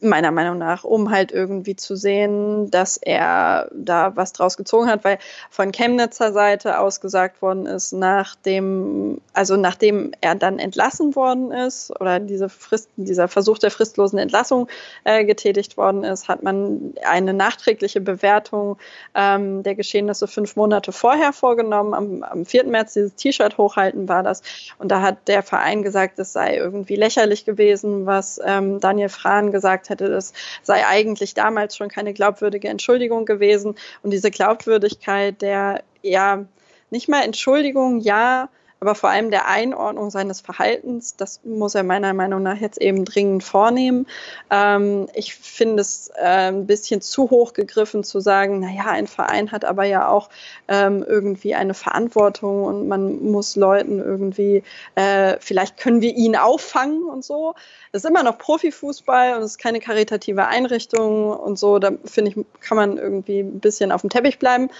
meiner 0.00 0.30
Meinung 0.30 0.58
nach, 0.58 0.84
um 0.84 1.10
halt 1.10 1.32
irgendwie 1.32 1.74
zu 1.74 1.96
sehen, 1.96 2.70
dass 2.70 2.98
er 2.98 3.68
da 3.72 4.14
was 4.16 4.32
draus 4.32 4.56
gezogen 4.56 4.88
hat, 4.88 5.04
weil 5.04 5.18
von 5.50 5.72
Chemnitzer 5.72 6.32
Seite 6.32 6.78
ausgesagt 6.78 7.40
worden 7.42 7.66
ist, 7.66 7.92
nachdem, 7.92 9.20
also 9.32 9.56
nachdem 9.56 10.12
er 10.20 10.34
dann 10.34 10.58
entlassen 10.58 11.16
worden 11.16 11.52
ist 11.52 11.90
oder 12.00 12.20
diese 12.20 12.48
Frist, 12.48 12.90
dieser 12.96 13.28
Versuch 13.28 13.58
der 13.58 13.70
fristlosen 13.70 14.18
Entlassung 14.18 14.68
äh, 15.04 15.24
getätigt 15.24 15.76
worden 15.76 16.04
ist, 16.04 16.28
hat 16.28 16.42
man 16.42 16.94
eine 17.04 17.32
nachträgliche 17.32 18.00
Bewertung 18.00 18.76
ähm, 19.14 19.62
der 19.62 19.74
Geschehnisse 19.74 20.28
fünf 20.28 20.56
Monate 20.56 20.92
vorher 20.92 21.32
vorgenommen. 21.32 21.94
Am, 21.94 22.22
am 22.22 22.44
4. 22.44 22.64
März 22.64 22.92
dieses 22.94 23.14
T-Shirt 23.14 23.58
hochhalten 23.58 24.08
war 24.08 24.22
das. 24.22 24.42
Und 24.78 24.90
da 24.90 25.00
hat 25.00 25.28
der 25.28 25.42
Verein 25.42 25.82
gesagt, 25.82 26.18
es 26.18 26.32
sei 26.32 26.56
irgendwie 26.56 26.96
lächerlich 26.96 27.44
gewesen, 27.44 28.06
was 28.06 28.40
ähm, 28.44 28.80
Daniel 28.80 29.08
Frahn 29.08 29.50
gesagt 29.50 29.77
gesagt 29.78 29.90
hätte, 29.90 30.10
das 30.10 30.32
sei 30.62 30.86
eigentlich 30.86 31.34
damals 31.34 31.76
schon 31.76 31.88
keine 31.88 32.12
glaubwürdige 32.12 32.68
Entschuldigung 32.68 33.24
gewesen. 33.24 33.74
Und 34.02 34.10
diese 34.10 34.30
Glaubwürdigkeit 34.30 35.40
der, 35.42 35.82
ja, 36.02 36.44
nicht 36.90 37.08
mal 37.08 37.22
Entschuldigung, 37.22 38.00
ja, 38.00 38.48
aber 38.80 38.94
vor 38.94 39.10
allem 39.10 39.30
der 39.30 39.48
Einordnung 39.48 40.10
seines 40.10 40.40
Verhaltens, 40.40 41.16
das 41.16 41.40
muss 41.44 41.74
er 41.74 41.82
meiner 41.82 42.14
Meinung 42.14 42.42
nach 42.42 42.58
jetzt 42.58 42.80
eben 42.80 43.04
dringend 43.04 43.42
vornehmen. 43.42 44.06
Ähm, 44.50 45.08
ich 45.14 45.34
finde 45.34 45.80
es 45.80 46.10
äh, 46.16 46.48
ein 46.48 46.66
bisschen 46.66 47.00
zu 47.00 47.30
hoch 47.30 47.54
gegriffen 47.54 48.04
zu 48.04 48.20
sagen, 48.20 48.60
naja, 48.60 48.86
ein 48.86 49.08
Verein 49.08 49.50
hat 49.50 49.64
aber 49.64 49.84
ja 49.84 50.08
auch 50.08 50.28
ähm, 50.68 51.04
irgendwie 51.06 51.54
eine 51.54 51.74
Verantwortung 51.74 52.64
und 52.64 52.86
man 52.86 53.22
muss 53.22 53.56
Leuten 53.56 53.98
irgendwie, 53.98 54.62
äh, 54.94 55.36
vielleicht 55.40 55.76
können 55.76 56.00
wir 56.00 56.14
ihn 56.14 56.36
auffangen 56.36 57.02
und 57.04 57.24
so. 57.24 57.54
Es 57.90 58.04
ist 58.04 58.10
immer 58.10 58.22
noch 58.22 58.38
Profifußball 58.38 59.34
und 59.34 59.42
es 59.42 59.52
ist 59.52 59.58
keine 59.58 59.80
karitative 59.80 60.46
Einrichtung 60.46 61.30
und 61.30 61.58
so. 61.58 61.78
Da 61.78 61.92
finde 62.04 62.30
ich, 62.30 62.46
kann 62.60 62.76
man 62.76 62.96
irgendwie 62.96 63.40
ein 63.40 63.60
bisschen 63.60 63.90
auf 63.90 64.02
dem 64.02 64.10
Teppich 64.10 64.38
bleiben. 64.38 64.70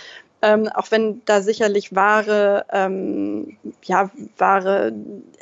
Ähm, 0.40 0.68
auch 0.68 0.90
wenn 0.90 1.22
da 1.24 1.40
sicherlich 1.40 1.94
wahre, 1.94 2.64
ähm, 2.72 3.56
ja, 3.82 4.10
wahre 4.36 4.92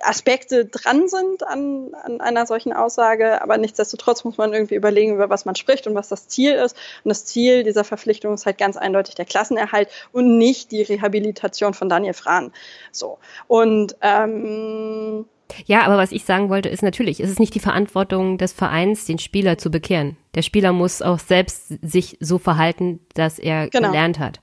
Aspekte 0.02 0.64
dran 0.64 1.08
sind 1.08 1.46
an, 1.46 1.94
an 2.02 2.20
einer 2.20 2.46
solchen 2.46 2.72
Aussage, 2.72 3.42
aber 3.42 3.58
nichtsdestotrotz 3.58 4.24
muss 4.24 4.38
man 4.38 4.54
irgendwie 4.54 4.74
überlegen, 4.74 5.14
über 5.14 5.28
was 5.28 5.44
man 5.44 5.54
spricht 5.54 5.86
und 5.86 5.94
was 5.94 6.08
das 6.08 6.28
Ziel 6.28 6.54
ist. 6.54 6.76
Und 7.04 7.10
das 7.10 7.26
Ziel 7.26 7.62
dieser 7.62 7.84
Verpflichtung 7.84 8.34
ist 8.34 8.46
halt 8.46 8.58
ganz 8.58 8.76
eindeutig 8.76 9.14
der 9.14 9.26
Klassenerhalt 9.26 9.88
und 10.12 10.38
nicht 10.38 10.72
die 10.72 10.82
Rehabilitation 10.82 11.74
von 11.74 11.88
Daniel 11.88 12.14
Frahn. 12.14 12.52
So. 12.90 13.18
Und 13.48 13.96
ähm, 14.00 15.26
ja, 15.66 15.82
aber 15.82 15.96
was 15.96 16.12
ich 16.12 16.24
sagen 16.24 16.48
wollte, 16.48 16.68
ist 16.68 16.82
natürlich, 16.82 17.20
es 17.20 17.30
ist 17.30 17.40
nicht 17.40 17.54
die 17.54 17.60
Verantwortung 17.60 18.38
des 18.38 18.52
Vereins, 18.52 19.04
den 19.04 19.18
Spieler 19.18 19.58
zu 19.58 19.70
bekehren. 19.70 20.16
Der 20.34 20.42
Spieler 20.42 20.72
muss 20.72 21.02
auch 21.02 21.18
selbst 21.18 21.74
sich 21.82 22.16
so 22.20 22.38
verhalten, 22.38 23.00
dass 23.14 23.38
er 23.38 23.68
genau. 23.68 23.88
gelernt 23.88 24.18
hat. 24.18 24.40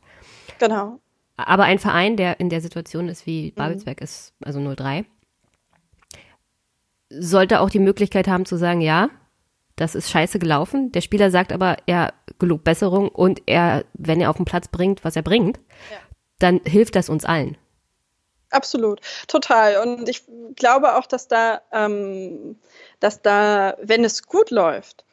Genau. 0.60 0.99
Aber 1.36 1.64
ein 1.64 1.80
Verein, 1.80 2.16
der 2.16 2.39
in 2.39 2.49
der 2.49 2.62
Situation 2.62 3.10
ist, 3.10 3.26
wie 3.26 3.51
mhm. 3.51 3.56
Babelsberg 3.56 3.99
mhm. 3.99 4.04
ist, 4.04 4.34
also 4.43 4.60
03, 4.74 5.06
sollte 7.10 7.60
auch 7.60 7.70
die 7.70 7.80
Möglichkeit 7.80 8.28
haben 8.28 8.45
zu 8.45 8.58
sagen, 8.58 8.82
ja, 8.82 9.10
das 9.76 9.95
ist 9.95 10.10
scheiße 10.10 10.39
gelaufen. 10.39 10.91
Der 10.91 11.01
Spieler 11.01 11.32
sagt 11.32 11.51
aber, 11.51 11.78
er 11.86 12.14
gelobt 12.39 12.64
Besserung 12.64 13.10
und 13.10 13.41
er, 13.45 13.86
wenn 13.93 14.22
er 14.22 14.30
auf 14.30 14.38
den 14.38 14.45
Platz 14.45 14.68
bringt, 14.68 15.04
was 15.04 15.16
er 15.16 15.24
bringt, 15.24 15.58
ja. 15.58 15.97
dann 16.39 16.62
hilft 16.66 16.95
das 16.95 17.10
uns 17.10 17.26
allen. 17.26 17.58
Absolut, 18.51 19.01
total. 19.28 19.78
Und 19.78 20.08
ich 20.08 20.24
glaube 20.56 20.95
auch, 20.95 21.08
dass 21.08 21.28
da, 21.28 21.62
ähm, 21.72 22.58
dass 22.99 23.24
da, 23.24 23.76
wenn 23.82 24.04
es 24.04 24.28
gut 24.28 24.51
läuft, 24.51 25.06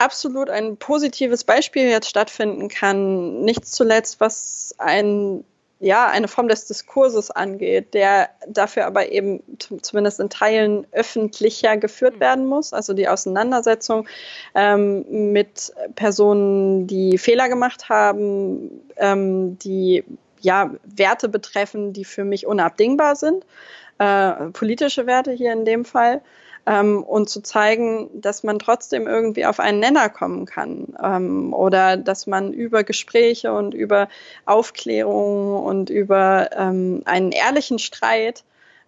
absolut 0.00 0.50
ein 0.50 0.76
positives 0.76 1.44
Beispiel 1.44 1.88
jetzt 1.88 2.08
stattfinden 2.08 2.68
kann. 2.68 3.42
Nicht 3.42 3.66
zuletzt, 3.66 4.20
was 4.20 4.74
ein 4.78 5.44
ja, 5.82 6.08
eine 6.08 6.28
Form 6.28 6.46
des 6.46 6.66
Diskurses 6.66 7.30
angeht, 7.30 7.94
der 7.94 8.28
dafür 8.46 8.84
aber 8.84 9.10
eben 9.12 9.42
zumindest 9.80 10.20
in 10.20 10.28
Teilen 10.28 10.86
öffentlicher 10.92 11.78
geführt 11.78 12.16
mhm. 12.16 12.20
werden 12.20 12.46
muss. 12.46 12.74
Also 12.74 12.92
die 12.92 13.08
Auseinandersetzung 13.08 14.06
ähm, 14.54 15.32
mit 15.32 15.72
Personen, 15.94 16.86
die 16.86 17.16
Fehler 17.16 17.48
gemacht 17.48 17.88
haben, 17.88 18.82
ähm, 18.98 19.58
die 19.58 20.04
ja, 20.42 20.70
Werte 20.84 21.30
betreffen, 21.30 21.94
die 21.94 22.04
für 22.04 22.24
mich 22.24 22.46
unabdingbar 22.46 23.16
sind, 23.16 23.46
äh, 23.98 24.32
politische 24.52 25.06
Werte 25.06 25.32
hier 25.32 25.52
in 25.54 25.64
dem 25.64 25.86
Fall. 25.86 26.20
Ähm, 26.66 27.02
und 27.02 27.30
zu 27.30 27.42
zeigen, 27.42 28.10
dass 28.20 28.42
man 28.42 28.58
trotzdem 28.58 29.06
irgendwie 29.06 29.46
auf 29.46 29.60
einen 29.60 29.80
Nenner 29.80 30.08
kommen 30.08 30.44
kann 30.44 30.94
ähm, 31.02 31.54
oder 31.54 31.96
dass 31.96 32.26
man 32.26 32.52
über 32.52 32.84
Gespräche 32.84 33.52
und 33.52 33.72
über 33.72 34.08
Aufklärung 34.44 35.62
und 35.64 35.90
über 35.90 36.50
ähm, 36.54 37.02
einen 37.06 37.32
ehrlichen 37.32 37.78
Streit 37.78 38.44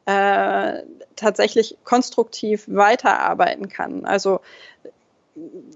äh, 0.07 0.83
tatsächlich 1.17 1.77
konstruktiv 1.85 2.65
weiterarbeiten 2.67 3.69
kann. 3.69 4.05
Also 4.05 4.41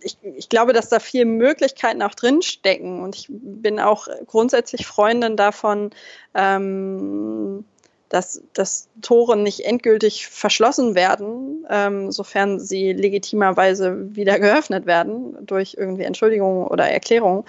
ich, 0.03 0.19
ich, 0.23 0.49
glaube, 0.49 0.73
dass 0.73 0.89
da 0.89 0.99
viele 0.99 1.25
Möglichkeiten 1.25 2.03
auch 2.03 2.15
drinstecken 2.15 3.03
und 3.03 3.17
ich 3.17 3.27
bin 3.31 3.81
auch 3.81 4.09
grundsätzlich 4.27 4.87
Freundin 4.87 5.37
davon, 5.37 5.91
ähm, 6.35 7.65
dass, 8.09 8.43
dass 8.53 8.89
Tore 9.03 9.37
nicht 9.37 9.61
endgültig 9.61 10.29
verschlossen 10.29 10.95
werden, 10.95 11.67
ähm, 11.69 12.13
sofern 12.13 12.61
sie 12.61 12.93
legitimerweise 12.93 14.15
wieder 14.15 14.39
geöffnet 14.39 14.87
werden 14.87 15.37
durch 15.47 15.77
irgendwie 15.79 16.05
Entschuldigungen 16.05 16.67
oder 16.67 16.89
Erklärungen. 16.89 17.45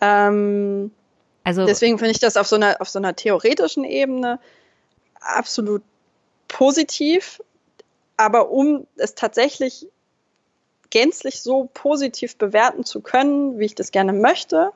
Ähm, 0.00 0.90
also 1.42 1.66
deswegen 1.66 1.98
finde 1.98 2.12
ich 2.12 2.20
das 2.20 2.36
auf 2.36 2.46
so 2.46 2.56
einer 2.56 2.80
auf 2.80 2.88
so 2.88 2.98
einer 2.98 3.14
theoretischen 3.16 3.84
Ebene 3.84 4.40
absolut 5.20 5.82
positiv, 6.48 7.42
aber 8.16 8.50
um 8.50 8.86
es 8.96 9.14
tatsächlich 9.14 9.88
gänzlich 10.90 11.40
so 11.40 11.68
positiv 11.74 12.36
bewerten 12.36 12.84
zu 12.84 13.00
können, 13.00 13.58
wie 13.58 13.64
ich 13.64 13.74
das 13.74 13.90
gerne 13.90 14.12
möchte, 14.12 14.70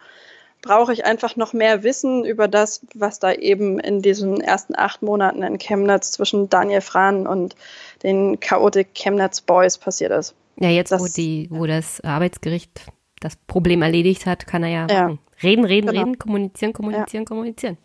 brauche 0.63 0.93
ich 0.93 1.05
einfach 1.05 1.37
noch 1.37 1.53
mehr 1.53 1.83
Wissen 1.83 2.25
über 2.25 2.49
das, 2.49 2.81
was 2.95 3.19
da 3.19 3.33
eben 3.33 3.79
in 3.79 4.03
diesen 4.03 4.41
ersten 4.41 4.77
acht 4.77 5.03
Monaten 5.03 5.43
in 5.43 5.59
Chemnitz 5.59 6.13
zwischen 6.13 6.49
Daniel 6.49 6.81
Frahn 6.81 7.27
und 7.27 7.55
den 8.03 8.41
Chaotic 8.41 8.95
Chemnitz 8.95 9.41
Boys 9.41 9.79
passiert 9.79 10.13
ist. 10.13 10.35
Ja, 10.57 10.71
jetzt, 10.71 10.91
das, 10.91 11.01
wo, 11.01 11.07
die, 11.07 11.49
wo 11.51 11.67
das 11.67 12.01
Arbeitsgericht 12.01 12.87
das 13.21 13.37
Problem 13.47 13.83
erledigt 13.83 14.27
hat, 14.27 14.47
kann 14.47 14.63
er 14.63 14.69
ja, 14.69 14.87
ja. 14.89 15.19
reden, 15.43 15.65
reden, 15.65 15.89
genau. 15.89 16.01
reden, 16.01 16.19
kommunizieren, 16.19 16.73
kommunizieren, 16.73 17.23
ja. 17.23 17.29
kommunizieren. 17.29 17.79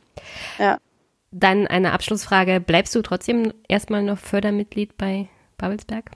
Ja. 0.57 0.77
Dann 1.31 1.67
eine 1.67 1.91
Abschlussfrage. 1.91 2.59
Bleibst 2.59 2.93
du 2.95 3.01
trotzdem 3.01 3.53
erstmal 3.67 4.03
noch 4.03 4.17
Fördermitglied 4.17 4.97
bei 4.97 5.27
Babelsberg? 5.57 6.11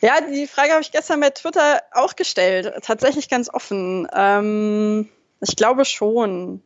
Ja, 0.00 0.20
die 0.20 0.46
Frage 0.46 0.72
habe 0.72 0.82
ich 0.82 0.92
gestern 0.92 1.20
bei 1.20 1.30
Twitter 1.30 1.82
auch 1.92 2.16
gestellt. 2.16 2.72
Tatsächlich 2.82 3.28
ganz 3.28 3.52
offen. 3.52 4.08
Ähm, 4.14 5.08
ich 5.40 5.56
glaube 5.56 5.84
schon, 5.84 6.62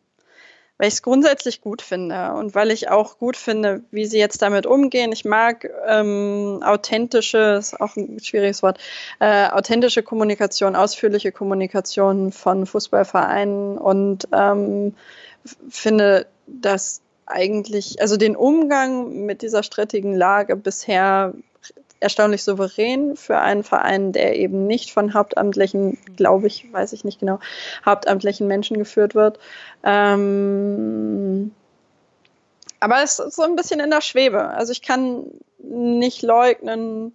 weil 0.78 0.88
ich 0.88 0.94
es 0.94 1.02
grundsätzlich 1.02 1.60
gut 1.60 1.82
finde 1.82 2.32
und 2.32 2.54
weil 2.54 2.70
ich 2.70 2.90
auch 2.90 3.18
gut 3.18 3.36
finde, 3.36 3.82
wie 3.90 4.06
sie 4.06 4.18
jetzt 4.18 4.42
damit 4.42 4.66
umgehen. 4.66 5.12
Ich 5.12 5.24
mag 5.24 5.68
ähm, 5.86 6.60
authentische, 6.64 7.56
ist 7.58 7.80
auch 7.80 7.96
ein 7.96 8.20
schwieriges 8.20 8.62
Wort, 8.62 8.78
äh, 9.20 9.48
authentische 9.48 10.02
Kommunikation, 10.02 10.76
ausführliche 10.76 11.32
Kommunikation 11.32 12.32
von 12.32 12.66
Fußballvereinen 12.66 13.78
und 13.78 14.28
ähm, 14.32 14.94
finde, 15.68 16.26
dass 16.46 17.02
eigentlich, 17.26 18.00
also 18.00 18.16
den 18.16 18.36
Umgang 18.36 19.24
mit 19.24 19.42
dieser 19.42 19.62
strittigen 19.62 20.14
Lage 20.14 20.56
bisher 20.56 21.34
erstaunlich 22.04 22.44
souverän 22.44 23.16
für 23.16 23.38
einen 23.38 23.64
Verein, 23.64 24.12
der 24.12 24.36
eben 24.36 24.66
nicht 24.66 24.92
von 24.92 25.14
hauptamtlichen, 25.14 25.98
glaube 26.16 26.46
ich, 26.46 26.72
weiß 26.72 26.92
ich 26.92 27.02
nicht 27.02 27.18
genau, 27.18 27.40
hauptamtlichen 27.84 28.46
Menschen 28.46 28.78
geführt 28.78 29.14
wird. 29.14 29.40
Ähm, 29.82 31.52
aber 32.78 33.02
es 33.02 33.18
ist 33.18 33.34
so 33.34 33.42
ein 33.42 33.56
bisschen 33.56 33.80
in 33.80 33.90
der 33.90 34.02
Schwebe. 34.02 34.50
Also 34.50 34.70
ich 34.70 34.82
kann 34.82 35.24
nicht 35.58 36.22
leugnen, 36.22 37.14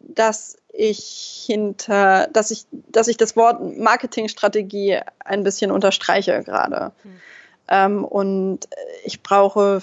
dass 0.00 0.58
ich 0.72 1.44
hinter, 1.46 2.28
dass 2.32 2.50
ich, 2.50 2.66
dass 2.70 3.08
ich 3.08 3.16
das 3.16 3.36
Wort 3.36 3.60
Marketingstrategie 3.78 5.00
ein 5.24 5.42
bisschen 5.42 5.70
unterstreiche 5.70 6.42
gerade. 6.42 6.92
Hm. 7.02 7.20
Ähm, 7.68 8.04
und 8.04 8.68
ich 9.04 9.22
brauche 9.22 9.80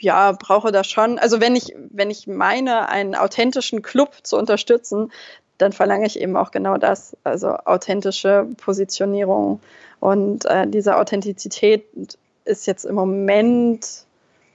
ja, 0.00 0.32
brauche 0.32 0.72
das 0.72 0.88
schon. 0.88 1.18
Also 1.18 1.40
wenn 1.40 1.54
ich, 1.54 1.74
wenn 1.90 2.10
ich 2.10 2.26
meine, 2.26 2.88
einen 2.88 3.14
authentischen 3.14 3.82
Club 3.82 4.14
zu 4.22 4.36
unterstützen, 4.36 5.12
dann 5.58 5.72
verlange 5.72 6.06
ich 6.06 6.18
eben 6.18 6.36
auch 6.36 6.50
genau 6.50 6.78
das, 6.78 7.16
also 7.22 7.48
authentische 7.48 8.46
Positionierung. 8.56 9.60
Und 10.00 10.46
äh, 10.46 10.66
diese 10.66 10.96
Authentizität 10.96 11.84
ist 12.44 12.66
jetzt 12.66 12.84
im 12.84 12.94
Moment 12.94 14.04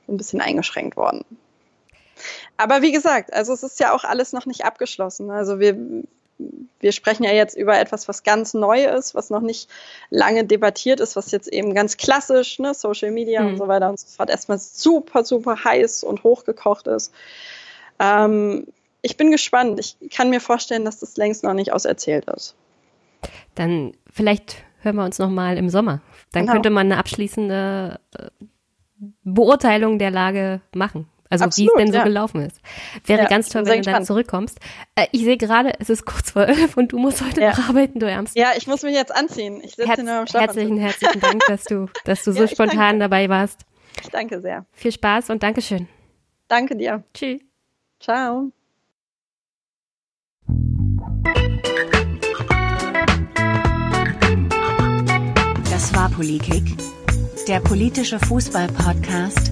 ein 0.08 0.18
bisschen 0.18 0.42
eingeschränkt 0.42 0.98
worden. 0.98 1.24
Aber 2.58 2.82
wie 2.82 2.92
gesagt, 2.92 3.34
also 3.34 3.54
es 3.54 3.64
ist 3.64 3.80
ja 3.80 3.94
auch 3.94 4.04
alles 4.04 4.34
noch 4.34 4.46
nicht 4.46 4.66
abgeschlossen. 4.66 5.30
Also 5.30 5.60
wir, 5.60 5.78
wir 6.38 6.92
sprechen 6.92 7.24
ja 7.24 7.32
jetzt 7.32 7.56
über 7.56 7.80
etwas, 7.80 8.08
was 8.08 8.24
ganz 8.24 8.54
neu 8.54 8.86
ist, 8.86 9.16
was 9.16 9.30
noch 9.30 9.42
nicht 9.42 9.70
lange 10.10 10.44
debattiert 10.44 11.00
ist, 11.00 11.16
was 11.16 11.32
jetzt 11.32 11.48
eben 11.48 11.74
ganz 11.74 11.98
klassisch, 11.98 12.60
ne, 12.60 12.74
Social 12.74 13.12
Media 13.12 13.42
mhm. 13.42 13.48
und 13.50 13.58
so 13.58 13.68
weiter 13.68 13.90
und 13.90 14.00
so 14.00 14.08
fort, 14.08 14.30
erstmal 14.30 14.60
super, 14.60 15.24
super 15.24 15.64
heiß 15.64 16.04
und 16.04 16.24
hochgekocht 16.24 16.88
ist. 16.88 17.14
Ähm, 18.00 18.68
ich 19.02 19.18
bin 19.18 19.32
gespannt. 19.32 19.80
Ich 19.80 20.10
kann 20.10 20.30
mir 20.30 20.42
vorstellen, 20.42 20.84
dass 20.84 21.00
das 21.00 21.16
längst 21.16 21.44
noch 21.44 21.54
nicht 21.54 21.72
auserzählt 21.72 22.26
ist. 22.26 22.56
Dann 23.54 23.94
vielleicht 24.12 24.64
hören 24.82 24.96
wir 24.96 25.06
uns 25.06 25.20
noch 25.20 25.30
mal 25.30 25.58
im 25.58 25.70
Sommer. 25.70 26.02
Dann 26.32 26.44
genau. 26.44 26.54
könnte 26.54 26.70
man 26.70 26.88
eine 26.88 26.98
abschließende 26.98 28.00
äh, 28.18 28.30
Beurteilung 29.24 30.00
der 30.00 30.12
Lage 30.12 30.62
machen. 30.74 31.08
Also 31.30 31.46
wie 31.58 31.68
es 31.68 31.74
denn 31.78 31.92
so 31.92 31.98
ja. 31.98 32.04
gelaufen 32.04 32.42
ist. 32.42 32.62
Wäre 33.06 33.24
ja, 33.24 33.28
ganz 33.28 33.50
toll, 33.50 33.66
wenn 33.66 33.82
du 33.82 33.92
dann 33.92 34.06
zurückkommst. 34.06 34.60
Äh, 34.96 35.08
ich 35.12 35.24
sehe 35.24 35.38
gerade, 35.38 35.74
es 35.80 35.90
ist 35.90 36.06
kurz 36.06 36.32
vor 36.32 36.48
elf 36.48 36.78
und 36.78 36.92
du 36.92 37.00
musst 37.00 37.24
heute 37.26 37.42
ja. 37.42 37.50
noch 37.50 37.70
arbeiten, 37.70 38.00
du 38.00 38.06
Ärmst. 38.08 38.36
Ja, 38.36 38.52
ich 38.56 38.68
muss 38.68 38.84
mich 38.84 38.94
jetzt 38.94 39.14
anziehen. 39.14 39.60
Ich 39.64 39.76
sitze 39.76 39.88
Herz, 39.88 40.04
nur 40.04 40.14
am 40.14 40.26
Herzlichen, 40.26 40.78
herzlichen 40.78 41.20
Dank, 41.20 41.44
dass 41.48 41.64
du, 41.64 41.88
dass 42.06 42.24
du 42.24 42.32
so 42.34 42.48
spontan 42.48 42.78
danke. 42.78 43.00
dabei 43.00 43.30
warst. 43.30 43.62
Ich 44.04 44.10
danke 44.10 44.40
sehr. 44.40 44.66
Viel 44.74 44.92
Spaß 44.92 45.30
und 45.32 45.42
Dankeschön. 45.42 45.88
Danke 46.48 46.76
dir. 46.76 47.04
Tschüss. 47.14 47.42
Ciao. 48.00 48.52
Das 55.72 55.96
war 55.96 56.10
Politik, 56.10 56.64
der 57.48 57.60
politische 57.62 58.20
Fußball-Podcast 58.20 59.52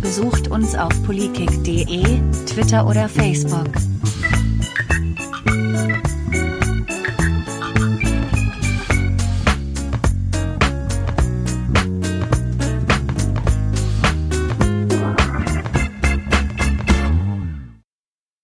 Besucht 0.00 0.48
uns 0.48 0.74
auf 0.74 0.90
politik.de, 1.04 2.20
Twitter 2.46 2.86
oder 2.86 3.08
Facebook. 3.08 3.68